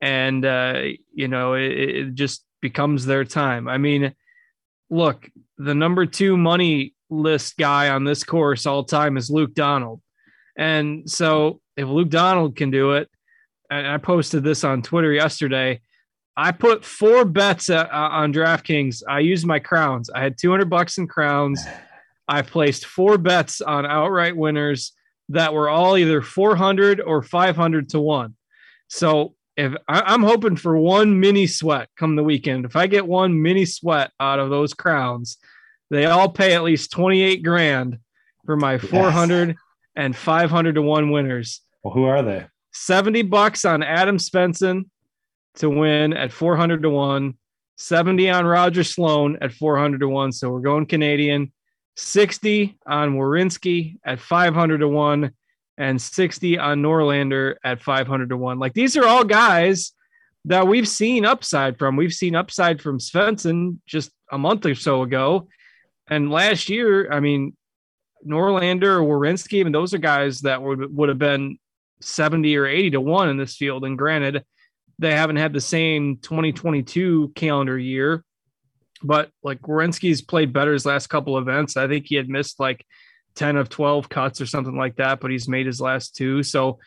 and 0.00 0.44
uh, 0.44 0.82
you 1.14 1.28
know 1.28 1.54
it, 1.54 1.72
it 1.72 2.14
just 2.14 2.44
becomes 2.60 3.06
their 3.06 3.24
time. 3.24 3.68
I 3.68 3.78
mean, 3.78 4.14
look, 4.90 5.30
the 5.56 5.74
number 5.74 6.04
two 6.04 6.36
money 6.36 6.94
list 7.10 7.56
guy 7.56 7.90
on 7.90 8.04
this 8.04 8.24
course 8.24 8.66
all 8.66 8.84
time 8.84 9.16
is 9.16 9.30
Luke 9.30 9.54
Donald. 9.54 10.00
And 10.56 11.10
so 11.10 11.60
if 11.76 11.88
Luke 11.88 12.10
Donald 12.10 12.56
can 12.56 12.70
do 12.70 12.92
it, 12.92 13.08
and 13.70 13.86
I 13.86 13.98
posted 13.98 14.42
this 14.42 14.64
on 14.64 14.82
Twitter 14.82 15.12
yesterday, 15.12 15.80
I 16.36 16.52
put 16.52 16.84
four 16.84 17.24
bets 17.24 17.70
uh, 17.70 17.86
on 17.90 18.32
DraftKings. 18.32 19.02
I 19.08 19.20
used 19.20 19.46
my 19.46 19.58
crowns. 19.58 20.10
I 20.10 20.22
had 20.22 20.38
200 20.38 20.70
bucks 20.70 20.98
in 20.98 21.06
crowns. 21.06 21.62
I 22.26 22.42
placed 22.42 22.86
four 22.86 23.18
bets 23.18 23.60
on 23.60 23.84
outright 23.84 24.36
winners 24.36 24.92
that 25.30 25.52
were 25.52 25.68
all 25.68 25.96
either 25.96 26.22
400 26.22 27.00
or 27.00 27.22
500 27.22 27.90
to 27.90 28.00
one. 28.00 28.36
So 28.88 29.34
if 29.56 29.74
I, 29.88 30.14
am 30.14 30.22
hoping 30.22 30.56
for 30.56 30.76
one 30.76 31.20
mini 31.20 31.46
sweat 31.46 31.88
come 31.96 32.16
the 32.16 32.24
weekend, 32.24 32.64
if 32.64 32.76
I 32.76 32.86
get 32.86 33.06
one 33.06 33.40
mini 33.40 33.64
sweat 33.64 34.10
out 34.18 34.38
of 34.38 34.50
those 34.50 34.74
crowns, 34.74 35.38
they 35.90 36.06
all 36.06 36.28
pay 36.28 36.54
at 36.54 36.62
least 36.62 36.92
28 36.92 37.42
grand 37.42 37.98
for 38.46 38.56
my 38.56 38.74
yes. 38.74 38.84
400 38.84 39.56
and 39.96 40.16
500 40.16 40.74
to 40.74 40.82
1 40.82 41.10
winners. 41.10 41.60
Well, 41.82 41.94
who 41.94 42.04
are 42.04 42.22
they? 42.22 42.46
70 42.72 43.22
bucks 43.22 43.64
on 43.64 43.82
Adam 43.82 44.18
Svensson 44.18 44.84
to 45.56 45.68
win 45.68 46.12
at 46.12 46.32
400 46.32 46.82
to 46.82 46.90
1, 46.90 47.34
70 47.76 48.30
on 48.30 48.46
Roger 48.46 48.84
Sloan 48.84 49.38
at 49.40 49.52
400 49.52 50.00
to 50.00 50.08
1. 50.08 50.32
So 50.32 50.50
we're 50.50 50.60
going 50.60 50.86
Canadian. 50.86 51.52
60 51.96 52.78
on 52.86 53.14
Werenski 53.14 53.98
at 54.04 54.20
500 54.20 54.78
to 54.78 54.88
1 54.88 55.32
and 55.76 56.00
60 56.00 56.58
on 56.58 56.82
Norlander 56.82 57.56
at 57.64 57.82
500 57.82 58.28
to 58.30 58.36
1. 58.36 58.58
Like 58.58 58.74
these 58.74 58.96
are 58.96 59.06
all 59.06 59.24
guys 59.24 59.92
that 60.46 60.66
we've 60.66 60.88
seen 60.88 61.24
upside 61.24 61.78
from. 61.78 61.96
We've 61.96 62.12
seen 62.12 62.34
upside 62.34 62.80
from 62.80 62.98
Svensson 62.98 63.78
just 63.86 64.10
a 64.30 64.38
month 64.38 64.64
or 64.66 64.74
so 64.74 65.02
ago. 65.02 65.48
And 66.10 66.30
last 66.30 66.68
year, 66.68 67.10
I 67.10 67.20
mean, 67.20 67.56
Norlander 68.26 69.00
or 69.00 69.02
Werenski, 69.02 69.64
and 69.64 69.74
those 69.74 69.94
are 69.94 69.98
guys 69.98 70.40
that 70.40 70.60
would 70.60 70.94
would 70.94 71.08
have 71.08 71.18
been 71.18 71.58
70 72.00 72.56
or 72.56 72.66
80 72.66 72.90
to 72.90 73.00
1 73.00 73.28
in 73.28 73.36
this 73.36 73.56
field. 73.56 73.84
And 73.84 73.96
granted, 73.96 74.44
they 74.98 75.12
haven't 75.12 75.36
had 75.36 75.52
the 75.52 75.60
same 75.60 76.18
2022 76.18 77.32
calendar 77.34 77.78
year, 77.78 78.24
but 79.02 79.30
like 79.42 79.62
Werenski's 79.62 80.20
played 80.20 80.52
better 80.52 80.72
his 80.72 80.84
last 80.84 81.06
couple 81.06 81.38
events. 81.38 81.76
I 81.76 81.88
think 81.88 82.06
he 82.06 82.16
had 82.16 82.28
missed 82.28 82.60
like 82.60 82.84
10 83.36 83.56
of 83.56 83.68
12 83.68 84.08
cuts 84.08 84.40
or 84.40 84.46
something 84.46 84.76
like 84.76 84.96
that, 84.96 85.20
but 85.20 85.30
he's 85.30 85.48
made 85.48 85.66
his 85.66 85.80
last 85.80 86.16
two. 86.16 86.42
So 86.42 86.78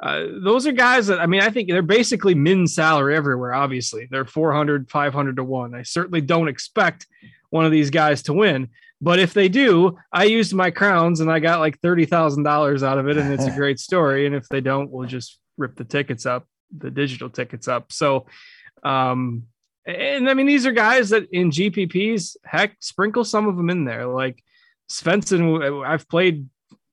uh, 0.00 0.26
those 0.42 0.66
are 0.66 0.72
guys 0.72 1.06
that 1.06 1.20
I 1.20 1.26
mean, 1.26 1.40
I 1.40 1.50
think 1.50 1.68
they're 1.68 1.80
basically 1.80 2.34
min 2.34 2.66
salary 2.66 3.16
everywhere. 3.16 3.54
Obviously, 3.54 4.08
they're 4.10 4.24
400, 4.24 4.90
500 4.90 5.36
to 5.36 5.44
one. 5.44 5.74
I 5.74 5.82
certainly 5.82 6.20
don't 6.20 6.48
expect 6.48 7.06
one 7.52 7.66
of 7.66 7.70
these 7.70 7.90
guys 7.90 8.22
to 8.22 8.32
win, 8.32 8.68
but 9.02 9.18
if 9.18 9.34
they 9.34 9.48
do, 9.48 9.98
I 10.12 10.24
used 10.24 10.54
my 10.54 10.70
crowns 10.70 11.20
and 11.20 11.30
I 11.30 11.40
got 11.40 11.58
like 11.58 11.80
$30,000 11.80 12.82
out 12.82 12.98
of 12.98 13.08
it. 13.08 13.18
And 13.18 13.32
it's 13.32 13.44
a 13.44 13.50
great 13.56 13.78
story. 13.80 14.26
And 14.26 14.34
if 14.34 14.48
they 14.48 14.60
don't, 14.60 14.90
we'll 14.90 15.08
just 15.08 15.40
rip 15.58 15.74
the 15.74 15.84
tickets 15.84 16.24
up, 16.24 16.46
the 16.76 16.90
digital 16.90 17.28
tickets 17.28 17.66
up. 17.66 17.92
So, 17.92 18.26
um, 18.84 19.42
and 19.84 20.30
I 20.30 20.34
mean, 20.34 20.46
these 20.46 20.66
are 20.66 20.72
guys 20.72 21.10
that 21.10 21.28
in 21.32 21.50
GPPs, 21.50 22.36
heck, 22.44 22.76
sprinkle 22.78 23.24
some 23.24 23.48
of 23.48 23.56
them 23.56 23.70
in 23.70 23.84
there. 23.84 24.06
Like 24.06 24.40
Svensson, 24.88 25.84
I've 25.84 26.08
played 26.08 26.48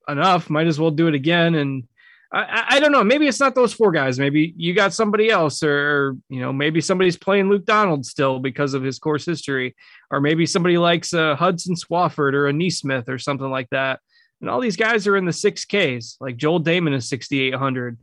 enough, 0.08 0.50
might 0.50 0.68
as 0.68 0.80
well 0.80 0.92
do 0.92 1.08
it 1.08 1.14
again. 1.14 1.54
And 1.54 1.88
I, 2.32 2.66
I, 2.70 2.80
don't 2.80 2.92
know. 2.92 3.04
Maybe 3.04 3.28
it's 3.28 3.40
not 3.40 3.56
those 3.56 3.74
four 3.74 3.92
guys. 3.92 4.20
Maybe 4.20 4.54
you 4.56 4.76
got 4.76 4.94
somebody 4.94 5.32
else, 5.32 5.64
or 5.64 6.16
you 6.30 6.40
know, 6.40 6.54
maybe 6.54 6.80
somebody's 6.80 7.18
playing 7.18 7.50
Luke 7.50 7.66
Donald 7.66 8.06
still 8.06 8.38
because 8.38 8.76
of 8.76 8.84
his 8.84 9.00
course 9.00 9.26
history, 9.26 9.76
or 10.12 10.22
maybe 10.22 10.46
somebody 10.46 10.78
likes 10.78 11.14
a 11.14 11.36
Hudson 11.36 11.76
Swafford 11.76 12.34
or 12.34 12.48
a 12.48 12.54
NeSmith 12.54 13.10
or 13.10 13.18
something 13.18 13.50
like 13.50 13.70
that. 13.72 14.00
And 14.42 14.50
all 14.50 14.60
these 14.60 14.76
guys 14.76 15.08
are 15.08 15.18
in 15.18 15.26
the 15.26 15.34
six 15.34 15.66
Ks. 15.66 16.18
Like 16.22 16.38
Joel 16.38 16.62
Dahmen 16.62 16.94
is 16.94 17.10
sixty 17.10 17.42
eight 17.42 17.56
hundred. 17.56 17.98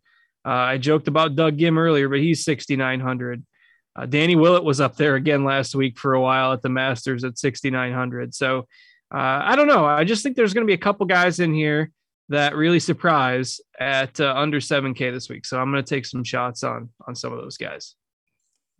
Uh, 0.44 0.50
I 0.50 0.78
joked 0.78 1.06
about 1.06 1.36
Doug 1.36 1.56
Ghim 1.56 1.78
earlier, 1.78 2.08
but 2.08 2.18
he's 2.18 2.44
sixty 2.44 2.74
nine 2.74 3.00
hundred. 3.00 3.44
Uh, 3.94 4.06
Danny 4.06 4.34
Willett 4.34 4.64
was 4.64 4.80
up 4.80 4.96
there 4.96 5.14
again 5.14 5.44
last 5.44 5.74
week 5.74 5.98
for 5.98 6.14
a 6.14 6.20
while 6.20 6.52
at 6.52 6.62
the 6.62 6.68
Masters 6.68 7.22
at 7.22 7.38
sixty 7.38 7.70
nine 7.70 7.92
hundred. 7.92 8.34
So 8.34 8.66
uh, 9.14 9.40
I 9.44 9.54
don't 9.54 9.68
know. 9.68 9.84
I 9.84 10.02
just 10.02 10.24
think 10.24 10.34
there's 10.34 10.52
going 10.52 10.66
to 10.66 10.70
be 10.70 10.74
a 10.74 10.78
couple 10.78 11.06
guys 11.06 11.38
in 11.38 11.54
here 11.54 11.92
that 12.28 12.56
really 12.56 12.80
surprise 12.80 13.60
at 13.78 14.20
uh, 14.20 14.34
under 14.36 14.58
7K 14.58 15.12
this 15.12 15.28
week. 15.28 15.46
So 15.46 15.60
I'm 15.60 15.70
going 15.70 15.84
to 15.84 15.88
take 15.88 16.06
some 16.06 16.24
shots 16.24 16.64
on 16.64 16.90
on 17.06 17.14
some 17.14 17.32
of 17.32 17.40
those 17.40 17.56
guys. 17.56 17.94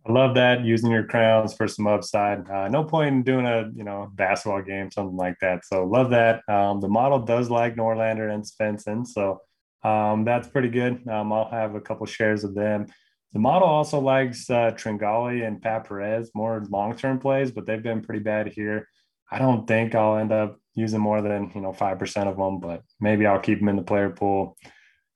I 0.07 0.11
love 0.11 0.35
that 0.35 0.63
using 0.63 0.89
your 0.89 1.03
crowns 1.03 1.53
for 1.53 1.67
some 1.67 1.85
upside. 1.85 2.49
Uh, 2.49 2.69
no 2.69 2.83
point 2.83 3.13
in 3.13 3.23
doing 3.23 3.45
a 3.45 3.69
you 3.75 3.83
know 3.83 4.09
basketball 4.15 4.61
game, 4.61 4.89
something 4.89 5.17
like 5.17 5.35
that. 5.41 5.65
So 5.65 5.83
love 5.85 6.09
that. 6.11 6.47
Um, 6.47 6.79
the 6.79 6.87
model 6.87 7.19
does 7.19 7.49
like 7.49 7.75
Norlander 7.75 8.33
and 8.33 8.43
Svensson, 8.43 9.05
so 9.05 9.41
um, 9.83 10.23
that's 10.23 10.47
pretty 10.47 10.69
good. 10.69 11.05
Um, 11.07 11.33
I'll 11.33 11.49
have 11.49 11.75
a 11.75 11.81
couple 11.81 12.05
shares 12.05 12.43
of 12.43 12.55
them. 12.55 12.87
The 13.33 13.39
model 13.39 13.67
also 13.67 13.99
likes 13.99 14.49
uh, 14.49 14.71
Tringali 14.71 15.45
and 15.45 15.61
Pat 15.61 15.87
Perez, 15.87 16.31
more 16.33 16.63
long 16.69 16.95
term 16.95 17.19
plays, 17.19 17.51
but 17.51 17.65
they've 17.65 17.83
been 17.83 18.01
pretty 18.01 18.21
bad 18.21 18.47
here. 18.47 18.87
I 19.29 19.39
don't 19.39 19.67
think 19.67 19.93
I'll 19.93 20.17
end 20.17 20.31
up 20.31 20.57
using 20.77 21.01
more 21.01 21.21
than 21.21 21.51
you 21.53 21.61
know 21.61 21.73
five 21.73 21.99
percent 21.99 22.29
of 22.29 22.37
them, 22.37 22.59
but 22.59 22.83
maybe 23.01 23.25
I'll 23.25 23.39
keep 23.39 23.59
them 23.59 23.67
in 23.69 23.75
the 23.75 23.81
player 23.81 24.09
pool. 24.09 24.55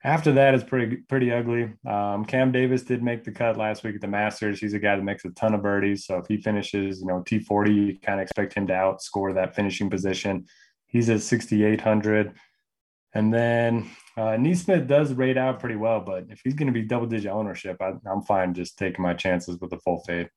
After 0.03 0.31
that, 0.33 0.55
it's 0.55 0.63
pretty 0.63 0.97
pretty 0.97 1.31
ugly. 1.31 1.73
Um, 1.87 2.25
Cam 2.25 2.51
Davis 2.51 2.81
did 2.81 3.03
make 3.03 3.23
the 3.23 3.31
cut 3.31 3.55
last 3.55 3.83
week 3.83 3.95
at 3.95 4.01
the 4.01 4.07
Masters. 4.07 4.59
He's 4.59 4.73
a 4.73 4.79
guy 4.79 4.95
that 4.95 5.03
makes 5.03 5.23
a 5.25 5.29
ton 5.29 5.53
of 5.53 5.61
birdies. 5.61 6.05
So 6.05 6.17
if 6.17 6.25
he 6.27 6.37
finishes, 6.37 7.01
you 7.01 7.07
know, 7.07 7.23
T40, 7.23 7.75
you 7.75 7.99
kind 7.99 8.19
of 8.19 8.23
expect 8.23 8.53
him 8.55 8.65
to 8.67 8.73
outscore 8.73 9.33
that 9.35 9.55
finishing 9.55 9.89
position. 9.89 10.45
He's 10.87 11.09
at 11.09 11.21
6,800. 11.21 12.33
And 13.13 13.33
then 13.33 13.89
Uh, 14.17 14.35
NeSmith 14.35 14.87
does 14.87 15.13
rate 15.13 15.37
out 15.37 15.59
pretty 15.59 15.77
well, 15.77 16.01
but 16.01 16.25
if 16.29 16.41
he's 16.43 16.53
going 16.53 16.67
to 16.67 16.73
be 16.73 16.81
double 16.81 17.07
digit 17.07 17.31
ownership, 17.31 17.77
I, 17.81 17.93
I'm 18.05 18.21
fine 18.23 18.53
just 18.53 18.77
taking 18.77 19.01
my 19.01 19.13
chances 19.13 19.57
with 19.59 19.71
a 19.71 19.79
full 19.79 20.03
fade. 20.05 20.29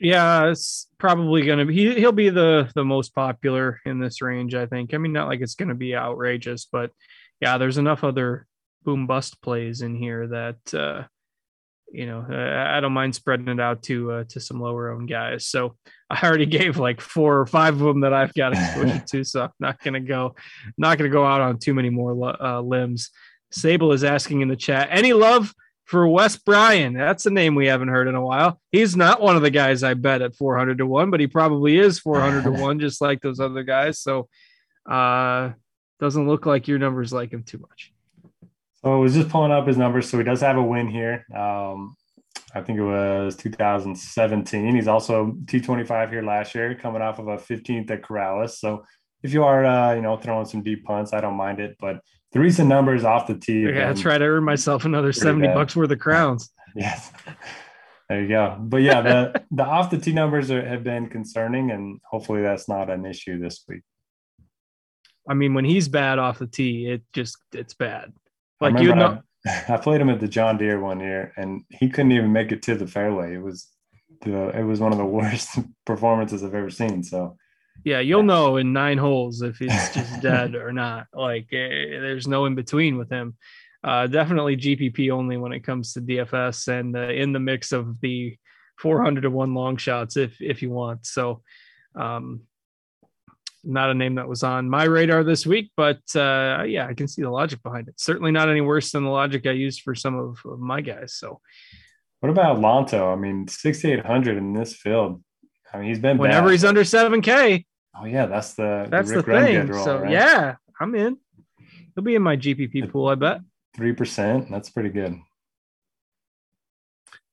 Yeah, 0.00 0.50
it's 0.50 0.86
probably 0.98 1.44
going 1.44 1.58
to 1.58 1.64
be 1.64 1.74
he, 1.74 1.94
he'll 1.94 2.12
be 2.12 2.30
the 2.30 2.70
the 2.74 2.84
most 2.84 3.14
popular 3.14 3.80
in 3.84 3.98
this 3.98 4.22
range, 4.22 4.54
I 4.54 4.66
think. 4.66 4.94
I 4.94 4.98
mean, 4.98 5.12
not 5.12 5.28
like 5.28 5.40
it's 5.40 5.56
going 5.56 5.70
to 5.70 5.74
be 5.74 5.96
outrageous, 5.96 6.68
but 6.70 6.92
yeah, 7.40 7.58
there's 7.58 7.78
enough 7.78 8.04
other 8.04 8.46
boom 8.84 9.06
bust 9.06 9.42
plays 9.42 9.82
in 9.82 9.96
here 9.96 10.28
that 10.28 10.74
uh 10.74 11.02
you 11.90 12.06
know, 12.06 12.20
I 12.30 12.80
don't 12.80 12.92
mind 12.92 13.14
spreading 13.14 13.48
it 13.48 13.60
out 13.60 13.82
to 13.84 14.12
uh, 14.12 14.24
to 14.28 14.40
some 14.40 14.60
lower 14.60 14.90
owned 14.90 15.08
guys. 15.08 15.46
So 15.46 15.76
I 16.10 16.20
already 16.26 16.46
gave 16.46 16.78
like 16.78 17.00
four 17.00 17.40
or 17.40 17.46
five 17.46 17.74
of 17.74 17.80
them 17.80 18.00
that 18.00 18.12
I've 18.12 18.34
got 18.34 18.52
exposure 18.52 19.02
to. 19.08 19.24
So 19.24 19.44
I'm 19.44 19.50
not 19.58 19.82
gonna 19.82 20.00
go, 20.00 20.34
not 20.76 20.98
gonna 20.98 21.10
go 21.10 21.24
out 21.24 21.40
on 21.40 21.58
too 21.58 21.74
many 21.74 21.90
more 21.90 22.36
uh, 22.42 22.60
limbs. 22.60 23.10
Sable 23.50 23.92
is 23.92 24.04
asking 24.04 24.42
in 24.42 24.48
the 24.48 24.56
chat, 24.56 24.88
any 24.90 25.14
love 25.14 25.54
for 25.88 26.06
Wes 26.06 26.36
Bryan? 26.36 26.92
That's 26.92 27.24
a 27.24 27.30
name 27.30 27.54
we 27.54 27.66
haven't 27.66 27.88
heard 27.88 28.08
in 28.08 28.14
a 28.14 28.20
while. 28.20 28.60
He's 28.70 28.94
not 28.94 29.22
one 29.22 29.36
of 29.36 29.42
the 29.42 29.50
guys 29.50 29.82
I 29.82 29.94
bet 29.94 30.20
at 30.20 30.36
400 30.36 30.78
to 30.78 30.86
one, 30.86 31.10
but 31.10 31.18
he 31.18 31.26
probably 31.26 31.78
is 31.78 31.98
400 31.98 32.44
to 32.44 32.50
one, 32.50 32.78
just 32.80 33.00
like 33.00 33.22
those 33.22 33.40
other 33.40 33.62
guys. 33.62 33.98
So 33.98 34.28
uh, 34.88 35.52
doesn't 35.98 36.28
look 36.28 36.44
like 36.44 36.68
your 36.68 36.78
numbers 36.78 37.10
like 37.10 37.32
him 37.32 37.42
too 37.42 37.58
much. 37.58 37.92
So 38.82 38.92
I 38.92 38.96
was 38.96 39.14
just 39.14 39.30
pulling 39.30 39.50
up 39.50 39.66
his 39.66 39.78
numbers. 39.78 40.10
So 40.10 40.18
he 40.18 40.24
does 40.24 40.42
have 40.42 40.58
a 40.58 40.62
win 40.62 40.88
here. 40.88 41.24
Um, 41.34 41.96
I 42.54 42.60
think 42.60 42.78
it 42.78 42.84
was 42.84 43.34
2017. 43.36 44.74
He's 44.74 44.88
also 44.88 45.36
T25 45.46 46.10
here 46.10 46.22
last 46.22 46.54
year, 46.54 46.74
coming 46.74 47.00
off 47.00 47.18
of 47.18 47.28
a 47.28 47.38
15th 47.38 47.90
at 47.90 48.02
Corales. 48.02 48.50
So 48.58 48.84
if 49.22 49.32
you 49.32 49.42
are, 49.42 49.64
uh, 49.64 49.94
you 49.94 50.02
know, 50.02 50.18
throwing 50.18 50.46
some 50.46 50.62
deep 50.62 50.84
punts, 50.84 51.14
I 51.14 51.22
don't 51.22 51.36
mind 51.36 51.60
it. 51.60 51.76
But 51.80 52.00
the 52.32 52.40
recent 52.40 52.68
numbers 52.68 53.04
off 53.04 53.26
the 53.26 53.34
tee. 53.34 53.62
Yeah, 53.62 53.86
that's 53.86 54.04
right. 54.04 54.20
I 54.20 54.26
earned 54.26 54.44
myself 54.44 54.84
another 54.84 55.12
70 55.12 55.46
bad. 55.46 55.54
bucks 55.54 55.74
worth 55.74 55.90
of 55.90 55.98
crowns. 55.98 56.50
yes. 56.76 57.10
There 58.08 58.22
you 58.22 58.28
go. 58.28 58.56
But 58.58 58.78
yeah, 58.78 59.00
the 59.02 59.44
the 59.50 59.64
off 59.64 59.90
the 59.90 59.98
tee 59.98 60.12
numbers 60.12 60.50
are, 60.50 60.66
have 60.66 60.82
been 60.82 61.08
concerning, 61.08 61.70
and 61.70 62.00
hopefully 62.08 62.42
that's 62.42 62.68
not 62.68 62.90
an 62.90 63.04
issue 63.04 63.38
this 63.38 63.64
week. 63.68 63.82
I 65.28 65.34
mean, 65.34 65.52
when 65.52 65.64
he's 65.64 65.88
bad 65.88 66.18
off 66.18 66.38
the 66.38 66.46
tee, 66.46 66.90
it 66.90 67.02
just 67.12 67.36
it's 67.52 67.74
bad. 67.74 68.12
Like 68.60 68.78
you 68.78 68.94
know, 68.94 69.20
I, 69.46 69.64
I, 69.74 69.76
played 69.76 70.00
him 70.00 70.08
at 70.08 70.20
the 70.20 70.28
John 70.28 70.56
Deere 70.56 70.80
one 70.80 71.00
year, 71.00 71.32
and 71.36 71.64
he 71.68 71.90
couldn't 71.90 72.12
even 72.12 72.32
make 72.32 72.50
it 72.50 72.62
to 72.62 72.74
the 72.74 72.86
fairway. 72.86 73.34
It 73.34 73.42
was 73.42 73.68
the 74.22 74.58
it 74.58 74.64
was 74.64 74.80
one 74.80 74.92
of 74.92 74.98
the 74.98 75.04
worst 75.04 75.58
performances 75.84 76.42
I've 76.42 76.54
ever 76.54 76.70
seen. 76.70 77.02
So 77.02 77.36
yeah, 77.84 78.00
you'll 78.00 78.22
know 78.22 78.56
in 78.56 78.72
nine 78.72 78.98
holes 78.98 79.42
if 79.42 79.58
he's 79.58 79.70
just 79.94 80.20
dead 80.20 80.54
or 80.54 80.72
not. 80.72 81.06
Like 81.12 81.48
eh, 81.52 81.98
there's 82.00 82.28
no 82.28 82.46
in 82.46 82.54
between 82.54 82.98
with 82.98 83.10
him. 83.10 83.36
Uh, 83.84 84.06
definitely 84.06 84.56
GPP 84.56 85.10
only 85.10 85.36
when 85.36 85.52
it 85.52 85.60
comes 85.60 85.92
to 85.92 86.00
DFS 86.00 86.68
and 86.68 86.96
uh, 86.96 87.08
in 87.08 87.32
the 87.32 87.38
mix 87.38 87.72
of 87.72 88.00
the 88.00 88.36
400 88.80 89.22
to 89.22 89.30
one 89.30 89.54
long 89.54 89.76
shots 89.76 90.16
if 90.16 90.40
if 90.40 90.62
you 90.62 90.70
want. 90.70 91.06
So 91.06 91.42
um, 91.94 92.42
not 93.64 93.90
a 93.90 93.94
name 93.94 94.16
that 94.16 94.28
was 94.28 94.42
on 94.42 94.68
my 94.68 94.84
radar 94.84 95.24
this 95.24 95.46
week, 95.46 95.70
but 95.76 96.00
uh, 96.14 96.64
yeah, 96.66 96.86
I 96.86 96.94
can 96.94 97.08
see 97.08 97.22
the 97.22 97.30
logic 97.30 97.62
behind 97.62 97.88
it. 97.88 98.00
Certainly 98.00 98.32
not 98.32 98.48
any 98.48 98.60
worse 98.60 98.92
than 98.92 99.04
the 99.04 99.10
logic 99.10 99.46
I 99.46 99.52
used 99.52 99.82
for 99.82 99.94
some 99.94 100.16
of, 100.16 100.38
of 100.44 100.60
my 100.60 100.80
guys. 100.80 101.14
So, 101.14 101.40
what 102.20 102.30
about 102.30 102.58
Lanto? 102.58 103.12
I 103.12 103.16
mean, 103.16 103.46
6,800 103.46 104.38
in 104.38 104.52
this 104.52 104.74
field. 104.74 105.22
I 105.72 105.78
mean, 105.78 105.88
he's 105.88 105.98
been 105.98 106.18
whenever 106.18 106.46
bad. 106.46 106.52
he's 106.52 106.64
under 106.64 106.82
7K. 106.82 107.64
Oh, 108.00 108.04
yeah, 108.04 108.26
that's 108.26 108.54
the 108.54 108.86
that's 108.90 109.10
the, 109.10 109.16
the 109.16 109.22
thing. 109.22 109.66
Roll, 109.66 109.84
so, 109.84 109.98
right? 109.98 110.10
yeah, 110.10 110.56
I'm 110.80 110.94
in. 110.94 111.18
He'll 111.94 112.04
be 112.04 112.14
in 112.14 112.22
my 112.22 112.36
GPP 112.36 112.90
pool, 112.90 113.08
I 113.08 113.16
bet. 113.16 113.40
3%. 113.76 114.50
That's 114.50 114.70
pretty 114.70 114.90
good. 114.90 115.18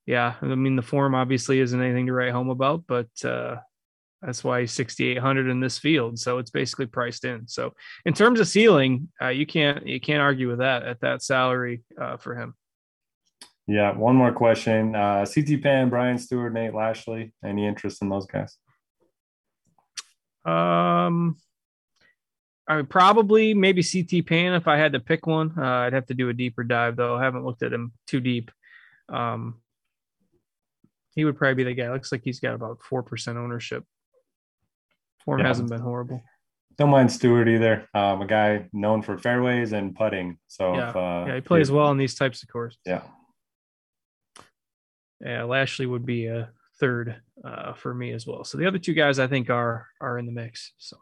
Yeah. 0.06 0.36
I 0.42 0.46
mean, 0.46 0.76
the 0.76 0.82
form 0.82 1.16
obviously 1.16 1.60
isn't 1.60 1.82
anything 1.82 2.08
to 2.08 2.14
write 2.14 2.32
home 2.32 2.50
about, 2.50 2.84
but 2.88 3.10
uh, 3.24 3.58
that's 4.22 4.44
why 4.44 4.62
he's 4.62 4.72
6,800 4.72 5.50
in 5.50 5.60
this 5.60 5.78
field. 5.78 6.18
So 6.20 6.40
it's 6.40 6.52
basically 6.52 6.88
priced 6.88 7.26
in. 7.26 7.48
So 7.48 7.74
in 8.06 8.14
terms 8.14 8.40
of 8.40 8.48
ceiling, 8.48 9.10
uh, 9.22 9.30
you 9.30 9.46
can't 9.46 9.86
you 9.86 10.00
can't 10.00 10.22
argue 10.22 10.50
with 10.50 10.60
that 10.60 10.84
at 10.84 11.02
that 11.02 11.22
salary 11.22 11.84
uh, 12.00 12.18
for 12.18 12.36
him. 12.36 12.56
Yeah. 13.68 13.96
One 13.96 14.16
more 14.16 14.32
question: 14.32 14.96
uh, 14.96 15.26
CT 15.26 15.62
Pan, 15.62 15.90
Brian 15.90 16.18
Stuard, 16.18 16.54
Nate 16.54 16.74
Lashley. 16.74 17.34
Any 17.44 17.66
interest 17.66 18.02
in 18.02 18.10
those 18.10 18.26
guys? 18.26 18.58
Um, 20.46 21.38
I 22.68 22.76
would 22.76 22.90
probably 22.90 23.54
maybe 23.54 23.84
CT 23.84 24.26
Pan 24.26 24.54
if 24.54 24.68
I 24.68 24.78
had 24.78 24.94
to 24.94 25.00
pick 25.00 25.28
one. 25.28 25.54
Uh, 25.58 25.64
I'd 25.64 25.94
have 25.94 26.08
to 26.08 26.14
do 26.14 26.30
a 26.30 26.34
deeper 26.34 26.64
dive 26.64 26.96
though. 26.96 27.16
I 27.16 27.24
haven't 27.24 27.46
looked 27.46 27.64
at 27.64 27.74
him 27.74 27.94
too 28.08 28.20
deep. 28.20 28.52
Um, 29.10 29.62
he 31.16 31.26
would 31.26 31.38
probably 31.38 31.56
be 31.56 31.64
the 31.64 31.74
guy. 31.74 31.92
Looks 31.92 32.12
like 32.12 32.22
he's 32.24 32.40
got 32.40 32.56
about 32.56 32.82
four 32.84 33.04
percent 33.04 33.38
ownership. 33.38 33.84
Form 35.24 35.40
yeah. 35.40 35.48
hasn't 35.48 35.70
been 35.70 35.82
horrible. 35.82 36.24
Don't 36.78 36.90
mind 36.90 37.10
Stuard 37.10 37.48
either. 37.48 37.88
Um, 37.94 38.22
a 38.22 38.28
guy 38.28 38.68
known 38.74 39.02
for 39.02 39.18
fairways 39.18 39.72
and 39.72 39.96
putting. 39.96 40.38
So 40.48 40.76
yeah, 40.76 40.90
if, 40.90 40.96
uh, 40.96 41.26
yeah 41.28 41.36
he 41.36 41.42
plays 41.42 41.72
well 41.72 41.90
in 41.92 41.98
these 41.98 42.16
types 42.16 42.44
of 42.44 42.50
courses. 42.50 42.80
Yeah. 42.86 43.02
Yeah, 45.22 45.44
Lashley 45.44 45.86
would 45.86 46.06
be 46.06 46.28
a 46.28 46.50
third 46.80 47.22
uh, 47.44 47.74
for 47.74 47.94
me 47.94 48.12
as 48.12 48.28
well. 48.28 48.44
So 48.44 48.58
the 48.58 48.68
other 48.68 48.80
two 48.80 48.94
guys 48.94 49.20
I 49.20 49.28
think 49.28 49.50
are 49.50 49.88
are 50.02 50.18
in 50.18 50.26
the 50.26 50.32
mix. 50.32 50.74
So 50.78 50.98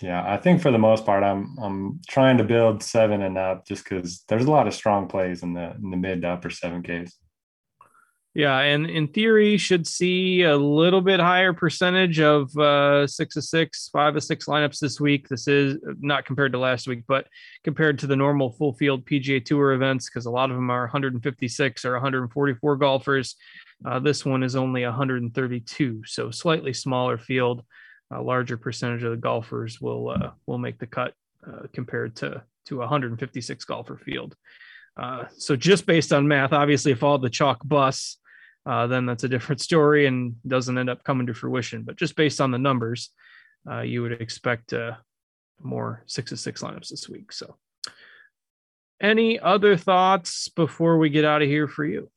yeah, 0.00 0.24
I 0.26 0.36
think 0.36 0.60
for 0.60 0.72
the 0.72 0.78
most 0.78 1.06
part, 1.06 1.22
I'm 1.22 1.56
I'm 1.60 2.00
trying 2.08 2.38
to 2.38 2.44
build 2.44 2.82
seven 2.82 3.22
and 3.22 3.38
up 3.38 3.66
just 3.66 3.84
because 3.84 4.24
there's 4.28 4.44
a 4.44 4.50
lot 4.50 4.66
of 4.66 4.74
strong 4.74 5.06
plays 5.06 5.42
in 5.42 5.54
the 5.54 5.74
in 5.82 5.90
the 5.90 5.96
mid 5.96 6.22
to 6.22 6.28
upper 6.28 6.50
seven 6.50 6.82
Ks. 6.82 7.16
Yeah, 8.34 8.58
and 8.58 8.88
in 8.88 9.08
theory, 9.08 9.58
should 9.58 9.86
see 9.86 10.42
a 10.42 10.56
little 10.56 11.02
bit 11.02 11.20
higher 11.20 11.52
percentage 11.52 12.18
of 12.18 12.56
uh, 12.56 13.06
six 13.06 13.36
of 13.36 13.44
six, 13.44 13.90
five 13.92 14.16
of 14.16 14.24
six 14.24 14.46
lineups 14.46 14.78
this 14.78 14.98
week. 14.98 15.28
This 15.28 15.46
is 15.46 15.76
not 16.00 16.24
compared 16.24 16.52
to 16.52 16.58
last 16.58 16.88
week, 16.88 17.02
but 17.06 17.26
compared 17.62 17.98
to 17.98 18.06
the 18.06 18.16
normal 18.16 18.52
full 18.52 18.72
field 18.72 19.04
PGA 19.04 19.44
Tour 19.44 19.72
events, 19.72 20.08
because 20.08 20.24
a 20.24 20.30
lot 20.30 20.48
of 20.48 20.56
them 20.56 20.70
are 20.70 20.82
156 20.82 21.84
or 21.84 21.92
144 21.92 22.76
golfers. 22.76 23.36
Uh, 23.84 23.98
this 23.98 24.24
one 24.24 24.42
is 24.42 24.56
only 24.56 24.82
132, 24.82 26.02
so 26.06 26.30
slightly 26.30 26.72
smaller 26.72 27.18
field. 27.18 27.62
A 28.12 28.22
larger 28.22 28.56
percentage 28.56 29.02
of 29.02 29.10
the 29.10 29.16
golfers 29.18 29.78
will 29.78 30.08
uh, 30.08 30.30
will 30.46 30.58
make 30.58 30.78
the 30.78 30.86
cut 30.86 31.12
uh, 31.46 31.66
compared 31.74 32.16
to 32.16 32.42
to 32.66 32.78
156 32.78 33.64
golfer 33.66 33.98
field. 33.98 34.36
Uh, 34.96 35.24
so 35.36 35.54
just 35.56 35.84
based 35.84 36.12
on 36.12 36.28
math, 36.28 36.52
obviously, 36.52 36.92
if 36.92 37.02
all 37.02 37.18
the 37.18 37.30
chalk 37.30 37.60
busts, 37.64 38.18
uh, 38.64 38.86
then 38.86 39.06
that's 39.06 39.24
a 39.24 39.28
different 39.28 39.60
story 39.60 40.06
and 40.06 40.36
doesn't 40.46 40.78
end 40.78 40.90
up 40.90 41.04
coming 41.04 41.26
to 41.26 41.34
fruition. 41.34 41.82
But 41.82 41.96
just 41.96 42.16
based 42.16 42.40
on 42.40 42.50
the 42.50 42.58
numbers, 42.58 43.10
uh, 43.68 43.80
you 43.80 44.02
would 44.02 44.12
expect 44.12 44.72
uh, 44.72 44.92
more 45.60 46.02
six 46.06 46.32
of 46.32 46.38
six 46.38 46.62
lineups 46.62 46.88
this 46.88 47.08
week. 47.08 47.32
So, 47.32 47.56
any 49.00 49.38
other 49.38 49.76
thoughts 49.76 50.48
before 50.48 50.98
we 50.98 51.10
get 51.10 51.24
out 51.24 51.42
of 51.42 51.48
here 51.48 51.66
for 51.66 51.84
you? 51.84 52.08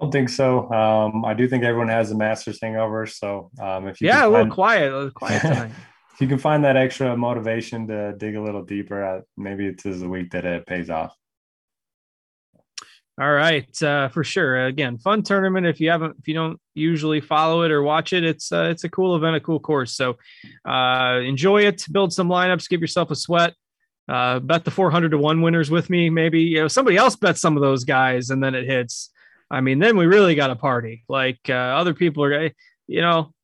I 0.00 0.04
don't 0.04 0.12
think 0.12 0.30
so. 0.30 0.70
Um, 0.72 1.24
I 1.24 1.34
do 1.34 1.46
think 1.46 1.62
everyone 1.62 1.88
has 1.88 2.10
a 2.10 2.16
Masters 2.16 2.58
hangover. 2.60 3.06
So, 3.06 3.50
um, 3.60 3.86
if 3.86 4.00
you 4.00 4.08
yeah, 4.08 4.26
a 4.26 4.28
little 4.28 4.50
quiet, 4.50 4.92
a 4.92 4.96
little 4.96 5.10
quiet 5.10 5.42
tonight. 5.42 5.72
if 6.14 6.20
you 6.20 6.26
can 6.26 6.38
find 6.38 6.64
that 6.64 6.76
extra 6.76 7.16
motivation 7.16 7.86
to 7.88 8.14
dig 8.16 8.34
a 8.34 8.42
little 8.42 8.64
deeper, 8.64 9.04
uh, 9.04 9.20
maybe 9.36 9.66
it's 9.66 9.84
the 9.84 10.08
week 10.08 10.30
that 10.32 10.44
it 10.44 10.66
pays 10.66 10.90
off. 10.90 11.14
All 13.20 13.30
right, 13.30 13.82
uh, 13.82 14.08
for 14.08 14.24
sure. 14.24 14.64
Again, 14.64 14.96
fun 14.96 15.22
tournament. 15.22 15.66
If 15.66 15.78
you 15.78 15.90
haven't, 15.90 16.16
if 16.18 16.26
you 16.26 16.32
don't 16.32 16.58
usually 16.72 17.20
follow 17.20 17.62
it 17.64 17.70
or 17.70 17.82
watch 17.82 18.14
it, 18.14 18.24
it's 18.24 18.50
uh, 18.50 18.68
it's 18.70 18.84
a 18.84 18.88
cool 18.88 19.14
event, 19.14 19.36
a 19.36 19.40
cool 19.40 19.60
course. 19.60 19.92
So 19.92 20.16
uh, 20.64 21.20
enjoy 21.22 21.66
it. 21.66 21.84
Build 21.92 22.14
some 22.14 22.30
lineups. 22.30 22.70
Give 22.70 22.80
yourself 22.80 23.10
a 23.10 23.14
sweat. 23.14 23.52
Uh, 24.08 24.38
bet 24.38 24.64
the 24.64 24.70
400 24.70 25.10
to 25.10 25.18
one 25.18 25.42
winners 25.42 25.70
with 25.70 25.90
me. 25.90 26.08
Maybe 26.08 26.40
you 26.40 26.62
know 26.62 26.68
somebody 26.68 26.96
else 26.96 27.14
bets 27.14 27.42
some 27.42 27.58
of 27.58 27.62
those 27.62 27.84
guys, 27.84 28.30
and 28.30 28.42
then 28.42 28.54
it 28.54 28.64
hits. 28.64 29.10
I 29.50 29.60
mean, 29.60 29.80
then 29.80 29.98
we 29.98 30.06
really 30.06 30.34
got 30.34 30.50
a 30.50 30.56
party. 30.56 31.04
Like 31.06 31.40
uh, 31.50 31.52
other 31.52 31.92
people 31.92 32.24
are, 32.24 32.50
you 32.86 33.02
know, 33.02 33.34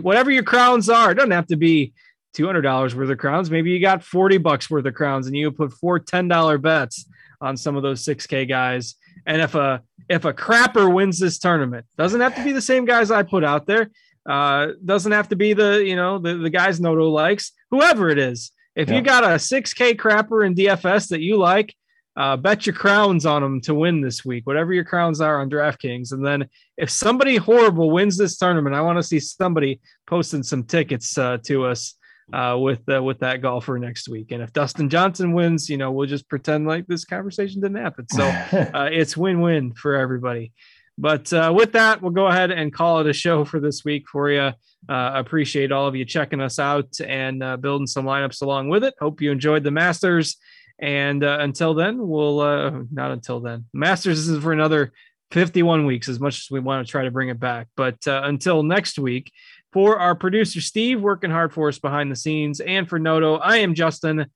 whatever 0.00 0.30
your 0.30 0.44
crowns 0.44 0.88
are. 0.88 1.10
It 1.10 1.16
doesn't 1.16 1.32
have 1.32 1.48
to 1.48 1.56
be 1.56 1.92
two 2.32 2.46
hundred 2.46 2.62
dollars 2.62 2.94
worth 2.94 3.10
of 3.10 3.18
crowns. 3.18 3.50
Maybe 3.50 3.70
you 3.70 3.82
got 3.82 4.02
forty 4.02 4.38
bucks 4.38 4.70
worth 4.70 4.86
of 4.86 4.94
crowns, 4.94 5.26
and 5.26 5.36
you 5.36 5.52
put 5.52 5.74
four 5.74 5.98
ten 5.98 6.26
dollar 6.26 6.56
bets 6.56 7.04
on 7.40 7.56
some 7.56 7.76
of 7.76 7.82
those 7.82 8.04
6K 8.04 8.48
guys. 8.48 8.94
And 9.26 9.40
if 9.42 9.54
a 9.54 9.82
if 10.08 10.24
a 10.24 10.32
crapper 10.32 10.92
wins 10.92 11.18
this 11.18 11.38
tournament, 11.38 11.86
doesn't 11.96 12.20
have 12.20 12.34
to 12.36 12.44
be 12.44 12.52
the 12.52 12.62
same 12.62 12.84
guys 12.84 13.10
I 13.10 13.22
put 13.22 13.44
out 13.44 13.66
there. 13.66 13.90
Uh, 14.28 14.68
doesn't 14.84 15.12
have 15.12 15.28
to 15.28 15.36
be 15.36 15.52
the 15.52 15.82
you 15.84 15.96
know 15.96 16.18
the, 16.18 16.36
the 16.36 16.50
guys 16.50 16.80
Noto 16.80 17.08
likes, 17.08 17.52
whoever 17.70 18.08
it 18.08 18.18
is. 18.18 18.52
If 18.74 18.88
yeah. 18.88 18.96
you 18.96 19.02
got 19.02 19.24
a 19.24 19.38
6K 19.38 19.96
crapper 19.96 20.46
in 20.46 20.54
DFS 20.54 21.08
that 21.08 21.20
you 21.20 21.36
like, 21.36 21.74
uh, 22.16 22.36
bet 22.36 22.66
your 22.66 22.74
crowns 22.74 23.26
on 23.26 23.42
them 23.42 23.60
to 23.62 23.74
win 23.74 24.00
this 24.00 24.24
week, 24.24 24.46
whatever 24.46 24.72
your 24.72 24.84
crowns 24.84 25.20
are 25.20 25.40
on 25.40 25.50
DraftKings. 25.50 26.12
And 26.12 26.24
then 26.24 26.48
if 26.76 26.90
somebody 26.90 27.36
horrible 27.36 27.90
wins 27.90 28.16
this 28.16 28.36
tournament, 28.36 28.76
I 28.76 28.80
want 28.80 28.98
to 28.98 29.02
see 29.02 29.20
somebody 29.20 29.80
posting 30.06 30.42
some 30.42 30.62
tickets 30.62 31.18
uh, 31.18 31.38
to 31.44 31.66
us 31.66 31.94
uh, 32.32 32.56
with 32.58 32.80
uh, 32.92 33.02
with 33.02 33.20
that 33.20 33.42
golfer 33.42 33.78
next 33.78 34.08
week. 34.08 34.32
And 34.32 34.42
if 34.42 34.52
Dustin 34.52 34.88
Johnson 34.88 35.32
wins, 35.32 35.68
you 35.68 35.76
know, 35.76 35.90
we'll 35.90 36.08
just 36.08 36.28
pretend 36.28 36.66
like 36.66 36.86
this 36.86 37.04
conversation 37.04 37.60
didn't 37.60 37.82
happen. 37.82 38.06
So 38.08 38.22
uh, 38.74 38.88
it's 38.92 39.16
win 39.16 39.40
win 39.40 39.72
for 39.72 39.94
everybody. 39.94 40.52
But 40.98 41.32
uh, 41.32 41.52
with 41.54 41.72
that, 41.72 42.02
we'll 42.02 42.10
go 42.10 42.26
ahead 42.26 42.50
and 42.50 42.72
call 42.72 42.98
it 43.00 43.06
a 43.06 43.12
show 43.12 43.44
for 43.44 43.60
this 43.60 43.84
week 43.84 44.08
for 44.10 44.30
you. 44.30 44.52
Uh, 44.88 45.10
appreciate 45.14 45.70
all 45.70 45.86
of 45.86 45.94
you 45.94 46.04
checking 46.04 46.40
us 46.40 46.58
out 46.58 46.88
and 47.00 47.42
uh, 47.42 47.56
building 47.56 47.86
some 47.86 48.04
lineups 48.04 48.42
along 48.42 48.68
with 48.68 48.82
it. 48.82 48.94
Hope 48.98 49.20
you 49.20 49.30
enjoyed 49.30 49.62
the 49.62 49.70
Masters. 49.70 50.36
And 50.80 51.22
uh, 51.22 51.38
until 51.40 51.74
then, 51.74 52.06
we'll 52.06 52.40
uh, 52.40 52.70
not 52.92 53.12
until 53.12 53.40
then. 53.40 53.66
Masters 53.72 54.28
is 54.28 54.42
for 54.42 54.52
another 54.52 54.92
51 55.30 55.86
weeks, 55.86 56.08
as 56.08 56.20
much 56.20 56.38
as 56.38 56.50
we 56.50 56.60
want 56.60 56.86
to 56.86 56.90
try 56.90 57.04
to 57.04 57.10
bring 57.10 57.28
it 57.28 57.38
back. 57.38 57.68
But 57.76 58.06
uh, 58.06 58.22
until 58.24 58.62
next 58.62 58.98
week, 58.98 59.32
for 59.72 59.98
our 59.98 60.14
producer 60.14 60.60
Steve, 60.60 61.00
working 61.00 61.30
hard 61.30 61.52
for 61.52 61.68
us 61.68 61.78
behind 61.78 62.10
the 62.10 62.16
scenes, 62.16 62.60
and 62.60 62.88
for 62.88 62.98
Noto, 62.98 63.36
I 63.36 63.58
am 63.58 63.74
Justin. 63.74 64.26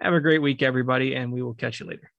Have 0.00 0.14
a 0.14 0.20
great 0.20 0.42
week, 0.42 0.62
everybody, 0.62 1.14
and 1.14 1.32
we 1.32 1.42
will 1.42 1.54
catch 1.54 1.80
you 1.80 1.86
later. 1.86 2.10